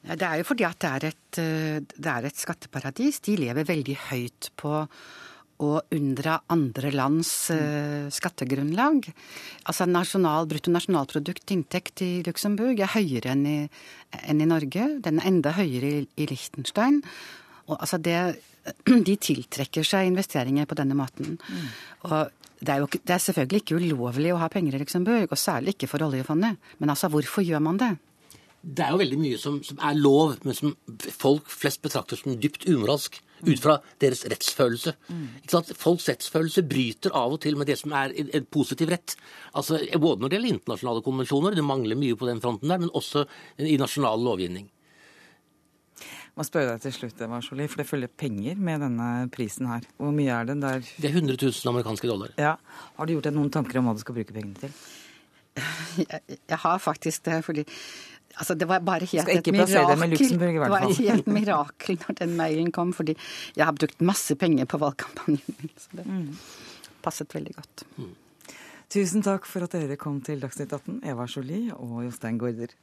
Det 0.00 0.24
er 0.24 0.40
jo 0.40 0.46
fordi 0.48 0.64
at 0.64 0.78
det 0.80 0.90
er, 0.90 1.06
et, 1.10 1.38
eh, 1.42 1.80
det 1.80 2.12
er 2.12 2.28
et 2.28 2.40
skatteparadis. 2.40 3.20
De 3.26 3.36
lever 3.36 3.68
veldig 3.68 3.96
høyt 4.08 4.48
på 4.60 4.72
å 5.60 5.80
unndra 5.94 6.38
andre 6.52 6.90
lands 6.94 7.30
uh, 7.52 8.08
skattegrunnlag. 8.12 9.10
Altså 9.68 9.86
nasjonal, 9.88 10.48
Bruttonasjonalprodukt 10.50 11.54
inntekt 11.54 12.04
i 12.06 12.10
Luxembourg 12.26 12.80
er 12.80 12.94
høyere 12.94 13.34
enn 13.34 13.46
i, 13.48 13.58
enn 14.24 14.42
i 14.42 14.48
Norge. 14.48 14.88
Den 15.04 15.20
er 15.20 15.30
enda 15.30 15.54
høyere 15.58 15.94
i, 16.00 16.02
i 16.16 16.28
Liechtenstein. 16.30 17.00
Og, 17.68 17.76
altså 17.78 18.00
det, 18.02 18.18
de 19.08 19.16
tiltrekker 19.16 19.86
seg 19.86 20.10
investeringer 20.10 20.68
på 20.68 20.78
denne 20.80 20.98
måten. 20.98 21.36
Mm. 21.36 21.72
Og 22.10 22.20
det 22.60 22.74
er, 22.74 22.82
jo, 22.82 22.90
det 22.92 23.16
er 23.16 23.24
selvfølgelig 23.24 23.62
ikke 23.62 23.80
ulovlig 23.80 24.34
å 24.34 24.40
ha 24.42 24.50
penger 24.52 24.76
i 24.76 24.82
Luxembourg, 24.82 25.30
og 25.30 25.40
særlig 25.40 25.76
ikke 25.76 25.88
for 25.88 26.04
oljefondet. 26.04 26.60
Men 26.80 26.92
altså, 26.92 27.08
hvorfor 27.12 27.44
gjør 27.46 27.62
man 27.64 27.80
det? 27.80 27.94
det 28.62 28.84
er 28.84 28.92
jo 28.92 29.00
veldig 29.00 29.18
mye 29.20 29.38
som, 29.40 29.60
som, 29.64 29.78
er 29.80 29.96
lov, 29.96 30.36
men 30.44 30.56
som 30.56 30.74
folk 31.16 31.48
flest 31.48 31.80
betrakter 31.84 32.20
som 32.20 32.36
dypt 32.36 32.66
umoralsk. 32.68 33.20
Ut 33.46 33.62
fra 33.62 33.76
deres 34.02 34.24
rettsfølelse. 34.28 34.94
Mm. 35.08 35.22
Folks 35.78 36.08
rettsfølelse 36.10 36.64
bryter 36.68 37.14
av 37.16 37.36
og 37.36 37.40
til 37.44 37.56
med 37.60 37.70
det 37.70 37.78
som 37.80 37.94
er 37.96 38.12
en, 38.20 38.48
positiv 38.50 38.92
rett. 38.92 39.16
Altså, 39.56 39.80
både 39.96 40.22
når 40.22 40.32
det 40.32 40.38
gjelder 40.38 40.54
internasjonale 40.56 41.04
konvensjoner, 41.06 41.56
det 41.56 41.64
mangler 41.66 41.98
mye 41.98 42.18
på 42.18 42.28
den 42.28 42.42
fronten 42.42 42.70
der, 42.70 42.82
men 42.82 42.92
også 42.96 43.24
i 43.58 43.78
nasjonal 43.80 44.22
lovgivning. 44.26 44.68
Jeg 46.00 46.38
må 46.38 46.46
spørre 46.46 46.76
deg 46.76 46.84
til 46.84 46.94
slutt, 46.94 47.20
Eva 47.26 47.40
Jolie, 47.42 47.68
for 47.68 47.82
det 47.82 47.88
følger 47.88 48.12
penger 48.22 48.60
med 48.62 48.80
denne 48.84 49.08
prisen 49.34 49.66
her. 49.68 49.84
Hvor 49.98 50.14
mye 50.14 50.30
er 50.32 50.46
den 50.48 50.62
der? 50.62 50.80
Det 50.80 51.10
er 51.10 51.18
100 51.18 51.36
000 51.36 51.72
amerikanske 51.74 52.08
dollar. 52.08 52.32
Ja. 52.40 52.54
Har 52.96 53.08
du 53.08 53.16
gjort 53.16 53.28
deg 53.28 53.36
noen 53.36 53.50
tanker 53.52 53.80
om 53.80 53.90
hva 53.90 53.96
du 53.98 54.00
skal 54.04 54.16
bruke 54.16 54.36
pengene 54.36 54.56
til? 54.62 54.72
Jeg, 55.98 56.38
jeg 56.48 56.58
har 56.62 56.78
faktisk 56.80 57.24
det, 57.26 57.40
fordi 57.44 57.64
Altså, 58.38 58.54
det 58.54 58.68
var 58.70 58.82
bare 58.86 59.08
helt 59.10 59.28
et 59.28 59.50
mirakel. 59.52 60.38
Det 60.38 60.70
var 60.70 60.86
helt 60.96 61.30
mirakel 61.30 61.98
når 62.04 62.18
den 62.22 62.34
mailen 62.38 62.72
kom, 62.72 62.92
fordi 62.96 63.16
jeg 63.56 63.66
har 63.66 63.74
brukt 63.76 64.00
masse 64.00 64.36
penger 64.38 64.68
på 64.70 64.80
valgkampanjen 64.80 65.58
min. 65.60 65.72
Så 65.76 66.00
det 66.00 66.06
mm. 66.06 66.26
passet 67.04 67.34
veldig 67.34 67.56
godt. 67.58 67.86
Mm. 67.98 68.12
Tusen 68.90 69.22
takk 69.26 69.46
for 69.46 69.66
at 69.66 69.76
dere 69.76 69.98
kom 70.00 70.18
til 70.26 70.42
Dagsnytt 70.42 70.72
18, 70.72 71.02
Eva 71.12 71.28
Jolie 71.30 71.74
og 71.76 72.04
Jostein 72.06 72.40
Gaarder. 72.42 72.74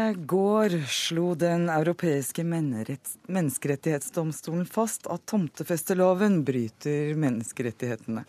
I 0.00 0.14
går 0.14 0.86
slo 0.86 1.34
Den 1.34 1.68
europeiske 1.68 2.44
menneskerettighetsdomstolen 2.44 4.66
fast 4.66 5.06
at 5.12 5.26
tomtefesteloven 5.28 6.44
bryter 6.44 7.14
menneskerettighetene. 7.20 8.24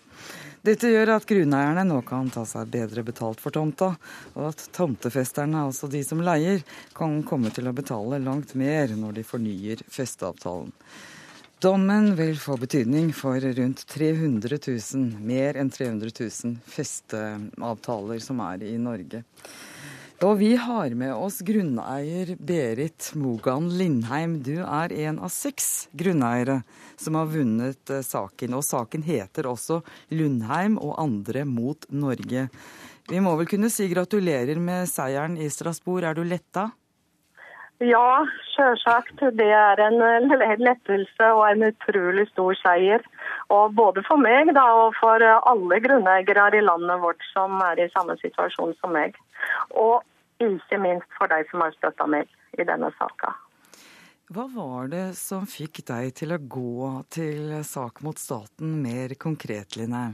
Dette 0.67 0.87
gjør 0.91 1.09
at 1.15 1.25
grunneierne 1.29 1.83
nå 1.87 2.01
kan 2.07 2.29
ta 2.33 2.45
seg 2.49 2.67
bedre 2.73 3.03
betalt 3.07 3.39
for 3.43 3.51
tomta, 3.55 3.89
og 4.35 4.49
at 4.49 4.69
tomtefesterne, 4.75 5.57
altså 5.69 5.87
de 5.87 6.03
som 6.05 6.21
leier, 6.25 6.59
kan 6.97 7.23
komme 7.23 7.49
til 7.55 7.67
å 7.71 7.77
betale 7.77 8.19
langt 8.19 8.55
mer 8.59 8.87
når 8.97 9.11
de 9.21 9.27
fornyer 9.31 9.77
festeavtalen. 9.87 10.71
Dommen 11.61 12.15
vil 12.17 12.37
få 12.41 12.57
betydning 12.59 13.13
for 13.15 13.39
rundt 13.39 13.87
300 13.87 14.59
000, 14.59 15.23
mer 15.23 15.55
enn 15.61 15.69
300 15.71 16.09
000 16.19 16.57
festeavtaler 16.65 18.19
som 18.19 18.39
er 18.49 18.57
i 18.65 18.77
Norge. 18.81 19.23
Og 20.21 20.35
vi 20.37 20.51
har 20.53 20.93
med 20.93 21.15
oss 21.17 21.39
grunneier 21.41 22.35
Berit 22.37 23.07
Mogan 23.17 23.71
Lindheim. 23.73 24.35
Du 24.45 24.59
er 24.61 24.93
en 25.07 25.17
av 25.17 25.31
seks 25.33 25.87
grunneiere 25.97 26.59
som 26.93 27.15
har 27.17 27.31
vunnet 27.31 27.89
eh, 27.89 28.03
saken. 28.05 28.53
Og 28.53 28.61
saken 28.61 29.01
heter 29.01 29.49
også 29.49 29.79
Lundheim 30.13 30.75
og 30.77 30.99
andre 31.01 31.41
mot 31.49 31.87
Norge. 31.89 32.43
Vi 33.09 33.23
må 33.25 33.33
vel 33.39 33.49
kunne 33.49 33.71
si 33.73 33.87
gratulerer 33.89 34.61
med 34.61 34.91
seieren 34.91 35.39
i 35.41 35.49
Strasbourg. 35.49 36.05
Er 36.05 36.13
du 36.13 36.21
letta? 36.21 36.67
Ja, 37.81 38.21
sjølsagt. 38.53 39.25
Det 39.41 39.49
er 39.57 39.81
en 39.87 40.29
lettelse 40.61 41.31
og 41.33 41.47
en 41.47 41.65
utrolig 41.71 42.27
stor 42.29 42.53
seier. 42.61 43.01
Og 43.49 43.73
både 43.73 44.05
for 44.05 44.21
meg 44.21 44.53
da, 44.53 44.67
og 44.85 44.93
for 45.01 45.25
alle 45.25 45.81
grunneiere 45.81 46.47
i 46.53 46.63
landet 46.69 47.01
vårt 47.01 47.25
som 47.33 47.57
er 47.71 47.81
i 47.81 47.89
samme 47.97 48.21
situasjon 48.21 48.77
som 48.77 48.93
meg. 48.93 49.17
Og 49.73 50.05
ikke 50.47 50.81
minst 50.81 51.17
for 51.17 51.31
de 51.31 51.43
som 51.51 51.63
har 51.65 51.73
støtta 51.77 52.07
meg 52.09 52.29
i 52.57 52.65
denne 52.67 52.91
saka. 52.97 53.33
Hva 54.31 54.45
var 54.47 54.91
det 54.91 55.07
som 55.19 55.47
fikk 55.49 55.81
deg 55.89 56.13
til 56.15 56.31
å 56.31 56.39
gå 56.39 56.91
til 57.11 57.57
sak 57.67 57.99
mot 58.05 58.19
staten 58.19 58.77
mer 58.83 59.11
konkret, 59.19 59.75
Line? 59.75 60.13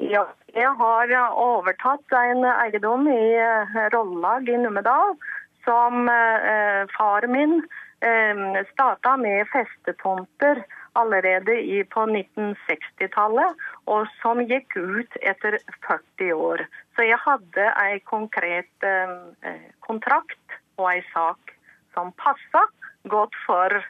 Ja, 0.00 0.26
jeg 0.52 0.72
har 0.76 1.12
overtatt 1.36 2.14
en 2.16 2.44
eiendom 2.48 3.08
i 3.12 3.32
eh, 3.36 3.78
Rollag 3.92 4.48
i 4.48 4.58
Numedal 4.60 5.16
som 5.64 6.08
eh, 6.08 6.84
far 6.96 7.26
min 7.28 7.58
eh, 8.04 8.60
starta 8.72 9.16
med 9.20 9.48
festetomter 9.52 10.62
allerede 10.98 11.54
i, 11.60 11.84
på 11.84 12.04
1960-tallet, 12.06 13.62
og 13.90 14.10
som 14.20 14.42
gikk 14.44 14.76
ut 14.76 15.16
etter 15.20 15.58
40 15.86 16.34
år. 16.36 16.64
Så 16.96 17.06
jeg 17.08 17.18
hadde 17.24 17.68
en 17.84 18.04
konkret 18.08 18.86
eh, 18.86 19.16
eh, 19.48 19.66
kontrakt 19.84 20.58
og 20.80 20.90
en 20.92 21.08
sak 21.12 21.56
som 21.94 22.12
passa 22.20 22.66
godt 23.10 23.36
for 23.46 23.80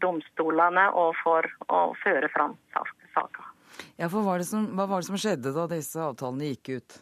domstolene 0.00 0.86
og 0.96 1.12
for 1.22 1.46
å 1.68 1.82
føre 2.02 2.30
fram 2.32 2.56
saka. 2.72 3.50
Ja, 3.98 4.08
for 4.08 4.22
hva, 4.24 4.38
som, 4.46 4.70
hva 4.78 4.86
var 4.90 5.02
det 5.02 5.10
som 5.10 5.20
skjedde 5.20 5.52
da 5.54 5.66
disse 5.70 6.00
avtalene 6.00 6.54
gikk 6.54 6.76
ut? 6.78 6.98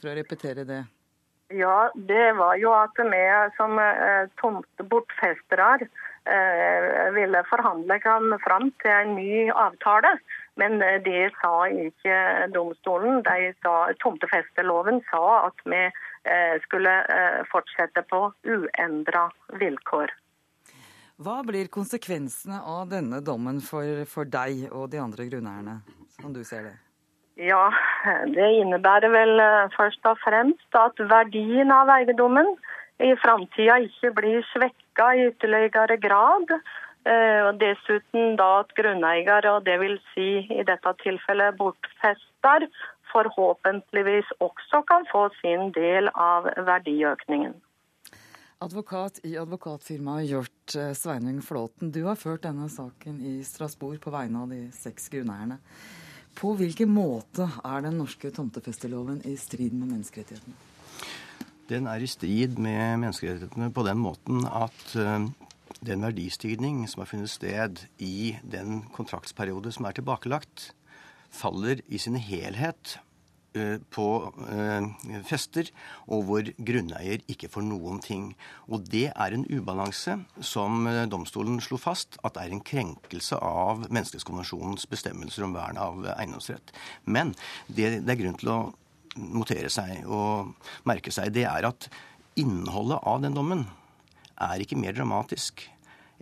For 0.00 0.12
å 0.12 0.16
repetere 0.16 0.64
det. 0.68 0.82
Ja, 1.54 1.90
det 1.94 2.32
var 2.36 2.56
jo 2.58 2.72
at 2.74 2.96
vi 2.98 3.22
som 3.56 3.78
eh, 3.78 4.26
tomtebortfestere 4.40 5.86
ville 7.14 7.42
forhandle 7.46 8.00
fram 8.42 8.70
til 8.82 8.90
en 8.90 9.14
ny 9.14 9.46
avtale. 9.52 10.16
Men 10.56 10.82
eh, 10.82 11.00
det 11.04 11.30
sa 11.40 11.66
ikke 11.68 12.18
domstolen. 12.54 13.22
De 13.26 13.50
sa, 13.62 13.74
Tomtefesteloven 14.02 15.02
sa 15.10 15.24
at 15.48 15.64
vi 15.68 15.82
eh, 15.86 16.54
skulle 16.64 16.94
fortsette 17.52 18.04
på 18.10 18.22
uendra 18.48 19.28
vilkår. 19.60 20.14
Hva 21.16 21.38
blir 21.48 21.70
konsekvensene 21.72 22.58
av 22.60 22.90
denne 22.90 23.22
dommen 23.24 23.62
for, 23.64 24.04
for 24.08 24.28
deg 24.28 24.66
og 24.68 24.90
de 24.92 25.00
andre 25.00 25.28
grunneierne, 25.30 25.78
som 26.18 26.34
du 26.34 26.42
ser 26.44 26.68
det? 26.68 26.74
Ja, 27.40 27.68
det 28.36 28.48
innebærer 28.60 29.12
vel 29.12 29.40
først 29.76 30.04
og 30.08 30.20
fremst 30.24 30.76
at 30.76 31.00
verdien 31.08 31.72
av 31.72 31.92
eiendommen 31.92 32.52
i 33.02 33.12
framtida 33.20 33.78
ikke 33.84 34.12
blir 34.16 34.44
svekka 34.52 35.12
i 35.14 35.28
ytterligere 35.30 35.98
grad. 36.00 36.52
Eh, 37.06 37.40
og 37.46 37.60
Dessuten 37.60 38.34
da 38.40 38.48
at 38.62 38.72
grunneier, 38.78 39.46
og 39.52 39.66
det 39.66 39.76
vil 39.82 39.98
si 40.14 40.30
i 40.50 40.64
dette 40.66 40.92
tilfellet 41.04 41.58
bortfester, 41.60 42.66
forhåpentligvis 43.12 44.32
også 44.42 44.82
kan 44.88 45.06
få 45.12 45.28
sin 45.40 45.70
del 45.76 46.10
av 46.14 46.48
verdiøkningen. 46.66 47.54
Advokat 48.64 49.20
i 49.28 49.36
advokatfirmaet 49.36 50.30
Hjort, 50.30 50.76
eh, 50.80 50.94
Sveinung 50.96 51.42
Flåten, 51.44 51.92
du 51.92 52.06
har 52.06 52.16
ført 52.16 52.42
denne 52.42 52.68
saken 52.72 53.20
i 53.20 53.42
Strasbourg 53.44 54.00
på 54.00 54.10
vegne 54.10 54.42
av 54.42 54.48
de 54.48 54.62
seks 54.72 55.10
grunneierne. 55.12 55.58
På 56.34 56.56
hvilken 56.56 56.88
måte 56.88 57.46
er 57.64 57.84
den 57.84 57.98
norske 57.98 58.30
tomtefesteloven 58.30 59.22
i 59.24 59.36
strid 59.36 59.72
med 59.72 59.92
menneskerettighetene? 59.92 60.75
Den 61.70 61.88
er 61.90 62.02
i 62.02 62.10
strid 62.10 62.58
med 62.58 63.02
menneskerettighetene 63.02 63.72
på 63.74 63.84
den 63.86 63.98
måten 63.98 64.44
at 64.46 64.94
uh, 64.94 65.26
den 65.84 66.04
verdistigning 66.04 66.84
som 66.88 67.02
har 67.02 67.10
funnet 67.10 67.32
sted 67.32 67.82
i 68.02 68.36
den 68.42 68.84
kontraktsperiode 68.94 69.72
som 69.74 69.88
er 69.88 69.96
tilbakelagt, 69.96 70.70
faller 71.30 71.82
i 71.88 71.98
sin 72.00 72.16
helhet 72.16 72.96
eh, 73.56 73.82
på 73.92 74.06
eh, 74.46 74.86
fester, 75.26 75.68
og 76.06 76.24
hvor 76.28 76.48
grunneier 76.56 77.24
ikke 77.28 77.50
får 77.52 77.66
noen 77.66 78.00
ting. 78.04 78.30
Og 78.70 78.86
det 78.88 79.10
er 79.10 79.36
en 79.36 79.46
ubalanse 79.50 80.16
som 80.40 80.86
eh, 80.88 81.04
domstolen 81.10 81.60
slo 81.60 81.80
fast 81.82 82.16
at 82.24 82.40
er 82.40 82.54
en 82.54 82.64
krenkelse 82.64 83.36
av 83.42 83.88
Menneskerettskonvensjonens 83.90 84.88
bestemmelser 84.90 85.46
om 85.46 85.56
vern 85.58 85.80
av 85.82 86.08
eiendomsrett. 86.16 86.72
Men 87.04 87.34
det 87.68 87.98
det 88.06 88.14
er 88.14 88.22
grunn 88.22 88.40
til 88.40 88.54
å 88.54 88.60
notere 89.16 89.70
seg 89.72 90.04
og 90.06 90.52
merke 90.88 91.12
seg, 91.14 91.32
det 91.34 91.46
er 91.48 91.68
at 91.68 91.88
innholdet 92.36 93.00
av 93.08 93.22
den 93.24 93.36
dommen 93.36 93.64
er 94.36 94.60
ikke 94.60 94.78
mer 94.78 94.96
dramatisk 94.96 95.64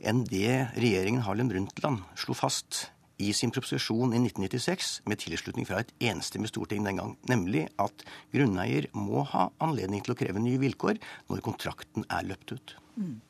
enn 0.03 0.24
det 0.26 0.74
regjeringen 0.74 1.22
Harlem 1.26 1.51
Brundtland 1.51 2.03
slo 2.18 2.34
fast 2.38 2.88
i 3.22 3.30
sin 3.36 3.53
proposisjon 3.55 4.14
i 4.14 4.18
1996 4.18 4.95
med 5.11 5.20
tilslutning 5.22 5.66
fra 5.68 5.82
et 5.82 5.92
enstemmig 6.11 6.51
storting 6.51 6.86
den 6.86 6.99
gang, 6.99 7.12
nemlig 7.30 7.68
at 7.78 8.03
grunneier 8.34 8.88
må 8.97 9.22
ha 9.30 9.49
anledning 9.62 10.03
til 10.03 10.14
å 10.14 10.18
kreve 10.18 10.42
nye 10.42 10.59
vilkår 10.62 10.99
når 11.30 11.45
kontrakten 11.47 12.07
er 12.11 12.26
løpt 12.26 12.57
ut. 12.57 12.74
Mm. 12.99 13.20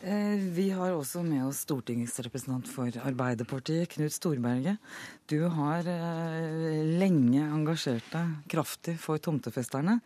Eh, 0.00 0.40
vi 0.56 0.70
har 0.72 0.94
også 0.96 1.20
med 1.20 1.42
oss 1.44 1.58
stortingsrepresentant 1.66 2.68
for 2.72 2.88
Arbeiderpartiet, 3.04 3.90
Knut 3.92 4.14
Storberget. 4.14 4.78
Du 5.28 5.42
har 5.52 5.84
eh, 5.84 6.78
lenge 6.96 7.42
engasjert 7.44 8.06
deg 8.08 8.30
kraftig 8.48 8.94
for 9.02 9.20
tomtefesterne. 9.20 9.98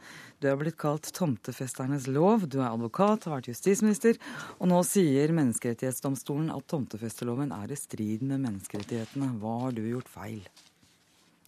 Du 0.43 0.49
er 0.51 0.59
blitt 0.59 0.81
kalt 0.83 1.07
tomtefesternes 1.15 2.09
lov, 2.11 2.49
du 2.51 2.59
er 2.59 2.73
advokat, 2.73 3.29
har 3.29 3.37
vært 3.37 3.53
justisminister, 3.53 4.19
og 4.59 4.73
nå 4.73 4.81
sier 4.89 5.31
Menneskerettighetsdomstolen 5.37 6.51
at 6.51 6.67
tomtefesteloven 6.73 7.55
er 7.55 7.71
i 7.71 7.79
strid 7.79 8.25
med 8.27 8.43
menneskerettighetene. 8.49 9.31
Hva 9.39 9.53
har 9.69 9.77
du 9.79 9.85
gjort 9.87 10.11
feil? 10.11 10.41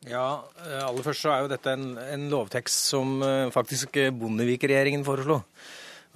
Ja, 0.06 0.44
eh, 0.62 0.84
aller 0.84 1.02
først 1.02 1.26
så 1.26 1.34
er 1.34 1.42
jo 1.42 1.50
dette 1.50 1.74
en, 1.74 1.96
en 1.98 2.30
lovtekst 2.30 2.92
som 2.92 3.18
faktisk 3.50 3.98
Bondevik-regjeringen 4.14 5.02
foreslo 5.08 5.40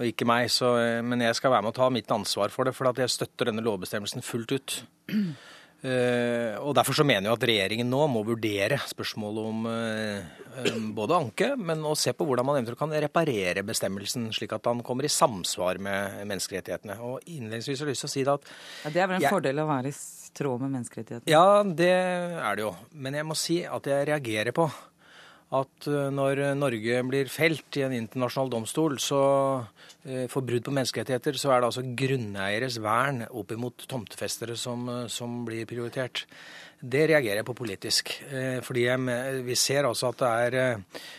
og 0.00 0.08
ikke 0.08 0.28
meg. 0.28 0.48
Så, 0.52 0.74
eh, 0.80 0.98
men 1.04 1.22
jeg 1.26 1.36
skal 1.38 1.52
være 1.52 1.66
med 1.66 1.74
å 1.74 1.80
ta 1.82 1.92
mitt 1.92 2.10
ansvar 2.10 2.52
for 2.54 2.66
det, 2.66 2.74
for 2.76 2.88
jeg 2.90 3.12
støtter 3.12 3.50
denne 3.50 3.64
lovbestemmelsen 3.64 4.24
fullt 4.24 4.56
ut. 4.56 4.76
Uh, 5.80 6.56
og 6.64 6.74
Derfor 6.76 6.96
så 6.96 7.04
mener 7.08 7.28
jeg 7.28 7.36
at 7.36 7.46
regjeringen 7.48 7.88
nå 7.88 8.02
må 8.12 8.22
vurdere 8.24 8.76
spørsmålet 8.90 9.46
om 9.52 9.68
uh, 9.68 10.74
både 10.96 11.16
anke, 11.16 11.50
men 11.56 11.84
å 11.88 11.94
se 11.96 12.12
på 12.16 12.26
hvordan 12.28 12.48
man 12.48 12.58
eventuelt 12.58 12.80
kan 12.80 12.92
reparere 12.92 13.64
bestemmelsen, 13.66 14.28
slik 14.36 14.52
at 14.56 14.64
den 14.68 14.84
kommer 14.86 15.08
i 15.08 15.12
samsvar 15.12 15.80
med 15.82 16.20
menneskerettighetene. 16.24 16.98
Og 17.04 17.24
innledningsvis 17.26 17.80
har 17.80 17.88
jeg 17.88 17.96
lyst 17.96 18.06
til 18.06 18.12
å 18.12 18.14
si 18.16 18.26
det 18.26 18.36
at 18.38 18.50
ja, 18.50 18.94
Det 18.96 19.04
er 19.04 19.10
vel 19.12 19.20
en 19.20 19.26
jeg, 19.26 19.34
fordel 19.36 19.64
å 19.64 19.70
være 19.70 19.92
i 19.92 19.98
tråd 20.40 20.64
med 20.64 20.76
menneskerettighetene? 20.78 21.32
Ja, 21.32 21.64
det 21.64 21.90
er 21.90 22.56
det 22.56 22.64
jo. 22.68 22.76
Men 22.92 23.20
jeg 23.20 23.28
må 23.28 23.36
si 23.38 23.60
at 23.66 23.92
jeg 23.92 24.08
reagerer 24.12 24.56
på 24.56 24.68
at 25.50 25.86
eh, 25.90 26.08
når 26.14 26.42
Norge 26.58 27.02
blir 27.08 27.30
felt 27.30 27.78
i 27.80 27.82
en 27.82 27.94
internasjonal 27.96 28.52
domstol 28.52 28.98
så, 29.02 29.22
eh, 30.06 30.26
for 30.30 30.46
brudd 30.46 30.62
på 30.66 30.74
menneskerettigheter, 30.76 31.38
så 31.40 31.50
er 31.50 31.60
det 31.60 31.70
altså 31.72 31.84
grunneieres 31.98 32.78
vern 32.82 33.24
opp 33.26 33.54
imot 33.56 33.86
tomtefestere 33.90 34.54
som, 34.58 34.86
eh, 34.88 35.06
som 35.10 35.40
blir 35.48 35.66
prioritert. 35.70 36.22
Det 36.80 37.02
reagerer 37.10 37.42
jeg 37.42 37.44
på 37.44 37.52
politisk. 37.58 38.12
Fordi 38.64 38.86
jeg, 38.86 39.42
vi 39.44 39.54
ser 39.58 39.84
altså 39.84 40.14
at 40.14 40.22
det 40.22 40.28
er 40.30 40.54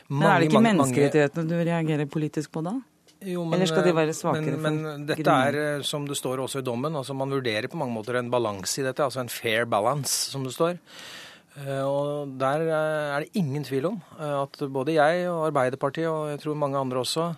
mange 0.09 0.23
Men 0.23 0.23
er 0.25 0.39
det 0.39 0.47
ikke 0.47 0.61
menneskerettighetene 0.65 1.43
du 1.45 1.53
reagerer 1.59 2.09
politisk 2.09 2.51
på 2.55 2.63
da? 2.65 2.73
Jo, 3.21 3.43
men, 3.45 3.53
Eller 3.53 3.69
skal 3.69 3.85
de 3.85 3.93
være 3.93 4.15
svakere 4.17 4.57
men, 4.57 4.79
men 4.81 5.03
dette 5.05 5.29
er, 5.29 5.83
som 5.85 6.07
det 6.09 6.17
står 6.17 6.41
også 6.41 6.63
i 6.63 6.65
dommen, 6.65 6.97
altså 6.97 7.13
man 7.13 7.29
vurderer 7.29 7.69
på 7.69 7.77
mange 7.77 7.93
måter 7.93 8.17
en 8.17 8.31
balanse 8.33 8.81
i 8.81 8.87
dette, 8.87 9.05
altså 9.05 9.21
en 9.21 9.29
fair 9.29 9.69
balance, 9.69 10.31
som 10.33 10.41
det 10.47 10.55
står. 10.55 10.79
Eh, 11.59 11.83
og 11.83 12.37
Der 12.39 12.63
eh, 12.63 13.11
er 13.11 13.25
det 13.25 13.35
ingen 13.35 13.63
tvil 13.67 13.89
om 13.89 13.99
eh, 14.15 14.37
at 14.39 14.55
både 14.71 14.95
jeg 14.95 15.27
og 15.27 15.49
Arbeiderpartiet, 15.49 16.07
og 16.07 16.29
jeg 16.31 16.39
tror 16.43 16.59
mange 16.59 16.79
andre 16.79 17.01
også, 17.03 17.33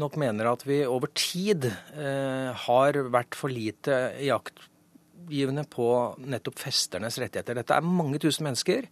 nok 0.00 0.16
mener 0.16 0.48
at 0.48 0.64
vi 0.64 0.80
over 0.88 1.10
tid 1.12 1.68
har 2.00 2.96
vært 3.12 3.36
for 3.36 3.52
lite 3.52 4.14
jaktgivende 4.24 5.66
på 5.68 5.88
nettopp 6.24 6.56
festernes 6.56 7.18
rettigheter. 7.20 7.58
Dette 7.58 7.76
er 7.76 7.84
mange 7.84 8.16
tusen 8.22 8.46
mennesker 8.48 8.88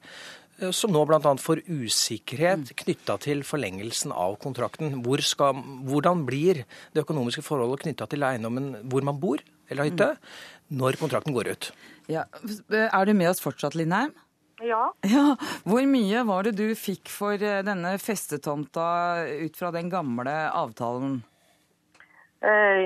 som 0.74 0.92
nå 0.92 1.06
bl.a. 1.08 1.32
får 1.40 1.62
usikkerhet 1.64 2.74
knytta 2.82 3.16
til 3.24 3.40
forlengelsen 3.46 4.12
av 4.12 4.36
kontrakten. 4.42 4.98
Hvor 5.00 5.24
skal, 5.24 5.64
hvordan 5.88 6.26
blir 6.28 6.66
det 6.92 7.06
økonomiske 7.06 7.46
forholdet 7.46 7.86
knytta 7.86 8.10
til 8.12 8.28
eiendommen 8.28 8.74
hvor 8.92 9.06
man 9.08 9.22
bor, 9.22 9.40
eller 9.72 9.88
hytte, 9.88 10.12
når 10.68 11.00
kontrakten 11.00 11.32
går 11.32 11.54
ut? 11.54 11.72
Ja. 12.12 12.28
Er 12.68 13.08
du 13.08 13.16
med 13.16 13.32
oss 13.32 13.40
fortsatt, 13.40 13.78
Lindheim? 13.80 14.12
Ja. 14.60 14.92
ja. 15.06 15.24
Hvor 15.68 15.86
mye 15.86 16.22
var 16.26 16.46
det 16.46 16.56
du 16.58 16.66
fikk 16.78 17.10
for 17.12 17.38
eh, 17.38 17.60
denne 17.66 17.94
festetomta 18.02 18.86
ut 19.28 19.58
fra 19.58 19.72
den 19.74 19.90
gamle 19.92 20.34
avtalen? 20.50 21.20
Eh, 22.38 22.80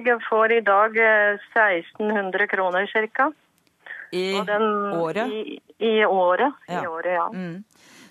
jeg 0.00 0.18
får 0.28 0.56
i 0.56 0.60
dag 0.64 0.96
1600 0.96 2.44
eh, 2.44 2.50
kroner 2.50 2.90
ca. 3.14 3.30
I 4.10 4.26
den, 4.46 4.68
året? 4.98 5.30
I, 5.30 5.60
I, 5.78 6.04
året, 6.04 6.52
ja. 6.66 6.82
I 6.82 6.86
året, 6.86 7.12
ja. 7.14 7.26
Mm. 7.30 7.62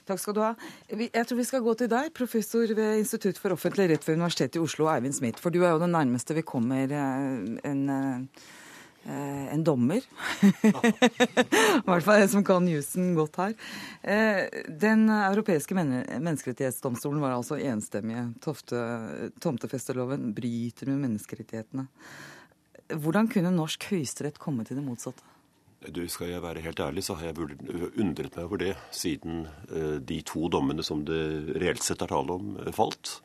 Takk 0.08 0.22
skal 0.22 0.34
du 0.34 0.40
ha. 0.42 0.54
Jeg 0.90 1.26
tror 1.28 1.38
vi 1.38 1.46
skal 1.46 1.62
gå 1.62 1.74
til 1.78 1.90
deg, 1.92 2.14
professor 2.18 2.72
ved 2.74 3.02
Institutt 3.02 3.38
for 3.38 3.54
offentlig 3.54 3.92
rett 3.92 4.08
ved 4.08 4.18
Universitetet 4.18 4.58
i 4.58 4.64
Oslo, 4.64 4.88
Eivind 4.90 5.18
Smith. 5.20 5.42
For 5.44 5.54
du 5.54 5.60
er 5.62 5.76
jo 5.76 5.84
den 5.84 5.94
nærmeste 5.94 6.34
vi 6.38 6.46
kommer 6.48 6.90
en 6.90 7.84
en 9.10 9.64
dommer. 9.66 10.02
I 10.64 10.72
hvert 11.86 12.06
fall 12.06 12.24
en 12.24 12.32
som 12.32 12.46
kan 12.46 12.68
jussen 12.70 13.14
godt 13.18 13.40
her. 13.42 13.56
Eh, 14.02 14.46
den 14.70 15.08
europeiske 15.10 15.76
menneskerettighetsdomstolen 15.78 17.24
var 17.24 17.38
altså 17.38 17.60
enstemmige. 17.60 18.28
Tomtefesteloven 19.42 20.32
bryter 20.38 20.92
med 20.92 21.04
menneskerettighetene. 21.08 21.88
Hvordan 22.90 23.30
kunne 23.30 23.54
norsk 23.54 23.90
høyesterett 23.92 24.40
komme 24.42 24.66
til 24.66 24.80
det 24.80 24.86
motsatte? 24.86 25.26
Du, 25.80 26.02
Skal 26.12 26.34
jeg 26.34 26.44
være 26.44 26.64
helt 26.66 26.80
ærlig, 26.84 27.06
så 27.08 27.16
har 27.16 27.30
jeg 27.30 27.38
undret 28.02 28.36
meg 28.36 28.44
over 28.44 28.60
det 28.60 28.74
siden 28.92 29.46
eh, 29.72 29.96
de 30.04 30.20
to 30.28 30.50
dommene 30.52 30.84
som 30.84 31.06
det 31.08 31.56
reelt 31.56 31.86
sett 31.86 32.04
er 32.04 32.12
tale 32.12 32.36
om, 32.36 32.58
falt. 32.76 33.22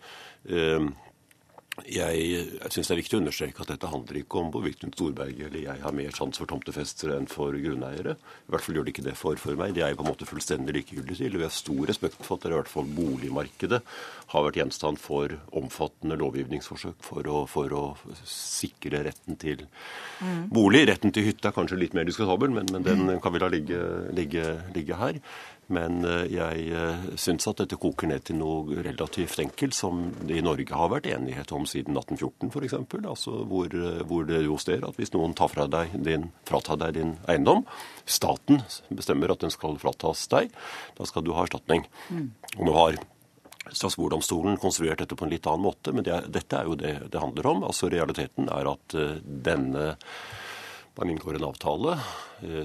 Jeg, 1.83 2.19
jeg 2.55 2.71
syns 2.71 2.87
det 2.87 2.95
er 2.95 2.99
viktig 3.01 3.17
å 3.17 3.21
understreke 3.21 3.65
at 3.65 3.71
dette 3.73 3.89
handler 3.91 4.21
ikke 4.21 4.39
om 4.39 4.51
hvorvidt 4.55 4.85
Storberget 4.95 5.49
eller 5.49 5.65
jeg 5.65 5.83
har 5.83 5.97
mer 5.97 6.13
sans 6.15 6.39
for 6.39 6.47
tomtefestere 6.47 7.17
enn 7.19 7.27
for 7.31 7.57
grunneiere. 7.59 8.15
I 8.15 8.55
hvert 8.55 8.63
fall 8.63 8.79
gjør 8.79 8.87
det 8.87 8.93
ikke 8.95 9.07
det 9.09 9.15
for, 9.19 9.41
for 9.43 9.59
meg. 9.59 9.75
Det 9.75 9.83
er 9.83 9.91
jeg 9.91 9.99
på 9.99 10.05
en 10.07 10.11
måte 10.13 10.29
fullstendig 10.29 10.77
likegyldig 10.77 11.19
til. 11.19 11.39
Vi 11.41 11.43
har 11.43 11.55
stor 11.55 11.83
respekt 11.91 12.21
for 12.23 12.39
at 12.39 12.47
det 12.47 12.53
i 12.53 12.59
hvert 12.61 12.71
fall 12.71 12.87
boligmarkedet 12.95 13.81
har 14.31 14.47
vært 14.47 14.61
gjenstand 14.61 15.03
for 15.03 15.35
omfattende 15.59 16.19
lovgivningsforsøk 16.21 17.03
for 17.05 17.27
å, 17.27 17.43
for 17.51 17.75
å 17.75 17.83
sikre 18.29 19.03
retten 19.09 19.41
til 19.43 19.67
mm. 19.67 20.47
bolig. 20.55 20.85
Retten 20.93 21.15
til 21.15 21.27
hytte 21.27 21.51
er 21.51 21.59
kanskje 21.59 21.81
litt 21.81 21.99
mer 21.99 22.07
diskutabel, 22.07 22.55
men, 22.55 22.71
men 22.71 22.87
den 22.87 23.19
kan 23.25 23.35
vi 23.35 23.43
la 23.43 23.51
ligge, 23.51 23.83
ligge, 24.15 24.47
ligge 24.77 25.03
her. 25.03 25.19
Men 25.73 26.05
eh, 26.05 26.27
jeg 26.33 26.67
eh, 26.77 27.07
syns 27.21 27.47
at 27.49 27.63
dette 27.63 27.79
koker 27.81 28.11
ned 28.11 28.27
til 28.29 28.37
noe 28.41 28.83
relativt 28.85 29.41
enkelt, 29.41 29.77
som 29.77 30.03
det 30.21 30.39
i 30.39 30.45
Norge 30.45 30.77
har 30.77 30.91
vært 30.93 31.09
enighet 31.09 31.55
om 31.57 31.65
siden 31.69 31.97
1814 31.97 32.53
f.eks. 32.53 32.77
Altså 33.01 33.39
hvor, 33.49 33.73
eh, 33.73 34.03
hvor 34.09 34.29
det 34.29 34.43
jo 34.45 34.59
står 34.61 34.85
at 34.89 35.01
hvis 35.01 35.15
noen 35.17 35.37
tar 35.37 35.53
fra 35.53 35.67
deg 35.71 35.97
din, 36.05 36.29
fratar 36.49 36.81
deg 36.83 36.99
din 36.99 37.17
eiendom, 37.31 37.65
staten 38.05 38.63
bestemmer 38.93 39.33
at 39.33 39.45
den 39.45 39.55
skal 39.55 39.81
fratas 39.81 40.27
deg, 40.33 40.53
da 40.99 41.09
skal 41.09 41.25
du 41.25 41.33
ha 41.37 41.47
erstatning. 41.47 41.89
Mm. 42.13 42.31
Og 42.59 42.65
nå 42.69 42.79
har 42.79 43.03
Strasbourgdomstolen 43.65 44.59
konstruert 44.61 45.01
dette 45.01 45.17
på 45.17 45.25
en 45.25 45.31
litt 45.33 45.47
annen 45.49 45.65
måte, 45.65 45.95
men 45.97 46.05
det, 46.05 46.27
dette 46.35 46.59
er 46.59 46.69
jo 46.69 46.77
det 46.77 46.99
det 47.09 47.23
handler 47.23 47.47
om. 47.49 47.63
Altså 47.65 47.89
Realiteten 47.89 48.51
er 48.53 48.69
at 48.69 48.97
denne 49.25 49.95
man 50.95 51.11
inngår 51.11 51.35
en 51.35 51.49
avtale 51.49 51.97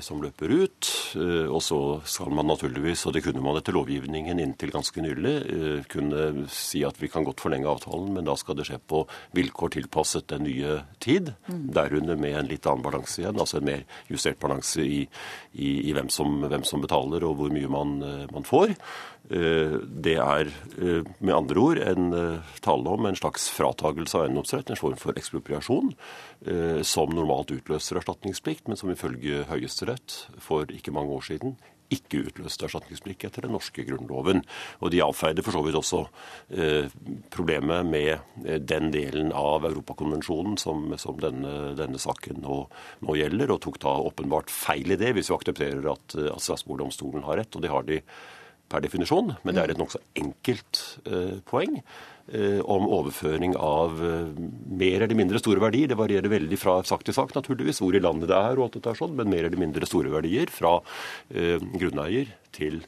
som 0.03 0.21
løper 0.23 0.51
ut. 0.51 0.89
Eh, 1.15 1.47
og 1.49 1.61
så 1.63 1.79
skal 2.07 2.33
man 2.35 2.49
naturligvis, 2.49 3.05
og 3.07 3.15
det 3.15 3.23
kunne 3.25 3.41
man 3.43 3.57
etter 3.59 3.75
lovgivningen 3.75 4.41
inntil 4.41 4.73
ganske 4.73 5.01
nylig, 5.03 5.35
eh, 5.49 5.83
kunne 5.89 6.47
si 6.53 6.83
at 6.85 6.99
vi 7.01 7.09
kan 7.11 7.25
godt 7.27 7.41
forlenge 7.43 7.69
avtalen, 7.69 8.13
men 8.13 8.27
da 8.27 8.35
skal 8.39 8.57
det 8.59 8.67
skje 8.69 8.79
på 8.79 9.03
vilkår 9.37 9.75
tilpasset 9.77 10.27
den 10.29 10.45
nye 10.47 10.81
tid. 10.99 11.33
Mm. 11.49 11.69
Derunder 11.75 12.19
med 12.19 12.37
en 12.37 12.49
litt 12.51 12.67
annen 12.69 12.85
balanse 12.85 13.21
igjen, 13.21 13.39
altså 13.39 13.59
en 13.59 13.69
mer 13.69 13.85
justert 14.09 14.39
balanse 14.39 14.83
i, 14.83 15.05
i, 15.53 15.69
i 15.89 15.93
hvem, 15.95 16.09
som, 16.13 16.41
hvem, 16.45 16.65
som, 16.67 16.81
betaler 16.81 17.25
og 17.27 17.35
hvor 17.39 17.53
mye 17.53 17.69
man, 17.69 17.97
man 18.31 18.45
får. 18.47 18.75
Eh, 19.29 19.75
det 19.85 20.15
er 20.17 20.47
eh, 20.81 21.05
med 21.21 21.35
andre 21.35 21.61
ord 21.61 21.79
en 21.83 22.13
eh, 22.17 22.53
tale 22.65 22.89
om 22.89 23.05
en 23.05 23.17
slags 23.17 23.45
fratagelse 23.53 24.17
av 24.17 24.25
eiendomsrett, 24.25 24.71
en 24.73 24.79
form 24.79 24.97
for 24.97 25.17
ekspropriasjon, 25.19 25.93
som 26.87 27.11
normalt 27.11 27.49
utløser 27.51 27.97
erstatningsplikt, 27.99 28.69
men 28.69 28.77
som 28.79 28.87
ifølge 28.93 29.41
Høyesterett 29.49 29.68
for 30.41 30.69
ikke 30.73 30.95
mange 30.95 31.13
år 31.15 31.27
siden 31.31 31.59
ikke 31.93 32.21
utløste 32.29 32.67
erstatningsplikt 32.67 33.25
etter 33.27 33.45
den 33.45 33.55
norske 33.55 33.83
grunnloven. 33.87 34.43
Og 34.83 34.93
de 34.93 35.01
avfeide 35.03 35.43
for 35.45 35.55
så 35.55 35.63
vidt 35.65 35.77
også 35.79 36.03
eh, 36.53 36.89
problemet 37.33 37.87
med 37.89 38.11
eh, 38.45 38.59
den 38.61 38.91
delen 38.93 39.33
av 39.35 39.65
Europakonvensjonen 39.69 40.57
som, 40.61 40.85
som 41.01 41.19
denne, 41.21 41.73
denne, 41.79 42.01
saken 42.01 42.43
nå, 42.45 42.59
nå, 43.05 43.15
gjelder, 43.19 43.55
og 43.55 43.63
tok 43.65 43.79
da 43.81 43.95
åpenbart 44.09 44.53
feil 44.53 44.93
i 44.93 44.99
det, 45.01 45.15
hvis 45.17 45.31
vi 45.31 45.39
aksepterer 45.39 45.89
at, 45.95 46.17
at 46.29 46.45
Strasbourg-domstolen 46.45 47.25
har 47.25 47.41
rett. 47.41 47.57
Og 47.57 47.65
det 47.65 47.73
har 47.73 47.89
de 47.89 48.03
per 48.69 48.85
definisjon, 48.85 49.33
men 49.41 49.55
det 49.55 49.63
er 49.63 49.73
et 49.73 49.81
nokså 49.81 50.01
enkelt 50.21 50.83
eh, 51.09 51.39
poeng. 51.49 51.81
Eh, 52.33 52.59
om 52.61 52.85
overføring 52.85 53.55
av 53.57 53.95
eh, 54.05 54.27
mer 54.77 55.01
eller 55.01 55.17
mindre 55.17 55.39
store 55.41 55.63
verdier. 55.63 55.89
Det 55.89 55.97
varierer 55.97 56.29
veldig 56.29 56.59
fra 56.61 56.75
sak 56.85 57.01
til 57.07 57.15
sak, 57.17 57.33
naturligvis, 57.33 57.79
hvor 57.81 57.95
i 57.97 58.01
landet 58.03 58.29
det 58.29 58.37
er, 58.37 58.59
og 58.59 58.67
alt 58.67 58.75
dette 58.77 58.91
er 58.91 58.99
sånn, 58.99 59.15
men 59.17 59.31
mer 59.31 59.47
eller 59.47 59.57
mindre 59.57 59.87
store 59.89 60.11
verdier 60.13 60.51
fra 60.53 60.77
eh, 61.33 61.57
grunneier 61.57 62.29
til 62.53 62.83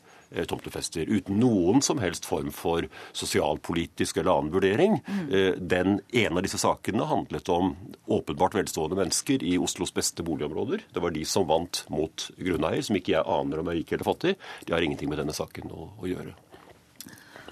tomtefester. 0.48 1.10
Uten 1.12 1.42
noen 1.42 1.82
som 1.84 2.00
helst 2.00 2.24
form 2.24 2.54
for 2.56 2.86
sosialpolitisk 3.18 4.22
eller 4.22 4.32
annen 4.32 4.54
vurdering. 4.54 4.94
Mm. 5.04 5.26
Den 5.60 5.98
ene 6.08 6.39
av 6.39 6.46
disse 6.46 6.62
sakene 6.62 7.04
handlet 7.10 7.52
om 7.52 7.74
åpenbart 8.08 8.56
velstående 8.56 8.96
mennesker 8.96 9.44
i 9.44 9.58
Oslos 9.60 9.92
beste 9.92 10.24
boligområder. 10.24 10.86
Det 10.96 11.04
var 11.04 11.12
de 11.12 11.26
som 11.28 11.50
vant 11.52 11.82
mot 11.92 12.30
grunneier, 12.39 12.80
som 12.88 12.96
ikke 12.96 13.18
jeg 13.18 13.28
aner 13.28 13.60
om 13.60 13.74
er 13.74 13.82
rik 13.82 13.92
eller 13.92 14.08
fattig. 14.08 14.38
De 14.64 14.72
har 14.72 14.88
ingenting 14.88 15.12
med 15.12 15.20
denne 15.20 15.36
saken 15.36 15.68
å, 15.76 15.89
å 16.00 16.08
gjøre. 16.08 16.38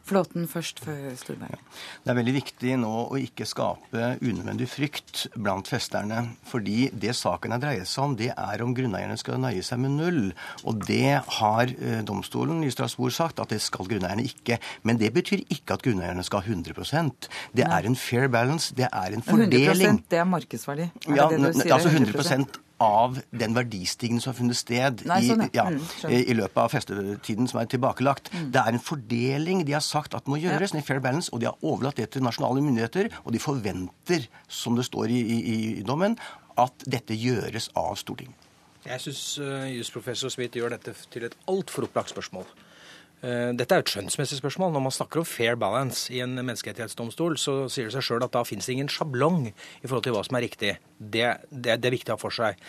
Flåten 0.10 0.48
først, 0.50 0.82
før 0.82 1.14
Storberget. 1.20 1.62
Det 2.04 2.12
er 2.12 2.18
veldig 2.18 2.34
viktig 2.40 2.76
nå 2.82 2.94
å 3.14 3.20
ikke 3.22 3.46
skape 3.50 4.14
unødvendig 4.24 4.68
frykt 4.72 5.26
blant 5.38 5.70
festerne. 5.70 6.24
Fordi 6.50 6.90
det 6.94 7.14
saken 7.18 7.54
har 7.54 7.62
dreid 7.62 7.86
seg 7.90 8.08
om, 8.08 8.16
det 8.18 8.32
er 8.34 8.64
om 8.66 8.74
grunneierne 8.78 9.18
skal 9.22 9.42
nøye 9.42 9.64
seg 9.66 9.82
med 9.84 9.98
null. 10.00 10.22
Og 10.66 10.82
det 10.88 11.20
har 11.40 11.74
eh, 11.76 12.00
domstolen 12.08 12.64
i 12.66 12.72
Strasbourg 12.74 13.14
sagt 13.14 13.42
at 13.44 13.54
det 13.54 13.62
skal 13.64 13.90
grunneierne 13.90 14.26
ikke. 14.26 14.58
Men 14.88 15.02
det 15.02 15.12
betyr 15.16 15.46
ikke 15.48 15.78
at 15.78 15.86
grunneierne 15.86 16.26
skal 16.26 16.44
ha 16.44 16.56
100% 16.56 17.30
Det 17.56 17.68
er 17.68 17.86
en 17.86 18.00
fair 18.00 18.30
balance. 18.32 18.74
Det 18.76 18.90
er 18.90 19.14
en 19.14 19.26
fordeling. 19.26 20.02
100 20.02 20.10
det 20.10 20.24
er 20.24 20.28
markedsverdi? 20.30 20.90
Er 21.06 21.16
ja, 21.22 21.30
det 21.30 21.44
det 21.44 21.72
altså 21.72 21.94
100, 21.94 22.18
100 22.18 22.69
av 22.80 23.20
den 23.36 23.56
verdistigningen 23.58 24.24
som 24.24 24.32
har 24.32 24.38
funnet 24.40 24.60
sted 24.60 25.04
Nei, 25.10 25.20
sånn, 25.28 25.46
i, 25.46 25.50
ja, 25.56 25.66
mm, 25.68 25.88
i, 26.16 26.36
løpet 26.38 26.60
av 26.64 26.72
festetiden 26.74 27.50
som 27.52 27.62
er 27.62 27.70
tilbakelagt. 27.72 28.32
Mm. 28.34 28.50
Det 28.56 28.64
er 28.64 28.76
en 28.78 28.84
fordeling 28.84 29.64
de 29.68 29.76
har 29.76 29.84
sagt 29.86 30.16
at 30.18 30.30
må 30.32 30.40
gjøres, 30.40 30.74
ja. 30.76 30.84
fair 30.86 31.04
balance, 31.04 31.32
og 31.36 31.44
de 31.44 31.50
har 31.50 31.60
overlatt 31.60 32.00
det 32.00 32.10
til 32.16 32.24
nasjonale 32.26 32.64
myndigheter. 32.64 33.12
Og 33.26 33.36
de 33.36 33.44
forventer, 33.44 34.30
som 34.48 34.80
det 34.80 34.88
står 34.88 35.12
i, 35.12 35.20
i, 35.20 35.58
i 35.80 35.84
dommen, 35.88 36.16
at 36.60 36.88
dette 36.88 37.16
gjøres 37.16 37.70
av 37.80 37.96
Stortinget. 38.00 38.48
Jeg 38.88 39.04
syns 39.04 39.22
uh, 39.44 39.68
jusprofessor 39.68 40.32
Smith 40.32 40.56
gjør 40.56 40.72
dette 40.78 40.96
til 41.12 41.28
et 41.28 41.36
altfor 41.52 41.90
opplagt 41.90 42.14
spørsmål. 42.14 42.48
Eh, 43.20 43.50
dette 43.52 43.76
er 43.76 43.82
et 43.84 43.92
skjønnsmessig 43.92 44.38
spørsmål. 44.40 44.72
Når 44.72 44.84
man 44.86 44.94
snakker 44.96 45.20
om 45.20 45.28
fair 45.28 45.58
balance 45.60 46.08
i 46.14 46.22
en 46.24 46.38
menneskerettighetsdomstol, 46.38 47.36
så 47.42 47.56
sier 47.72 47.90
det 47.90 47.96
seg 47.98 48.06
sjøl 48.06 48.24
at 48.24 48.32
da 48.36 48.46
finnes 48.48 48.70
det 48.70 48.78
ingen 48.78 48.92
sjablong 48.92 49.50
i 49.50 49.84
forhold 49.84 50.06
til 50.08 50.16
hva 50.16 50.24
som 50.24 50.38
er 50.40 50.46
riktig. 50.48 50.78
Det, 51.00 51.26
det, 51.52 51.76
det 51.82 51.90
er 51.90 51.96
viktig 51.98 52.14
å 52.14 52.16
ha 52.16 52.22
for 52.22 52.36
seg. 52.36 52.62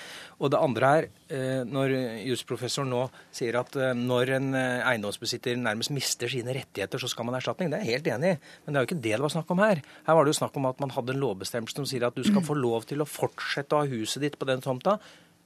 Og 0.43 0.51
det 0.51 0.59
andre 0.59 0.91
er, 0.99 1.09
eh, 1.31 1.63
når 1.69 1.95
jusprofessoren 2.33 2.91
nå 2.91 3.05
sier 3.37 3.61
at 3.63 3.79
eh, 3.79 3.95
når 3.95 4.35
en 4.41 4.51
eiendomsbesitter 4.59 5.61
nærmest 5.61 5.95
mister 5.95 6.31
sine 6.31 6.57
rettigheter, 6.57 6.99
så 6.99 7.11
skal 7.11 7.29
man 7.29 7.39
ha 7.39 7.45
erstatning. 7.45 7.71
Det 7.71 7.79
er 7.79 7.87
jeg 7.87 8.01
helt 8.01 8.13
enig 8.19 8.35
i, 8.35 8.43
men 8.67 8.75
det 8.75 8.81
er 8.81 8.87
jo 8.87 8.91
ikke 8.91 9.01
det 9.07 9.17
det 9.21 9.25
var 9.29 9.37
snakk 9.39 9.55
om 9.55 9.63
her. 9.63 9.87
Her 10.07 10.19
var 10.19 10.27
det 10.27 10.35
jo 10.35 10.41
snakk 10.43 10.55
om 10.59 10.71
at 10.71 10.83
man 10.83 10.95
hadde 10.99 11.15
en 11.15 11.23
lovbestemmelse 11.23 11.79
som 11.79 11.87
sier 11.87 12.11
at 12.11 12.19
du 12.19 12.27
skal 12.27 12.43
få 12.47 12.59
lov 12.59 12.91
til 12.91 13.03
å 13.03 13.11
fortsette 13.11 13.77
å 13.77 13.85
ha 13.85 13.91
huset 13.91 14.27
ditt 14.27 14.39
på 14.41 14.49
den 14.51 14.63
tomta 14.65 14.99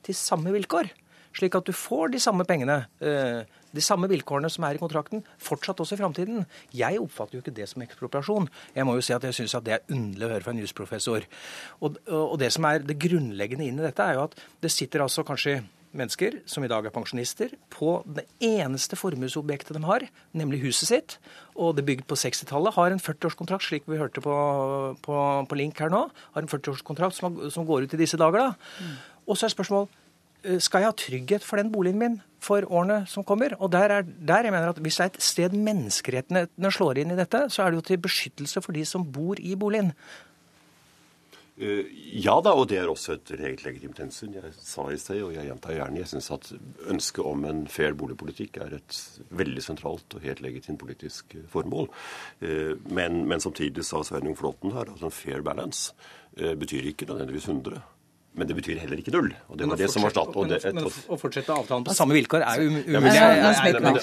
til 0.04 0.16
samme 0.16 0.52
vilkår 0.54 0.94
slik 1.34 1.56
at 1.58 1.66
du 1.66 1.74
får 1.74 2.12
de 2.14 2.20
samme 2.22 2.46
pengene, 2.46 2.84
eh, 3.02 3.42
de 3.74 3.84
samme 3.84 4.08
vilkårene 4.10 4.50
som 4.52 4.66
er 4.68 4.78
i 4.78 4.82
kontrakten, 4.82 5.24
fortsatt 5.42 5.80
også 5.82 5.96
i 5.96 6.00
framtiden. 6.00 6.42
Jeg 6.74 7.00
oppfatter 7.02 7.38
jo 7.38 7.44
ikke 7.44 7.56
det 7.56 7.68
som 7.70 7.84
ekspropriasjon. 7.84 8.50
Jeg 8.76 8.88
må 8.88 8.96
jo 8.98 9.04
si 9.04 9.14
at 9.16 9.26
jeg 9.26 9.36
syns 9.36 9.56
det 9.64 9.76
er 9.76 9.86
underlig 9.92 10.28
å 10.28 10.34
høre 10.34 10.46
fra 10.46 10.54
en 10.54 10.64
jusprofessor. 10.64 11.28
Og, 11.80 12.02
og 12.08 12.36
det 12.42 12.52
som 12.54 12.66
er 12.68 12.84
det 12.84 13.00
grunnleggende 13.02 13.68
inn 13.68 13.80
i 13.80 13.86
dette, 13.86 14.04
er 14.04 14.18
jo 14.18 14.28
at 14.28 14.38
det 14.62 14.72
sitter 14.72 15.04
altså 15.04 15.26
kanskje 15.26 15.62
mennesker 15.94 16.40
som 16.50 16.64
i 16.64 16.70
dag 16.70 16.86
er 16.86 16.94
pensjonister, 16.94 17.54
på 17.72 17.96
det 18.16 18.26
eneste 18.42 18.98
formuesobjektet 18.98 19.76
de 19.76 19.82
har, 19.86 20.06
nemlig 20.36 20.64
huset 20.64 20.90
sitt. 20.90 21.16
Og 21.54 21.74
det 21.74 21.84
er 21.84 21.90
bygd 21.92 22.06
på 22.10 22.18
60-tallet. 22.18 22.74
Har 22.76 22.94
en 22.94 23.02
40-årskontrakt, 23.02 23.66
slik 23.66 23.86
vi 23.90 24.00
hørte 24.00 24.22
på, 24.24 24.34
på, 25.04 25.18
på, 25.48 25.58
Link 25.58 25.80
her 25.82 25.92
nå. 25.94 26.06
Har 26.34 26.46
en 26.46 26.50
40-årskontrakt 26.50 27.18
som, 27.18 27.38
som, 27.54 27.66
går 27.68 27.86
ut 27.86 27.94
i 27.94 28.02
disse 28.04 28.18
dager. 28.20 28.50
da. 28.50 28.82
Mm. 28.82 28.96
Og 29.30 29.38
så 29.38 29.46
er 29.46 29.54
spørsmålet 29.54 30.00
skal 30.60 30.82
jeg 30.82 30.90
ha 30.90 30.96
trygghet 30.98 31.44
for 31.46 31.60
den 31.60 31.70
boligen 31.72 32.00
min 32.00 32.18
for 32.44 32.66
årene 32.68 33.04
som 33.08 33.24
kommer? 33.24 33.54
Og 33.58 33.72
der 33.72 33.92
er 34.00 34.04
der 34.04 34.44
jeg 34.44 34.52
mener 34.52 34.74
at 34.74 34.82
Hvis 34.82 34.96
det 35.00 35.04
er 35.04 35.12
et 35.14 35.22
sted 35.22 35.56
menneskerettighetene 35.56 36.72
slår 36.72 37.00
inn 37.00 37.14
i 37.14 37.18
dette, 37.18 37.46
så 37.48 37.64
er 37.64 37.70
det 37.70 37.80
jo 37.80 37.88
til 37.88 38.04
beskyttelse 38.04 38.62
for 38.64 38.76
de 38.76 38.84
som 38.84 39.04
bor 39.04 39.40
i 39.40 39.56
boligen. 39.56 39.94
Eh, 41.54 41.86
ja 42.18 42.34
da, 42.42 42.50
og 42.58 42.66
det 42.70 42.80
er 42.80 42.90
også 42.90 43.14
et 43.14 43.30
helt 43.38 43.62
legitimt 43.62 44.00
hensyn. 44.02 44.34
Jeg 44.34 44.54
sa 44.58 44.88
i 44.90 44.98
sted, 44.98 45.20
og 45.22 45.36
jeg 45.36 45.46
gjentar 45.46 45.76
gjerne, 45.76 46.00
jeg 46.02 46.10
syns 46.10 46.30
at 46.34 46.50
ønsket 46.90 47.22
om 47.30 47.46
en 47.46 47.62
fair 47.70 47.94
boligpolitikk 47.94 48.58
er 48.64 48.74
et 48.80 48.98
veldig 49.30 49.62
sentralt 49.62 50.18
og 50.18 50.26
helt 50.26 50.42
legitimt 50.42 50.82
politisk 50.82 51.36
formål. 51.52 51.88
Eh, 52.42 52.74
men, 52.90 53.22
men 53.30 53.44
samtidig 53.44 53.86
sa 53.86 54.02
Sveinung 54.02 54.34
Flåtten 54.38 54.74
her 54.74 54.90
at 54.90 55.02
en 55.02 55.14
fair 55.14 55.46
balance 55.46 55.94
betyr 56.34 56.88
ikke 56.90 57.06
nødvendigvis 57.06 57.44
100. 57.46 57.78
Men 58.34 58.48
det 58.50 58.56
betyr 58.58 58.80
heller 58.82 58.98
ikke 58.98 59.12
null. 59.14 59.28
Og 59.46 59.58
det 59.60 59.68
var 59.70 59.78
det 59.78 59.88
som 59.92 60.02
var 60.02 60.10
stat. 60.10 60.32
Men, 60.34 60.52
et, 60.56 60.64
men 60.74 60.88
å 60.88 61.18
fortsette 61.20 61.54
avtalen 61.54 61.84
på 61.86 61.94
samme 61.94 62.16
vilkår 62.16 62.42
er 62.42 62.62
jo 62.64 62.70
umulig. 62.72 63.12
Ja, 63.14 63.28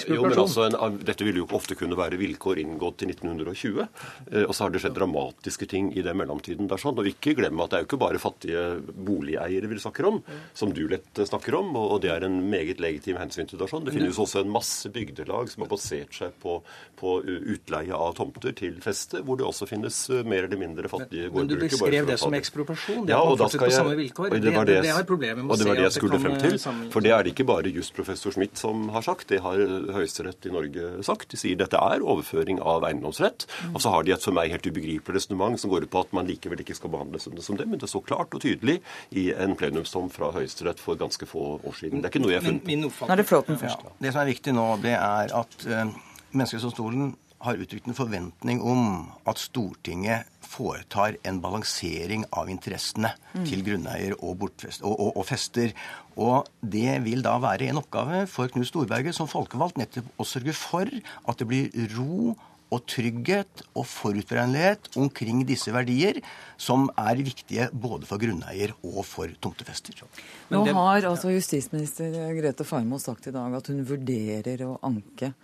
jo, 0.08 0.22
men 0.24 0.38
altså, 0.40 0.64
en, 0.70 0.96
dette 1.04 1.26
ville 1.26 1.42
jo 1.42 1.48
ofte 1.58 1.76
kunne 1.76 1.98
være 1.98 2.16
vilkår 2.20 2.62
inngått 2.62 3.04
i 3.04 3.10
1920. 3.10 3.82
Eh, 3.82 4.46
og 4.46 4.54
så 4.56 4.64
har 4.64 4.72
det 4.72 4.80
skjedd 4.80 4.96
dramatiske 4.96 5.68
ting 5.68 5.90
i 5.92 6.04
den 6.06 6.16
mellomtiden. 6.16 6.70
der 6.70 6.80
sånn. 6.80 6.96
Og 6.96 7.10
ikke 7.10 7.34
glem 7.36 7.60
at 7.60 7.74
det 7.74 7.78
er 7.78 7.84
jo 7.84 7.90
ikke 7.90 8.00
bare 8.00 8.22
fattige 8.22 8.64
boligeiere 8.80 9.68
vi 9.68 9.80
snakker 9.84 10.08
om, 10.08 10.22
som 10.56 10.72
du 10.72 10.86
lett 10.88 11.22
snakker 11.28 11.58
om, 11.60 11.76
og 11.76 11.98
det 12.04 12.14
er 12.14 12.24
en 12.24 12.40
meget 12.48 12.80
legitim 12.80 13.20
hensyn 13.20 13.50
til 13.50 13.60
det. 13.60 13.68
sånn. 13.68 13.84
Det 13.84 13.92
finnes 13.92 14.16
også 14.16 14.46
en 14.46 14.52
masse 14.52 14.88
bygdelag 14.92 15.52
som 15.52 15.66
har 15.66 15.72
basert 15.74 16.16
seg 16.16 16.32
på, 16.40 16.56
på 16.96 17.18
utleie 17.28 17.92
av 17.92 18.16
tomter 18.16 18.56
til 18.56 18.80
feste, 18.80 19.20
hvor 19.26 19.36
det 19.36 19.44
også 19.48 19.68
finnes 19.68 20.00
eh, 20.08 20.24
mer 20.24 20.48
eller 20.48 20.60
mindre 20.64 20.88
fattige 20.88 21.28
gårdbrukere. 21.28 21.52
Men 21.52 21.52
du 21.52 21.68
beskrev 21.68 22.08
det 22.08 22.18
som 22.22 22.40
ekspropriasjon. 22.40 23.04
Det 23.08 23.12
ja, 23.12 23.20
og 23.20 23.36
da 23.40 23.52
skal 23.52 23.68
jeg, 23.72 23.96
vilkår. 24.02 24.21
Og 24.30 24.36
det, 24.42 24.52
var 24.54 24.68
det, 24.68 24.76
det, 24.78 24.82
det 24.86 24.94
har 24.94 25.06
med 25.42 25.50
og 25.50 25.58
det 25.58 25.66
var 25.68 25.78
det 25.78 25.86
jeg 25.86 25.96
skulle 25.96 26.20
frem 26.22 26.36
til. 26.40 26.56
Eh, 26.56 26.82
for 26.92 27.04
det 27.04 27.12
er 27.14 27.24
det 27.24 27.32
ikke 27.34 27.46
bare 27.48 27.72
jusprofessor 27.72 28.34
Smith 28.36 28.60
som 28.60 28.88
har 28.94 29.04
sagt, 29.06 29.28
det 29.32 29.40
har 29.44 29.58
Høyesterett 29.96 30.46
i 30.48 30.52
Norge 30.54 30.90
sagt. 31.06 31.30
De 31.32 31.40
sier 31.40 31.58
dette 31.58 31.78
er 31.78 32.04
overføring 32.04 32.60
av 32.60 32.86
eiendomsrett. 32.88 33.46
Mm. 33.48 33.74
Og 33.76 33.84
så 33.84 33.94
har 33.94 34.06
de 34.06 34.14
et 34.14 34.26
for 34.26 34.36
meg 34.36 34.52
helt 34.54 34.68
ubegripelig 34.68 35.18
resonnement 35.18 35.58
som 35.60 35.72
går 35.72 35.86
ut 35.86 35.92
på 35.92 36.04
at 36.04 36.14
man 36.16 36.28
likevel 36.28 36.62
ikke 36.64 36.76
skal 36.78 36.92
behandles 36.94 37.28
som 37.28 37.58
det, 37.58 37.66
men 37.66 37.80
det 37.80 37.88
er 37.88 37.94
så 37.94 38.02
klart 38.04 38.34
og 38.36 38.42
tydelig 38.44 38.78
i 39.10 39.28
en 39.32 39.56
plenumsdom 39.58 40.10
fra 40.12 40.30
Høyesterett 40.36 40.80
for 40.82 40.98
ganske 41.00 41.26
få 41.28 41.56
år 41.58 41.76
siden. 41.78 42.02
Det 42.02 42.10
er 42.10 42.14
ikke 42.14 42.24
noe 42.24 42.34
jeg 42.34 42.42
har 42.42 42.48
funnet 42.48 42.64
på. 42.66 43.08
Nå 43.08 43.12
er 43.14 43.22
det 43.22 43.28
Flåten 43.28 43.58
først. 43.60 43.84
Ja, 43.84 43.96
det 44.02 44.14
som 44.14 44.22
er 44.22 44.30
viktig 44.32 44.54
nå, 44.56 44.66
det 44.82 44.94
er 44.98 45.32
at 45.36 45.58
uh, 45.68 45.92
Menneskerettighetsdomstolen 46.32 47.12
har 47.42 47.58
uttrykt 47.58 47.88
en 47.90 47.96
forventning 47.96 48.60
om 48.62 48.84
at 49.28 49.40
Stortinget 49.42 50.28
foretar 50.46 51.16
en 51.26 51.40
balansering 51.42 52.26
av 52.30 52.50
interessene 52.52 53.12
mm. 53.32 53.46
til 53.48 53.64
grunneier 53.66 54.14
og, 54.20 54.44
og, 54.44 54.68
og, 54.92 55.08
og, 55.10 55.24
fester. 55.26 55.74
Og 56.20 56.48
det 56.60 57.00
vil 57.06 57.24
da 57.24 57.38
være 57.42 57.70
en 57.70 57.80
oppgave 57.82 58.24
for 58.30 58.52
Knut 58.52 58.70
Storberget 58.70 59.16
som 59.16 59.30
folkevalgt 59.30 59.80
nettopp 59.80 60.22
å 60.22 60.28
sørge 60.28 60.54
for 60.56 60.88
at 60.88 61.42
det 61.42 61.48
blir 61.50 61.92
ro 61.96 62.34
og 62.72 62.86
trygghet 62.88 63.64
og 63.76 63.84
forutberegnelighet 63.88 64.96
omkring 65.00 65.42
disse 65.48 65.72
verdier, 65.74 66.22
som 66.56 66.86
er 66.96 67.20
viktige 67.20 67.68
både 67.72 68.08
for 68.08 68.22
grunneier 68.22 68.72
og 68.80 69.02
for 69.04 69.32
tomtefester. 69.44 69.98
Nå 70.52 70.64
har 70.78 71.08
altså 71.10 71.34
justisminister 71.34 72.16
Grete 72.38 72.64
Farmo 72.68 73.00
sagt 73.02 73.28
i 73.28 73.34
dag 73.34 73.58
at 73.58 73.68
hun 73.68 73.84
vurderer 73.88 74.64
å 74.68 74.78
anke. 74.88 75.34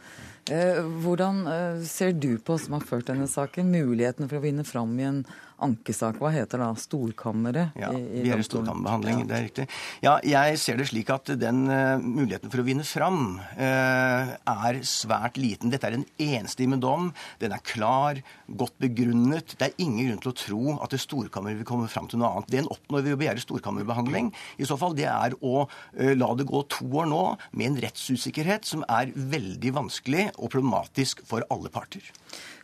Eh, 0.49 0.80
hvordan 1.03 1.42
eh, 1.46 1.82
ser 1.84 2.14
du 2.16 2.38
på, 2.40 2.57
som 2.61 2.78
har 2.78 2.86
ført 2.88 3.11
denne 3.11 3.28
saken, 3.28 3.68
mulighetene 3.72 4.28
for 4.30 4.40
å 4.40 4.44
vinne 4.44 4.64
fram 4.64 4.94
i 5.01 5.07
en 5.09 5.22
ankesak. 5.65 6.19
Hva 6.23 6.31
heter 6.33 6.63
da 6.63 6.69
storkammeret? 6.79 7.77
Ja, 7.79 7.91
i, 7.95 8.01
i 8.21 8.25
vi 8.25 8.33
er 8.35 8.41
i 8.41 8.47
storkammerbehandling, 8.47 9.23
ja. 9.23 9.29
det 9.29 9.37
er 9.37 9.45
riktig. 9.47 9.67
Ja, 10.05 10.15
jeg 10.27 10.59
ser 10.63 10.79
det 10.81 10.89
slik 10.91 11.11
at 11.15 11.33
den 11.41 11.65
uh, 11.71 11.99
muligheten 12.03 12.53
for 12.53 12.63
å 12.63 12.67
vinne 12.67 12.87
fram 12.87 13.39
uh, 13.39 14.35
er 14.39 14.81
svært 14.87 15.39
liten. 15.41 15.73
Dette 15.73 15.91
er 15.91 15.99
en 15.99 16.07
enstemmig 16.29 16.81
dom. 16.83 17.11
Den 17.43 17.55
er 17.57 17.65
klar, 17.67 18.21
godt 18.49 18.77
begrunnet. 18.83 19.57
Det 19.59 19.71
er 19.71 19.85
ingen 19.85 20.13
grunn 20.13 20.23
til 20.25 20.33
å 20.33 20.39
tro 20.43 20.77
at 20.79 20.95
det 20.95 21.03
storkammeret 21.03 21.63
vil 21.63 21.69
komme 21.69 21.91
fram 21.91 22.11
til 22.11 22.23
noe 22.23 22.33
annet. 22.37 22.51
Det 22.53 22.63
en 22.63 22.73
oppnår 22.75 23.07
ved 23.07 23.17
å 23.17 23.23
begjære 23.23 23.47
storkammerbehandling, 23.47 24.33
i 24.59 24.69
så 24.69 24.79
fall, 24.81 24.97
det 24.99 25.09
er 25.11 25.37
å 25.41 25.65
uh, 25.65 26.13
la 26.19 26.31
det 26.39 26.49
gå 26.49 26.63
to 26.71 26.89
år 27.03 27.11
nå 27.11 27.25
med 27.53 27.73
en 27.73 27.81
rettsusikkerhet 27.89 28.69
som 28.69 28.87
er 28.89 29.13
veldig 29.15 29.75
vanskelig 29.77 30.31
og 30.37 30.53
problematisk 30.55 31.25
for 31.29 31.45
alle 31.53 31.73
parter. 31.73 32.05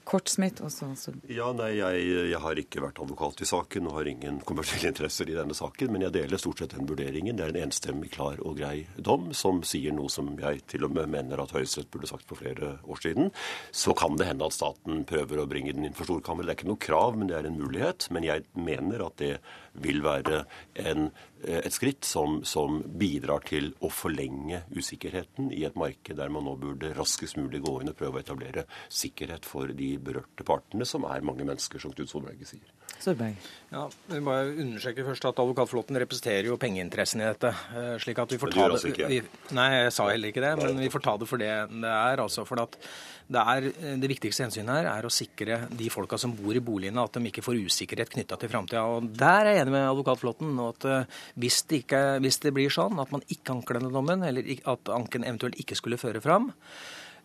Kort, 0.05 0.29
Smith, 0.29 0.61
og 0.65 0.73
så 0.73 0.91
Ja, 1.33 1.47
nei, 1.57 1.71
jeg, 1.79 2.01
jeg, 2.29 2.41
har 2.45 2.59
ikke 2.61 2.83
vært 2.85 2.99
advokat 3.01 3.41
i 3.41 3.49
saken 3.49 3.89
og 3.89 3.97
har 3.99 4.11
ingen 4.11 4.41
kommersielle 4.45 4.91
interesser 4.93 5.31
i 5.33 5.37
denne 5.37 5.57
saken, 5.57 5.93
men 5.95 6.05
jeg 6.05 6.15
deler 6.19 6.41
stort 6.41 6.61
sett 6.61 6.75
den 6.77 6.89
vurderingen. 6.89 7.39
Det 7.39 7.47
er 7.47 7.55
en 7.55 7.63
enstemmig, 7.65 8.11
klar 8.13 8.41
og 8.45 8.59
grei 8.61 8.85
dom 8.97 9.31
som 9.37 9.63
sier 9.65 9.97
noe 9.97 10.13
som 10.13 10.35
jeg 10.41 10.61
til 10.71 10.85
og 10.85 10.93
med 10.97 11.09
mener 11.15 11.41
at 11.41 11.55
Høyesterett 11.57 11.91
burde 11.95 12.11
sagt 12.11 12.29
for 12.29 12.41
flere 12.41 12.77
år 12.85 13.01
siden. 13.01 13.33
Så 13.73 13.97
kan 13.97 14.19
det 14.21 14.29
hende 14.29 14.45
at 14.45 14.57
staten 14.57 15.07
prøver 15.09 15.41
å 15.41 15.49
bringe 15.49 15.73
den 15.73 15.89
inn 15.89 15.97
for 15.97 16.09
storkammer. 16.09 16.45
Det 16.45 16.53
er 16.53 16.61
ikke 16.61 16.73
noe 16.75 16.85
krav, 16.85 17.17
men 17.17 17.33
det 17.33 17.39
er 17.41 17.49
en 17.49 17.61
mulighet. 17.61 18.11
Men 18.13 18.29
jeg 18.29 18.45
mener 18.53 19.07
at 19.09 19.17
det 19.23 19.39
vil 19.81 20.05
være 20.05 20.45
en, 20.85 21.09
et 21.45 21.75
skritt 21.75 22.07
som, 22.09 22.41
som, 22.49 22.81
bidrar 22.85 23.45
til 23.49 23.73
å 23.85 23.91
forlenge 23.93 24.63
usikkerheten 24.75 25.51
i 25.55 25.65
et 25.69 25.77
marked 25.79 26.17
der 26.19 26.33
man 26.33 26.47
nå 26.49 26.57
burde 26.61 26.93
raskest 26.97 27.39
mulig 27.41 27.63
gå 27.65 27.81
inn 27.83 27.93
og 27.93 27.99
prøve 27.99 28.21
å 28.21 28.25
etablere 28.25 28.67
sikkerhet 28.89 29.47
for 29.49 29.73
de 29.77 29.95
berørte 29.99 30.47
partene, 30.47 30.87
som 30.89 31.07
er 31.09 31.27
mange 31.27 31.47
mennesker, 31.47 31.83
som 31.83 31.95
Knut 31.95 32.11
Solberg 32.11 32.43
sier. 32.49 32.73
Solberg. 33.03 33.39
Ja, 33.75 33.85
vi 34.07 34.21
må 34.23 34.35
understreke 34.63 35.05
først 35.07 35.27
at 35.29 35.41
Advokatflåten 35.43 35.99
representerer 35.99 36.49
jo 36.49 36.59
pengeinteressen 36.61 37.23
i 37.23 37.27
dette. 37.27 37.51
Eh, 37.75 37.95
slik 38.03 38.21
at 38.23 38.33
vi 38.33 38.39
får 38.41 38.55
ta 38.55 38.61
det, 38.63 38.77
altså 38.77 38.93
ikke. 38.93 39.09
vi, 39.11 39.19
Nei, 39.57 39.67
jeg 39.75 39.97
sa 39.97 40.07
heller 40.11 40.31
ikke 40.31 40.45
det, 40.45 40.53
men 40.63 40.81
vi 40.85 40.93
får 40.93 41.05
ta 41.05 41.17
det 41.21 41.29
for 41.31 41.43
det 41.43 41.51
det 41.75 41.91
er. 41.91 42.23
altså 42.23 42.47
for 42.49 42.63
at 42.63 42.79
det, 43.25 43.41
er, 43.41 43.67
det 44.01 44.11
viktigste 44.11 44.45
hensynet 44.45 44.79
her 44.79 44.89
er 44.91 45.07
å 45.09 45.13
sikre 45.13 45.63
de 45.73 45.89
folka 45.93 46.19
som 46.21 46.35
bor 46.37 46.55
i 46.55 46.63
boligene, 46.65 47.03
at 47.03 47.17
de 47.17 47.31
ikke 47.31 47.45
får 47.45 47.63
usikkerhet 47.67 48.13
knytta 48.15 48.39
til 48.41 48.53
framtida. 48.53 48.85
Der 49.25 49.49
er 49.49 49.57
jeg 49.57 49.65
enig 49.65 49.75
med 49.75 49.89
Advokatflåten. 49.89 50.55
at 50.69 50.89
eh, 50.89 51.23
hvis 51.41 51.62
det, 51.66 51.85
ikke, 51.85 52.03
hvis 52.22 52.39
det 52.45 52.53
blir 52.55 52.70
sånn 52.70 53.01
at 53.03 53.11
man 53.14 53.24
ikke 53.26 53.57
anker 53.57 53.78
denne 53.78 53.91
dommen, 53.95 54.22
eller 54.26 54.47
at 54.70 54.93
anken 54.95 55.26
eventuelt 55.26 55.59
ikke 55.59 55.78
skulle 55.78 55.99
føre 55.99 56.22
fram, 56.22 56.53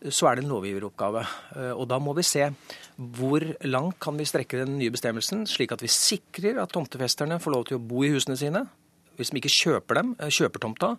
så 0.07 0.30
er 0.30 0.38
det 0.38 0.45
en 0.45 0.53
lovgiveroppgave. 0.53 1.24
Eh, 1.60 1.72
og 1.76 1.88
da 1.91 1.99
må 2.01 2.14
vi 2.18 2.26
se 2.26 2.47
hvor 2.95 3.43
langt 3.68 3.99
kan 4.03 4.18
vi 4.20 4.28
strekke 4.28 4.62
den 4.64 4.78
nye 4.80 4.93
bestemmelsen, 4.93 5.45
slik 5.49 5.74
at 5.76 5.84
vi 5.84 5.91
sikrer 5.91 6.62
at 6.64 6.72
tomtefesterne 6.76 7.39
får 7.43 7.55
lov 7.55 7.66
til 7.68 7.80
å 7.80 7.84
bo 7.84 8.05
i 8.07 8.14
husene 8.14 8.38
sine. 8.39 8.66
Hvis 9.20 9.34
de 9.34 9.41
ikke 9.41 9.51
kjøper 9.51 9.99
dem, 9.99 10.14
eh, 10.20 10.32
kjøper 10.32 10.64
tomta, 10.64 10.93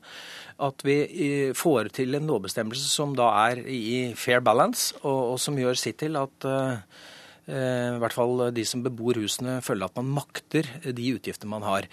at 0.61 0.85
vi 0.85 0.99
eh, 1.09 1.55
får 1.57 1.95
til 1.97 2.19
en 2.19 2.29
lovbestemmelse 2.29 2.93
som 2.93 3.17
da 3.17 3.33
er 3.49 3.65
i 3.65 4.13
fair 4.21 4.45
balance, 4.45 4.93
og, 5.01 5.35
og 5.35 5.41
som 5.41 5.57
gjør 5.59 5.81
sitt 5.81 6.03
til 6.05 6.21
at 6.21 6.53
i 7.51 7.99
hvert 7.99 8.15
fall 8.15 8.45
de 8.55 8.63
som 8.69 8.83
bebor 8.85 9.17
husene, 9.19 9.57
føler 9.65 9.89
at 9.89 9.97
man 9.99 10.13
makter 10.21 10.69
de 10.85 11.07
utgiftene 11.17 11.51
man 11.51 11.65
har. 11.67 11.89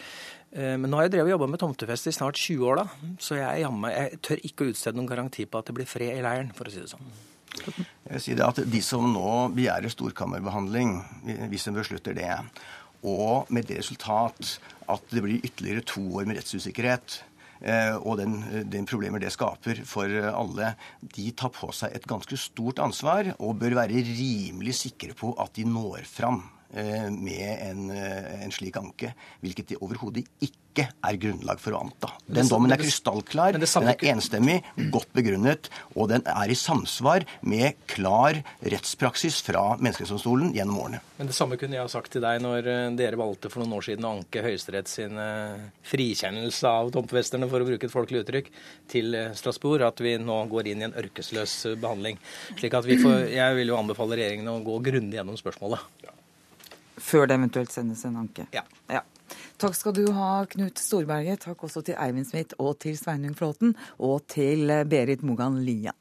Men 0.55 0.87
nå 0.87 0.97
har 0.97 1.07
jeg 1.07 1.17
drevet 1.17 1.27
og 1.27 1.33
jobba 1.35 1.47
med 1.51 1.59
tomtefest 1.61 2.07
i 2.07 2.13
snart 2.15 2.39
20 2.39 2.67
år, 2.69 2.79
da, 2.79 3.13
så 3.19 3.35
jeg, 3.35 3.65
jeg 3.67 4.19
tør 4.23 4.43
ikke 4.47 4.63
å 4.63 4.69
utstede 4.71 4.97
noen 4.97 5.09
garanti 5.09 5.43
på 5.45 5.59
at 5.59 5.67
det 5.67 5.75
blir 5.75 5.89
fred 5.89 6.15
i 6.15 6.23
leiren, 6.23 6.53
for 6.55 6.69
å 6.69 6.71
si 6.71 6.79
det 6.79 6.87
sånn. 6.93 7.09
Jeg 7.57 8.13
vil 8.13 8.23
si 8.23 8.35
det 8.37 8.45
at 8.45 8.61
De 8.71 8.81
som 8.85 9.05
nå 9.11 9.31
begjærer 9.57 9.91
storkammerbehandling, 9.91 10.97
hvis 11.51 11.67
de 11.67 11.75
beslutter 11.75 12.15
det, 12.17 12.31
og 13.07 13.51
med 13.53 13.67
det 13.69 13.81
resultat 13.81 14.57
at 14.89 15.11
det 15.11 15.23
blir 15.23 15.43
ytterligere 15.43 15.85
to 15.85 16.03
år 16.17 16.27
med 16.29 16.39
rettsusikkerhet, 16.39 17.21
og 18.05 18.19
den, 18.19 18.35
den, 18.69 18.85
problemer 18.85 19.21
det 19.21 19.31
skaper 19.33 19.81
for 19.89 20.11
alle, 20.29 20.75
de 21.01 21.31
tar 21.33 21.49
på 21.55 21.71
seg 21.73 21.95
et 21.95 22.05
ganske 22.07 22.37
stort 22.37 22.81
ansvar 22.83 23.31
og 23.37 23.57
bør 23.63 23.79
være 23.79 24.03
rimelig 24.05 24.75
sikre 24.83 25.17
på 25.17 25.33
at 25.41 25.55
de 25.57 25.65
når 25.65 26.05
fram 26.05 26.43
med 26.73 27.49
en, 27.63 27.89
en 27.91 28.51
slik 28.51 28.75
anke, 28.79 29.13
hvilket 29.43 29.73
det 29.73 29.81
overhodet 29.81 30.25
ikke 30.43 30.87
er 31.07 31.17
grunnlag 31.17 31.57
for 31.61 31.73
å 31.73 31.79
anta. 31.85 32.11
Den 32.29 32.49
dommen 32.51 32.73
er 32.73 32.77
krystallklar, 32.77 33.55
den 33.55 33.63
er 33.65 34.03
enstemmig, 34.11 34.59
godt 34.93 35.09
begrunnet, 35.15 35.71
og 35.95 36.11
den 36.11 36.25
er 36.29 36.51
i 36.51 36.57
samsvar 36.57 37.25
med 37.41 37.79
klar 37.89 38.41
rettspraksis 38.61 39.39
fra 39.45 39.63
Menneskerettighetsdomstolen 39.79 40.51
gjennom 40.57 40.81
årene. 40.83 41.01
Men 41.17 41.31
det 41.31 41.37
samme 41.37 41.57
kunne 41.57 41.79
jeg 41.79 41.85
ha 41.87 41.89
sagt 41.89 42.11
til 42.13 42.21
deg 42.21 42.43
når 42.43 42.69
dere 42.99 43.17
valgte 43.17 43.49
for 43.49 43.63
noen 43.63 43.79
år 43.79 43.87
siden 43.87 44.05
å 44.05 44.13
anke 44.19 44.43
Høyesterett 44.45 44.91
sin 44.91 45.17
frikjennelse 45.87 46.69
av 46.69 46.91
tomtefesterne, 46.93 47.49
for 47.49 47.63
å 47.63 47.69
bruke 47.71 47.89
et 47.89 47.95
folkelig 47.95 48.25
uttrykk, 48.25 48.51
til 48.91 49.17
Strasbourg, 49.39 49.87
at 49.87 50.03
vi 50.03 50.17
nå 50.21 50.43
går 50.51 50.73
inn 50.73 50.83
i 50.83 50.89
en 50.91 50.99
ørkesløs 50.99 51.57
behandling. 51.81 52.21
Slik 52.53 52.77
at 52.77 52.85
vi 52.85 52.99
får, 53.01 53.31
Jeg 53.33 53.57
vil 53.57 53.73
jo 53.73 53.79
anbefale 53.79 54.19
regjeringen 54.19 54.53
å 54.53 54.61
gå 54.65 54.77
grundig 54.91 55.17
gjennom 55.17 55.39
spørsmålet. 55.39 56.16
Før 56.97 57.27
det 57.29 57.37
eventuelt 57.37 57.73
sendes 57.73 58.03
en 58.07 58.17
anke? 58.23 58.47
Ja. 58.55 58.63
ja. 58.91 59.03
Takk 59.61 59.75
skal 59.77 59.95
du 59.97 60.03
ha, 60.15 60.31
Knut 60.49 60.81
Storberget. 60.81 61.43
Takk 61.45 61.63
også 61.67 61.83
til 61.85 61.97
Eivind 61.99 62.29
Smith 62.29 62.57
og 62.61 62.77
til 62.83 62.97
Sveinung 62.97 63.37
Flåten. 63.37 63.75
Og 63.99 64.25
til 64.31 64.71
Berit 64.89 65.25
Mogan 65.25 65.61
Lian. 65.65 65.97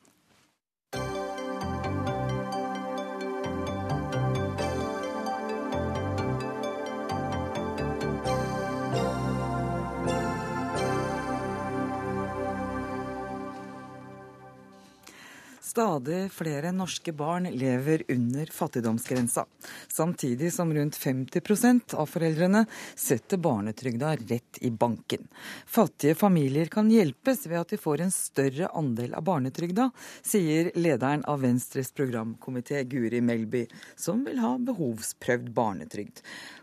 Stadig 15.76 16.32
flere 16.32 16.70
norske 16.72 17.12
barn 17.12 17.44
lever 17.44 18.02
under 18.08 18.46
fattigdomsgrensa, 18.46 19.46
samtidig 19.88 20.52
som 20.52 20.74
rundt 20.74 20.96
50% 20.96 21.94
av 21.94 22.06
foreldrene 22.06 22.62
setter 22.94 23.36
barnetrygda 23.36 24.14
rett 24.16 24.58
i 24.64 24.70
banken. 24.70 25.26
Fattige 25.66 26.14
familier 26.14 26.70
kan 26.72 26.88
hjelpes 26.90 27.44
ved 27.46 27.60
at 27.60 27.74
de 27.74 27.78
får 27.82 28.06
en 28.06 28.14
større 28.14 28.70
andel 28.72 29.12
av 29.18 29.26
barnetrygda, 29.28 29.90
sier 30.24 30.70
lederen 30.80 31.26
av 31.28 31.42
Venstres 31.44 31.92
programkomité 31.92 32.80
Guri 32.88 33.20
Melby, 33.20 33.66
som 34.00 34.24
vil 34.24 34.40
ha 34.40 34.54
behovsprøvd 34.70 35.50
barnetrygd. 35.58 36.22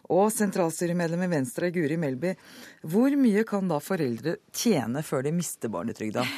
Og 0.09 0.31
sentralstyremedlem 0.33 1.27
i 1.27 1.29
Venstre 1.35 1.69
Guri 1.75 1.99
Melby, 2.01 2.33
hvor 2.81 3.13
mye 3.13 3.45
kan 3.45 3.69
da 3.69 3.77
foreldre 3.77 4.39
tjene 4.49 5.05
før 5.05 5.29
de 5.29 5.35
mister 5.37 5.69
barnetrygda? 5.69 6.25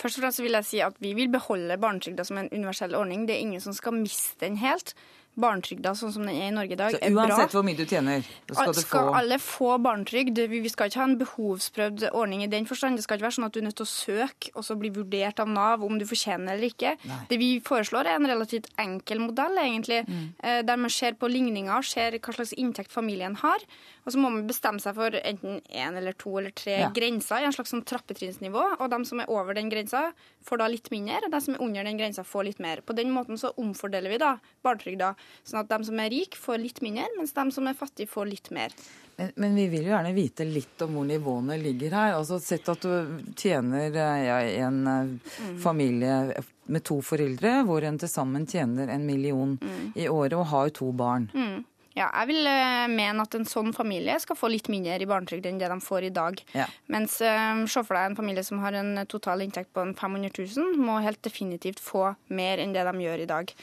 Først 0.00 0.18
og 0.18 0.24
fremst 0.24 0.42
vil 0.42 0.56
jeg 0.58 0.66
si 0.68 0.80
at 0.84 0.96
Vi 1.02 1.12
vil 1.16 1.30
beholde 1.32 1.76
barnetrygda 1.80 2.24
som 2.26 2.40
en 2.40 2.48
universell 2.52 2.94
ordning. 2.98 3.28
Det 3.28 3.36
er 3.36 3.44
ingen 3.44 3.62
som 3.62 3.76
skal 3.76 3.94
miste 3.96 4.40
den 4.42 4.58
helt. 4.62 4.94
Barnetrygda 5.34 5.96
sånn 5.98 6.12
som 6.14 6.22
den 6.22 6.36
er 6.36 6.46
i 6.46 6.54
Norge 6.54 6.76
i 6.76 6.78
dag, 6.78 6.94
så 6.94 6.98
er 7.02 7.10
bra. 7.10 7.24
Uansett 7.26 7.54
hvor 7.56 7.64
mye 7.66 7.74
du 7.74 7.82
tjener, 7.90 8.22
så 8.22 8.54
skal, 8.54 8.74
skal 8.76 8.76
du 8.76 9.08
få 9.10 9.14
alle 9.18 9.38
få 9.42 9.70
barnetrygd. 9.82 10.38
Vi 10.52 10.70
skal 10.70 10.90
ikke 10.90 11.00
ha 11.00 11.06
en 11.08 11.16
behovsprøvd 11.18 12.04
ordning 12.12 12.44
i 12.44 12.50
den 12.52 12.68
forstand. 12.70 13.00
Det 13.00 13.06
skal 13.06 13.18
ikke 13.18 13.26
være 13.26 13.36
sånn 13.40 13.48
at 13.48 13.56
du 13.56 13.58
er 13.58 13.66
nødt 13.66 13.78
til 13.80 13.86
å 13.86 13.90
søke 13.90 14.52
og 14.54 14.66
så 14.66 14.76
bli 14.78 14.92
vurdert 14.94 15.42
av 15.42 15.50
Nav 15.50 15.82
om 15.82 15.98
du 15.98 16.06
fortjener 16.06 16.54
eller 16.54 16.70
ikke. 16.70 16.94
Nei. 17.10 17.18
Det 17.32 17.40
vi 17.42 17.50
foreslår 17.66 18.12
er 18.12 18.20
en 18.20 18.30
relativt 18.30 18.70
enkel 18.78 19.24
modell, 19.24 19.58
egentlig, 19.64 20.04
mm. 20.06 20.22
der 20.70 20.78
man 20.86 20.94
ser 20.94 21.18
på 21.18 21.30
ligninger, 21.30 21.90
ser 21.90 22.20
hva 22.20 22.36
slags 22.38 22.54
inntekt 22.54 22.94
familien 22.94 23.34
har. 23.42 23.66
Og 24.04 24.12
så 24.12 24.20
må 24.20 24.30
man 24.32 24.46
bestemme 24.48 24.82
seg 24.82 24.96
for 24.98 25.16
enten 25.16 25.62
én 25.72 25.96
eller 25.96 26.16
to 26.20 26.32
eller 26.38 26.52
tre 26.52 26.76
Ja. 26.80 26.90
grenser 26.90 27.40
i 27.40 27.46
en 27.48 27.52
slags 27.52 27.72
sånn 27.72 27.84
trappetrinnsnivå. 27.84 28.80
Og 28.80 28.90
de 28.90 29.04
som 29.04 29.20
er 29.20 29.30
over 29.30 29.54
den 29.54 29.70
grensa, 29.70 30.12
får 30.44 30.58
da 30.58 30.66
litt 30.68 30.90
mindre, 30.90 31.24
og 31.24 31.30
de 31.32 31.40
som 31.40 31.54
er 31.54 31.62
under 31.62 31.84
den 31.84 31.96
grensa, 31.98 32.22
får 32.22 32.44
litt 32.44 32.58
mer. 32.60 32.82
På 32.82 32.94
den 32.94 33.10
måten 33.10 33.38
så 33.38 33.54
omfordeler 33.56 34.10
vi 34.10 34.18
da 34.18 34.38
barnetrygda, 34.62 35.14
sånn 35.44 35.60
at 35.60 35.68
de 35.68 35.84
som 35.84 35.98
er 36.00 36.10
rike, 36.10 36.36
får 36.36 36.60
litt 36.60 36.82
mindre, 36.82 37.08
mens 37.16 37.32
de 37.32 37.50
som 37.50 37.66
er 37.66 37.74
fattige, 37.74 38.08
får 38.08 38.28
litt 38.28 38.50
mer. 38.50 38.70
Men, 39.16 39.30
men 39.36 39.54
vi 39.54 39.68
vil 39.68 39.84
jo 39.86 39.92
gjerne 39.94 40.12
vite 40.12 40.44
litt 40.44 40.82
om 40.82 40.96
hvor 40.98 41.06
nivåene 41.06 41.56
ligger 41.60 41.94
her. 41.94 42.14
Altså 42.18 42.40
Sett 42.42 42.68
at 42.68 42.82
du 42.82 43.20
tjener 43.38 43.94
eh, 43.94 44.24
ja, 44.26 44.40
en 44.66 44.82
mm. 44.84 45.60
familie 45.62 46.42
med 46.66 46.84
to 46.84 47.00
foreldre, 47.04 47.62
hvor 47.68 47.84
en 47.84 47.98
til 48.00 48.10
sammen 48.10 48.46
tjener 48.46 48.88
en 48.88 49.06
million 49.06 49.58
i 49.94 50.08
året 50.08 50.34
og 50.38 50.46
har 50.50 50.72
to 50.74 50.90
barn. 50.92 51.30
Mm. 51.34 51.64
Ja, 51.94 52.08
jeg 52.10 52.32
vil 52.32 52.48
eh, 52.50 52.88
mene 52.90 53.22
at 53.22 53.36
en 53.38 53.46
sånn 53.46 53.70
familie 53.74 54.16
skal 54.22 54.38
få 54.38 54.50
litt 54.50 54.66
mindre 54.72 54.98
i 54.98 55.06
barnetrygd 55.06 55.46
enn 55.46 55.60
det 55.60 55.70
de 55.70 55.78
får 55.82 56.08
i 56.08 56.14
dag. 56.14 56.40
Ja. 56.56 56.66
Mens 56.90 57.20
eh, 57.22 57.62
se 57.70 57.84
for 57.86 57.94
deg 57.94 58.10
en 58.10 58.18
familie 58.18 58.42
som 58.46 58.58
har 58.64 58.74
en 58.74 58.98
total 59.10 59.44
inntekt 59.46 59.70
på 59.76 59.86
500 60.00 60.34
000, 60.34 60.74
må 60.82 60.98
helt 61.04 61.22
definitivt 61.22 61.82
få 61.82 62.10
mer 62.34 62.62
enn 62.62 62.74
det 62.74 62.82
de 62.88 63.06
gjør 63.06 63.22
i 63.22 63.30
dag. 63.30 63.54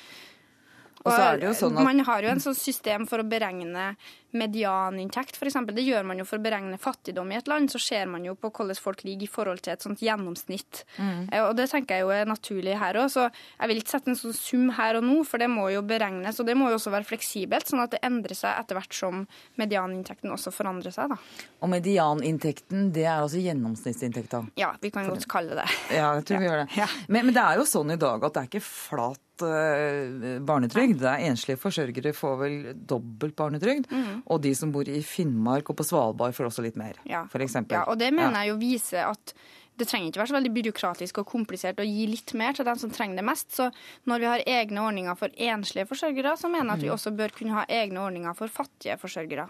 Sånn 1.05 1.77
at- 1.77 1.83
Man 1.83 1.99
har 1.99 2.21
jo 2.21 2.29
en 2.29 2.39
sånn 2.39 2.55
system 2.55 3.07
for 3.07 3.19
å 3.19 3.27
beregne 3.27 3.95
medianinntekt, 4.33 5.35
f.eks. 5.35 5.57
Det 5.75 5.83
gjør 5.83 6.05
man 6.07 6.17
jo 6.21 6.25
for 6.27 6.39
å 6.39 6.43
beregne 6.43 6.77
fattigdom 6.79 7.31
i 7.33 7.35
et 7.35 7.47
land. 7.51 7.69
Så 7.71 7.79
ser 7.83 8.05
man 8.07 8.23
jo 8.23 8.35
på 8.35 8.51
hvordan 8.51 8.77
folk 8.79 9.03
ligger 9.03 9.23
i 9.27 9.31
forhold 9.31 9.61
til 9.65 9.73
et 9.73 9.83
sånt 9.83 9.99
gjennomsnitt. 9.99 10.83
Mm. 10.97 11.27
Eh, 11.33 11.41
Og 11.43 11.55
det 11.57 11.69
tenker 11.69 11.95
jeg 11.97 12.05
jo 12.05 12.09
er 12.15 12.25
naturlig 12.25 12.77
her 12.79 12.93
òg. 13.01 13.09
Så 13.11 13.25
jeg 13.59 13.67
vil 13.67 13.81
ikke 13.81 13.89
sette 13.95 14.07
en 14.07 14.15
sånn 14.15 14.33
sum 14.37 14.69
her 14.77 14.95
og 14.95 15.03
nå, 15.03 15.25
for 15.27 15.37
det 15.37 15.49
må 15.51 15.69
jo 15.73 15.81
beregnes. 15.81 16.39
Og 16.39 16.45
det 16.45 16.55
må 16.55 16.69
jo 16.69 16.77
også 16.79 16.91
være 16.93 17.07
fleksibelt, 17.09 17.67
sånn 17.67 17.83
at 17.83 17.91
det 17.91 18.01
endrer 18.07 18.35
seg 18.37 18.55
etter 18.59 18.75
hvert 18.79 18.93
som 18.93 19.27
medianinntekten 19.59 20.31
også 20.31 20.53
forandrer 20.55 20.93
seg, 20.95 21.09
da. 21.09 21.17
Og 21.61 21.69
medianinntekten, 21.69 22.91
det 22.93 23.03
er 23.05 23.19
altså 23.21 23.41
gjennomsnittsinntekta. 23.43 24.45
Ja, 24.55 24.71
vi 24.81 24.91
kan 24.91 25.09
godt 25.09 25.27
kalle 25.27 25.49
det 25.55 25.65
det. 25.65 25.97
Ja, 25.97 26.13
jeg 26.15 26.25
tror 26.25 26.39
vi 26.39 26.47
gjør 26.47 26.63
det. 26.65 26.89
Men, 27.09 27.25
men 27.27 27.33
det 27.35 27.43
er 27.43 27.57
jo 27.59 27.67
sånn 27.67 27.91
i 27.91 27.99
dag 27.99 28.23
at 28.23 28.33
det 28.33 28.41
er 28.45 28.47
ikke 28.47 28.63
flat 28.63 29.19
eh, 29.47 30.41
barnetrygd. 30.45 30.99
Det 31.01 31.09
er 31.09 31.25
Enslige 31.29 31.59
forsørgere 31.61 32.13
får 32.17 32.35
vel 32.41 32.57
dobbelt 32.75 33.35
barnetrygd. 33.39 33.89
Mm. 33.91 34.21
Og 34.25 34.41
de 34.43 34.53
som 34.57 34.73
bor 34.73 34.87
i 34.87 35.01
Finnmark 35.05 35.71
og 35.71 35.79
på 35.79 35.87
Svalbard 35.87 36.35
får 36.37 36.51
også 36.51 36.65
litt 36.65 36.77
mer, 36.79 36.99
Ja. 37.05 37.25
eksempel. 37.33 37.77
Ja, 37.77 37.85
og 37.87 37.97
det 37.99 38.13
mener 38.13 38.43
jeg 38.43 38.53
jo 38.53 38.59
viser 38.61 39.09
at 39.09 39.33
det 39.79 39.87
trenger 39.87 40.11
ikke 40.11 40.21
være 40.21 40.29
så 40.29 40.37
veldig 40.37 40.53
byråkratisk 40.53 41.17
og 41.21 41.29
komplisert 41.31 41.79
å 41.81 41.87
gi 41.87 42.05
litt 42.05 42.33
mer 42.37 42.53
til 42.53 42.67
dem 42.67 42.77
som 42.77 42.91
trenger 42.93 43.17
det 43.17 43.25
mest. 43.25 43.49
Så 43.55 43.71
når 44.05 44.19
vi 44.19 44.25
har 44.25 44.43
egne 44.45 44.83
ordninger 44.83 45.17
for 45.17 45.29
enslige 45.37 45.87
forsørgere, 45.89 46.35
så 46.37 46.51
mener 46.51 46.73
jeg 46.73 46.77
at 46.77 46.85
vi 46.85 46.91
mm. 46.91 46.95
også 46.99 47.15
bør 47.17 47.33
kunne 47.37 47.57
ha 47.57 47.65
egne 47.65 48.03
ordninger 48.03 48.37
for 48.37 48.47
fattige 48.47 48.99
forsørgere. 49.01 49.47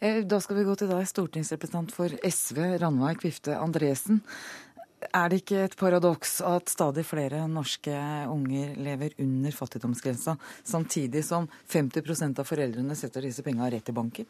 Eh, 0.00 0.22
da 0.24 0.38
skal 0.40 0.58
vi 0.60 0.66
gå 0.66 0.74
til 0.78 0.90
deg, 0.90 1.06
stortingsrepresentant 1.10 1.92
for 1.94 2.12
SV, 2.24 2.60
Ranveig 2.82 3.18
Kvifte 3.22 3.56
Andresen. 3.58 4.22
Er 4.98 5.30
det 5.30 5.42
ikke 5.44 5.60
et 5.62 5.76
paradoks 5.78 6.40
at 6.42 6.70
stadig 6.72 7.04
flere 7.06 7.44
norske 7.50 7.94
unger 8.32 8.74
lever 8.82 9.14
under 9.22 9.54
fattigdomsgrensa, 9.54 10.34
samtidig 10.66 11.22
som 11.26 11.46
50% 11.70 12.42
av 12.42 12.48
foreldrene 12.48 12.96
setter 12.98 13.22
disse 13.28 13.44
penga 13.46 13.70
rett 13.70 13.88
i 13.88 13.94
banken? 13.94 14.26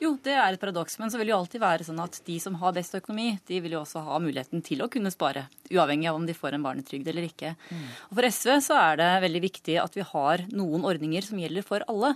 Jo, 0.00 0.14
det 0.24 0.32
er 0.32 0.54
et 0.54 0.60
paradoks, 0.60 0.94
men 0.96 1.10
så 1.12 1.18
vil 1.20 1.28
det 1.28 1.34
jo 1.34 1.40
alltid 1.42 1.60
være 1.60 1.84
sånn 1.84 1.98
at 2.00 2.14
de 2.24 2.38
som 2.40 2.54
har 2.62 2.72
best 2.72 2.94
økonomi, 2.96 3.34
de 3.50 3.58
vil 3.60 3.74
jo 3.76 3.82
også 3.82 4.00
ha 4.06 4.20
muligheten 4.22 4.62
til 4.64 4.80
å 4.80 4.88
kunne 4.92 5.12
spare, 5.12 5.44
uavhengig 5.68 6.08
av 6.08 6.16
om 6.16 6.24
de 6.24 6.36
får 6.38 6.56
en 6.56 6.64
barnetrygd 6.64 7.10
eller 7.12 7.26
ikke. 7.26 7.52
Mm. 7.68 7.82
Og 8.08 8.14
For 8.16 8.28
SV 8.30 8.54
så 8.64 8.78
er 8.80 9.02
det 9.02 9.10
veldig 9.26 9.42
viktig 9.44 9.76
at 9.82 9.98
vi 9.98 10.06
har 10.14 10.46
noen 10.56 10.86
ordninger 10.88 11.26
som 11.26 11.42
gjelder 11.42 11.66
for 11.66 11.84
alle. 11.92 12.14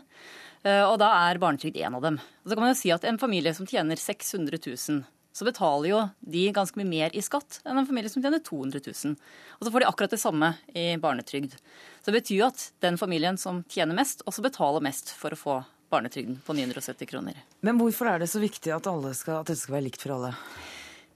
Eh, 0.64 0.80
og 0.80 0.96
da 1.02 1.10
er 1.26 1.42
barnetrygd 1.42 1.76
en 1.84 1.98
av 1.98 2.06
dem. 2.06 2.16
Og 2.16 2.48
så 2.48 2.56
kan 2.56 2.64
man 2.64 2.72
jo 2.72 2.80
si 2.80 2.94
at 2.94 3.04
en 3.04 3.20
familie 3.20 3.52
som 3.56 3.68
tjener 3.68 4.00
600 4.00 4.62
000 4.64 5.04
så 5.34 5.46
betaler 5.46 5.90
jo 5.90 6.00
de 6.30 6.44
ganske 6.54 6.78
mye 6.78 6.88
mer 6.88 7.14
i 7.16 7.22
skatt 7.24 7.58
enn 7.66 7.80
en 7.80 7.88
familie 7.88 8.12
som 8.12 8.22
tjener 8.22 8.42
200 8.44 8.84
000. 8.86 9.16
Og 9.58 9.66
så 9.66 9.72
får 9.74 9.82
de 9.82 9.88
akkurat 9.90 10.14
det 10.14 10.22
samme 10.22 10.52
i 10.78 10.92
barnetrygd. 11.02 11.56
Så 12.00 12.10
det 12.10 12.20
betyr 12.20 12.38
jo 12.38 12.50
at 12.52 12.68
den 12.84 12.98
familien 13.00 13.38
som 13.40 13.64
tjener 13.66 13.98
mest, 13.98 14.22
også 14.30 14.44
betaler 14.46 14.84
mest 14.84 15.10
for 15.18 15.34
å 15.34 15.40
få 15.40 15.56
barnetrygden 15.90 16.38
på 16.46 16.54
970 16.54 17.10
kroner. 17.10 17.42
Men 17.66 17.82
hvorfor 17.82 18.12
er 18.12 18.22
det 18.22 18.30
så 18.30 18.42
viktig 18.42 18.72
at, 18.74 18.86
skal, 19.18 19.42
at 19.42 19.50
dette 19.50 19.60
skal 19.60 19.78
være 19.78 19.88
likt 19.88 20.06
for 20.06 20.14
alle? 20.16 20.32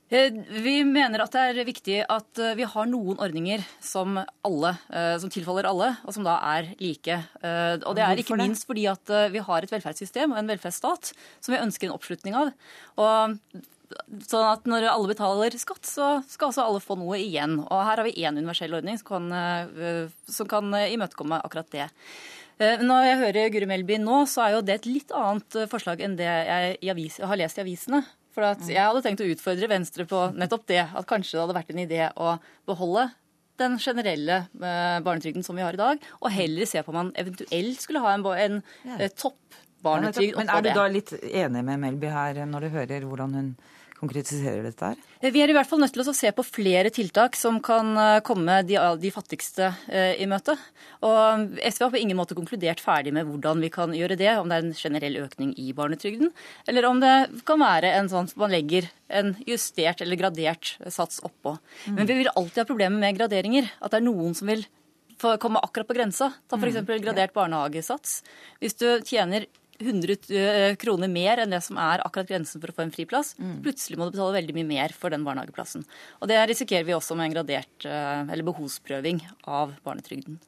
Eh, 0.09 0.33
vi 0.64 0.81
mener 0.89 1.21
at 1.21 1.35
det 1.35 1.41
er 1.45 1.66
viktig 1.69 1.99
at 2.09 2.41
eh, 2.41 2.55
vi 2.57 2.64
har 2.64 2.87
noen 2.89 3.19
ordninger 3.21 3.64
som, 3.85 4.16
alle, 4.47 4.75
eh, 4.89 5.14
som 5.21 5.33
tilfaller 5.33 5.69
alle, 5.69 5.91
og 6.09 6.14
som 6.16 6.25
da 6.25 6.39
er 6.57 6.71
like. 6.81 7.19
Og 7.85 7.93
det 7.99 8.07
er 8.07 8.23
ikke 8.23 8.39
minst 8.41 8.64
fordi 8.69 8.87
at 8.89 9.12
vi 9.35 9.43
har 9.45 9.64
et 9.64 9.75
velferdssystem 9.75 10.33
og 10.33 10.41
en 10.41 10.55
velferdsstat 10.55 11.12
som 11.12 11.55
vi 11.55 11.61
ønsker 11.61 11.89
en 11.89 11.99
oppslutning 11.99 12.39
av. 12.39 12.55
Og 12.99 13.37
Sånn 14.28 14.45
at 14.45 14.66
når 14.68 14.84
alle 14.91 15.09
betaler 15.11 15.55
skatt, 15.61 15.86
så 15.89 16.18
skal 16.28 16.51
også 16.51 16.64
alle 16.64 16.80
få 16.84 16.97
noe 17.01 17.16
igjen. 17.20 17.59
Og 17.64 17.78
her 17.80 18.01
har 18.01 18.05
vi 18.05 18.16
én 18.20 18.36
universell 18.36 18.74
ordning 18.76 18.99
som 19.01 19.09
kan, 19.09 19.30
eh, 19.32 20.11
som 20.28 20.49
kan 20.51 20.68
imøtekomme 20.68 21.41
akkurat 21.41 21.70
det. 21.72 21.86
Eh, 22.59 22.82
når 22.84 23.07
jeg 23.07 23.18
hører 23.22 23.53
Guri 23.55 23.68
Melby 23.70 23.99
nå, 24.03 24.24
så 24.28 24.45
er 24.45 24.57
jo 24.57 24.64
det 24.66 24.80
et 24.80 24.89
litt 24.91 25.14
annet 25.14 25.57
eh, 25.57 25.68
forslag 25.70 26.03
enn 26.05 26.18
det 26.18 26.26
jeg 26.28 26.91
avis, 26.93 27.20
har 27.22 27.41
lest 27.41 27.61
i 27.61 27.64
avisene. 27.64 28.03
For 28.34 28.45
jeg 28.68 28.78
hadde 28.78 29.03
tenkt 29.03 29.22
å 29.24 29.30
utfordre 29.30 29.70
Venstre 29.70 30.05
på 30.07 30.20
nettopp 30.36 30.66
det, 30.68 30.82
at 30.84 31.09
kanskje 31.09 31.39
det 31.39 31.43
hadde 31.43 31.57
vært 31.57 31.72
en 31.72 31.80
idé 31.82 32.03
å 32.14 32.36
beholde 32.68 33.09
den 33.59 33.74
generelle 33.82 34.45
barnetrygden 34.55 35.43
som 35.43 35.57
vi 35.59 35.64
har 35.64 35.74
i 35.74 35.80
dag, 35.80 36.05
og 36.20 36.30
heller 36.30 36.68
se 36.70 36.78
på 36.86 36.93
om 36.93 36.99
man 37.01 37.09
eventuelt 37.18 37.80
skulle 37.82 38.05
ha 38.05 38.12
en, 38.14 38.22
en, 38.45 38.61
en 38.95 39.16
toppbarnetrygd. 39.18 40.36
Men 40.39 40.53
er 40.55 40.62
du 40.62 40.70
da 40.76 40.84
litt 40.93 41.11
enig 41.18 41.64
med 41.66 41.82
Melby 41.82 42.12
her, 42.14 42.39
når 42.47 42.68
du 42.68 42.76
hører 42.76 43.09
hvordan 43.09 43.34
hun 43.34 43.51
konkretiserer 43.99 44.62
dette 44.66 44.90
her? 44.92 45.01
Eh, 45.20 45.32
vi 45.34 45.42
er 45.42 45.51
i 45.51 45.57
hvert 45.57 45.68
fall 45.68 45.80
nødt 45.82 45.94
til 45.96 46.05
å 46.05 46.14
se 46.16 46.30
på 46.34 46.44
flere 46.46 46.92
tiltak 46.94 47.36
som 47.38 47.59
kan 47.64 47.90
eh, 47.99 48.20
komme 48.26 48.61
de, 48.66 48.78
de 49.03 49.12
fattigste 49.14 49.72
eh, 49.90 50.14
i 50.22 50.28
møte. 50.30 50.55
Og 51.07 51.59
SV 51.59 51.84
har 51.86 51.92
på 51.94 52.01
ingen 52.01 52.18
måte 52.18 52.36
konkludert 52.38 52.82
ferdig 52.84 53.14
med 53.16 53.28
hvordan 53.28 53.62
vi 53.64 53.72
kan 53.74 53.94
gjøre 53.96 54.18
det, 54.20 54.30
om 54.38 54.49
det 54.49 54.59
er 54.59 54.66
en 54.66 54.78
generell 54.78 55.20
økning 55.24 55.53
i 55.59 55.72
barnetrygden, 55.76 56.32
eller 56.70 56.88
om 56.88 57.03
det 57.03 57.14
kan 57.49 57.62
være 57.62 57.92
en 57.99 58.11
sånn 58.12 58.30
man 58.38 58.53
legger 58.55 58.88
en 59.09 59.32
justert 59.49 60.03
eller 60.05 60.18
gradert 60.20 60.76
sats 60.92 61.22
oppå. 61.24 61.57
Mm. 61.86 61.94
Men 61.96 62.11
vi 62.11 62.18
vil 62.20 62.34
alltid 62.34 62.62
ha 62.62 62.68
problemer 62.68 63.01
med 63.01 63.16
graderinger. 63.16 63.70
At 63.80 63.94
det 63.94 64.03
er 64.03 64.09
noen 64.09 64.36
som 64.36 64.51
vil 64.51 64.66
komme 65.18 65.62
akkurat 65.64 65.88
på 65.88 65.96
grensa. 65.96 66.30
Ta 66.46 66.59
f.eks. 66.59 66.82
Mm. 66.84 66.92
gradert 67.03 67.34
barnehagesats. 67.34 68.20
Hvis 68.62 68.76
du 68.78 68.86
tjener 69.07 69.49
100 69.79 70.16
eh, 70.35 70.72
kroner 70.81 71.11
mer 71.11 71.43
enn 71.43 71.55
det 71.55 71.62
som 71.64 71.79
er 71.81 72.03
akkurat 72.05 72.31
grensen 72.31 72.62
for 72.62 72.72
å 72.72 72.76
få 72.76 72.87
en 72.87 72.95
friplass. 72.95 73.35
Mm. 73.39 73.61
Plutselig 73.66 73.99
må 73.99 74.09
du 74.09 74.16
betale 74.16 74.41
veldig 74.41 74.57
mye 74.59 74.70
mer 74.72 74.97
for 74.97 75.14
den 75.14 75.26
barnehageplassen. 75.26 75.87
Og 76.18 76.31
det 76.31 76.41
risikerer 76.51 76.89
vi 76.89 76.97
også 76.97 77.18
med 77.18 77.29
en 77.29 77.39
gradert 77.39 77.87
eh, 77.87 78.24
eller 78.26 78.47
behovsprøving 78.51 79.22
av 79.47 79.76
barnetrygden. 79.87 80.41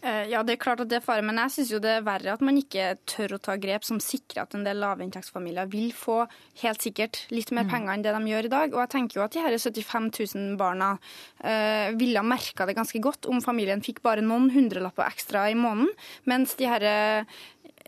Eh, 0.00 0.30
ja, 0.32 0.40
det 0.40 0.54
er 0.54 0.60
klart 0.62 0.80
at 0.80 0.88
det 0.88 0.96
er 0.96 1.04
fare, 1.04 1.20
men 1.26 1.36
jeg 1.42 1.52
syns 1.52 1.82
det 1.84 1.90
er 1.92 2.04
verre 2.06 2.32
at 2.32 2.40
man 2.44 2.56
ikke 2.56 2.94
tør 3.10 3.34
å 3.36 3.40
ta 3.42 3.58
grep 3.60 3.84
som 3.84 3.98
sikrer 4.00 4.46
at 4.46 4.56
en 4.56 4.64
del 4.64 4.80
lavinntektsfamilier 4.80 5.68
vil 5.68 5.90
få 5.92 6.22
helt 6.62 6.80
sikkert 6.80 7.20
litt 7.34 7.52
mer 7.52 7.66
mm. 7.66 7.72
penger 7.74 7.92
enn 7.92 8.06
det 8.06 8.14
de 8.16 8.32
gjør 8.32 8.48
i 8.48 8.52
dag. 8.54 8.72
Og 8.72 8.80
jeg 8.80 8.92
tenker 8.94 9.20
jo 9.20 9.26
at 9.26 9.36
de 9.36 9.44
her 9.44 9.58
75 9.58 10.08
000 10.16 10.56
barna 10.60 10.94
uh, 10.96 11.92
ville 12.00 12.16
ha 12.16 12.24
merka 12.24 12.64
det 12.64 12.78
ganske 12.78 13.02
godt 13.04 13.28
om 13.28 13.44
familien 13.44 13.84
fikk 13.84 14.00
bare 14.06 14.24
noen 14.24 14.48
hundrelapper 14.54 15.04
ekstra 15.04 15.44
i 15.52 15.58
måneden, 15.58 15.92
mens 16.24 16.56
de 16.56 16.70
her 16.70 16.88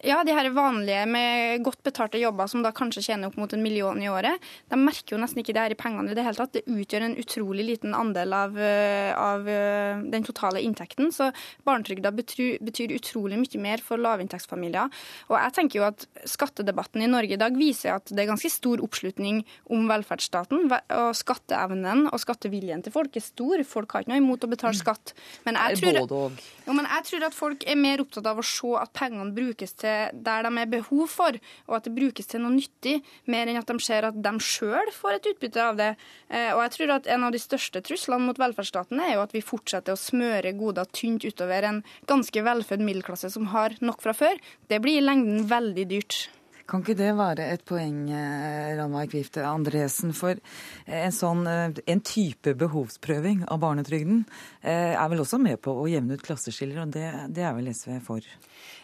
ja, 0.00 0.22
de 0.24 0.32
her 0.34 0.48
vanlige 0.50 1.02
med 1.06 1.62
godt 1.66 1.82
betalte 1.84 2.20
jobber 2.20 2.48
som 2.50 2.62
da 2.64 2.72
kanskje 2.74 3.02
tjener 3.04 3.28
opp 3.28 3.36
mot 3.38 3.52
en 3.52 3.62
million 3.62 3.98
i 4.02 4.08
året, 4.10 4.40
de 4.72 4.78
merker 4.80 5.14
jo 5.14 5.20
nesten 5.20 5.42
ikke 5.42 5.54
det 5.54 5.64
her 5.66 5.74
i 5.74 5.78
pengene 5.78 6.12
i 6.12 6.16
det 6.16 6.24
hele 6.24 6.38
tatt. 6.38 6.54
Det 6.56 6.64
utgjør 6.64 7.06
en 7.06 7.16
utrolig 7.20 7.66
liten 7.68 7.96
andel 7.96 8.32
av, 8.36 8.56
eh, 8.56 9.12
av 9.12 9.48
eh, 9.48 10.00
den 10.12 10.24
totale 10.26 10.62
inntekten. 10.64 11.12
Så 11.14 11.28
barnetrygda 11.68 12.12
betyr, 12.16 12.56
betyr, 12.64 12.94
utrolig 12.96 13.38
mye 13.40 13.62
mer 13.62 13.84
for 13.84 14.00
lavinntektsfamilier. 14.00 14.90
Og 15.30 15.36
jeg 15.38 15.56
tenker 15.58 15.80
jo 15.80 15.86
at 15.90 16.06
skattedebatten 16.28 17.04
i 17.04 17.10
Norge 17.10 17.36
i 17.36 17.40
dag 17.40 17.56
viser 17.58 17.98
at 17.98 18.08
det 18.10 18.24
er 18.24 18.32
ganske 18.32 18.50
stor 18.52 18.82
oppslutning 18.84 19.42
om 19.72 19.86
velferdsstaten. 19.90 20.66
Og 20.72 21.12
skatteevnen 21.18 22.08
og 22.08 22.22
skatteviljen 22.22 22.82
til 22.84 22.96
folk 22.96 23.16
er 23.18 23.26
stor. 23.26 23.62
Folk 23.68 23.92
har 23.92 24.06
ikke 24.06 24.14
noe 24.14 24.22
imot 24.24 24.48
å 24.48 24.50
betale 24.50 24.78
skatt. 24.78 25.14
Men 25.46 25.60
jeg 25.60 25.82
tror, 25.84 26.32
jo, 26.66 26.74
men 26.76 26.86
jeg 26.86 27.06
tror 27.08 27.26
at 27.26 27.36
folk 27.36 27.64
er 27.68 27.78
mer 27.78 28.02
opptatt 28.02 28.26
av 28.28 28.40
å 28.40 28.46
se 28.46 28.72
at 28.78 28.92
pengene 28.96 29.34
brukes 29.34 29.74
til 29.82 30.12
der 30.26 30.46
de 30.46 30.52
er 30.62 30.70
behov 30.72 31.06
for, 31.10 31.38
og 31.68 31.78
at 31.78 31.88
det 31.88 31.94
brukes 31.96 32.28
til 32.30 32.44
noe 32.44 32.54
nyttig, 32.54 32.98
mer 33.30 33.50
enn 33.50 33.60
at 33.60 33.70
de 33.70 33.78
ser 33.82 34.06
at 34.08 34.18
de 34.24 34.34
sjøl 34.42 34.92
får 34.94 35.18
et 35.18 35.30
utbytte 35.32 35.62
av 35.62 35.80
det. 35.80 35.90
Eh, 36.28 36.50
og 36.54 36.62
jeg 36.64 36.74
tror 36.76 36.96
at 36.98 37.10
En 37.12 37.26
av 37.26 37.32
de 37.34 37.40
største 37.42 37.82
truslene 37.84 38.24
mot 38.24 38.38
velferdsstaten 38.38 39.00
er 39.02 39.16
jo 39.16 39.24
at 39.24 39.34
vi 39.34 39.42
fortsetter 39.44 39.92
å 39.92 40.00
smøre 40.00 40.54
goder 40.56 40.88
tynt 40.96 41.26
utover 41.26 41.66
en 41.68 41.82
ganske 42.08 42.44
velfødd 42.46 42.84
middelklasse 42.84 43.30
som 43.34 43.50
har 43.52 43.76
nok 43.84 44.00
fra 44.04 44.14
før. 44.16 44.40
Det 44.70 44.80
blir 44.80 45.02
i 45.02 45.04
lengden 45.04 45.44
veldig 45.50 45.88
dyrt. 45.90 46.28
Kan 46.68 46.84
ikke 46.84 46.96
det 46.98 47.10
være 47.18 47.46
et 47.52 47.64
poeng, 47.68 48.04
eh, 48.10 48.76
Ranveig 48.78 49.10
Kvifte 49.12 49.44
Andresen? 49.46 50.14
For 50.16 50.38
en 50.86 51.14
sånn 51.14 51.46
en 51.46 52.02
type 52.06 52.54
behovsprøving 52.58 53.44
av 53.48 53.60
barnetrygden 53.62 54.24
er 54.62 55.08
vel 55.10 55.22
også 55.22 55.40
med 55.42 55.60
på 55.62 55.74
å 55.74 55.88
jevne 55.90 56.14
ut 56.14 56.22
klasseskiller, 56.22 56.82
og 56.84 56.92
det, 56.94 57.06
det 57.34 57.42
er 57.42 57.54
vel 57.56 57.70
SV 57.72 57.98
for? 58.04 58.26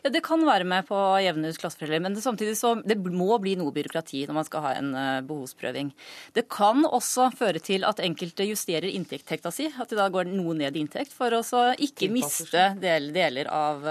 Ja, 0.03 0.11
Det 0.11 0.23
kan 0.27 0.43
være 0.47 0.67
med 0.67 0.87
på 0.89 0.97
å 0.97 1.21
jevne 1.23 1.51
ut 1.51 1.59
klasseskiller, 1.61 2.03
men 2.03 2.17
det, 2.17 2.23
samtidig 2.25 2.57
så 2.59 2.75
det 2.83 2.99
må 2.99 3.31
bli 3.43 3.55
noe 3.59 3.75
byråkrati 3.75 4.25
når 4.27 4.37
man 4.37 4.47
skal 4.49 4.65
ha 4.65 4.73
en 4.79 4.91
behovsprøving. 5.29 5.93
Det 6.35 6.49
kan 6.51 6.83
også 6.87 7.29
føre 7.39 7.63
til 7.63 7.87
at 7.87 8.03
enkelte 8.03 8.47
justerer 8.49 8.91
inntektstekta 8.91 9.53
si, 9.55 9.69
at 9.71 9.91
de 9.91 9.99
da 9.99 10.09
går 10.13 10.31
noe 10.31 10.57
ned 10.59 10.77
i 10.77 10.83
inntekt, 10.83 11.15
for 11.15 11.35
å 11.35 11.43
ikke 11.79 12.11
miste 12.13 12.73
del, 12.83 13.11
deler 13.15 13.51
av 13.53 13.87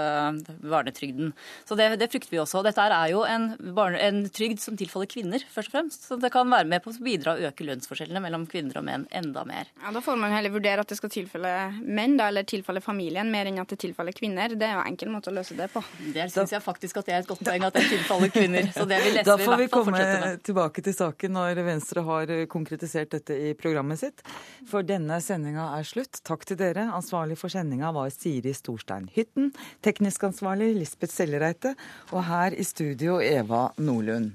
barnetrygden. 0.60 1.32
Så 1.68 1.76
det, 1.78 1.90
det, 2.00 2.10
frykter 2.12 2.34
vi 2.34 2.42
også. 2.42 2.62
Dette 2.66 2.84
er 2.84 3.12
jo 3.12 3.24
en, 3.28 3.50
en, 3.86 4.20
trygd 4.34 4.60
som 4.60 4.76
tilfaller 4.78 5.08
kvinner, 5.10 5.42
først 5.52 5.70
og 5.70 5.76
fremst. 5.76 6.06
Så 6.08 6.18
det 6.20 6.30
kan 6.34 6.48
være 6.50 6.68
med 6.68 6.82
på 6.84 6.92
å 6.92 7.04
bidra 7.04 7.34
å 7.36 7.48
øke 7.48 7.66
lønnsforskjellene 7.66 8.22
mellom 8.24 8.46
kvinner 8.50 8.80
og 8.80 8.86
menn 8.88 9.06
enda 9.14 9.44
mer. 9.48 9.70
Ja, 9.82 9.92
Da 9.94 10.02
får 10.04 10.18
man 10.20 10.34
heller 10.34 10.52
vurdere 10.54 10.84
at 10.84 10.88
det 10.90 10.98
skal 10.98 11.12
tilfelle 11.12 11.52
menn, 11.82 12.16
da, 12.18 12.28
eller 12.32 12.46
tilfalle 12.48 12.82
familien, 12.84 13.30
mer 13.30 13.50
enn 13.50 13.60
at 13.62 13.72
det 13.72 13.80
tilfaller 13.84 14.16
kvinner. 14.16 14.54
Det 14.58 14.66
er 14.66 14.76
jo 14.76 14.82
en 14.82 14.92
enkel 14.92 15.12
måte 15.12 15.32
å 15.32 15.36
løse 15.36 15.56
det 15.58 15.70
på. 15.72 15.82
Det 16.14 16.28
syns 16.32 16.54
jeg 16.54 16.64
faktisk 16.64 17.00
at 17.00 17.08
det 17.08 17.16
er 17.16 17.22
et 17.24 17.30
godt 17.30 17.44
poeng 17.46 17.66
at 17.68 17.78
det 17.78 17.86
tilfaller 17.90 18.32
kvinner. 18.34 18.70
Så 18.74 18.86
det 18.88 19.00
vil 19.04 19.20
SV 19.22 19.30
Da 19.30 19.38
får 19.42 19.62
vi 19.62 19.68
komme 19.72 20.04
tilbake 20.44 20.84
til 20.84 20.96
saken 20.96 21.36
når 21.38 21.62
Venstre 21.66 22.04
har 22.06 22.34
konkretisert 22.50 23.12
dette 23.16 23.36
i 23.48 23.54
programmet 23.58 24.00
sitt. 24.00 24.22
For 24.68 24.86
denne 24.86 25.20
sendinga 25.24 25.70
er 25.78 25.86
slutt. 25.88 26.22
Takk 26.26 26.46
til 26.48 26.58
dere. 26.60 26.88
Ansvarlig 26.94 27.38
for 27.40 27.52
sendinga 27.52 27.92
var 27.96 28.10
Siri 28.14 28.54
Storstein 28.56 29.08
Hytten. 29.14 29.52
Teknisk 29.84 30.24
ansvarlig 30.28 30.72
Lisbeth 30.76 31.14
Sellereite. 31.14 31.74
Og 32.12 32.24
her 32.28 32.56
i 32.56 32.66
studio 32.66 33.18
Eva 33.22 33.67
Nordlund. 33.76 34.32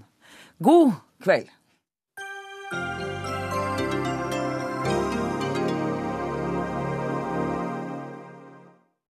God 0.60 0.92
kveld! 1.24 1.50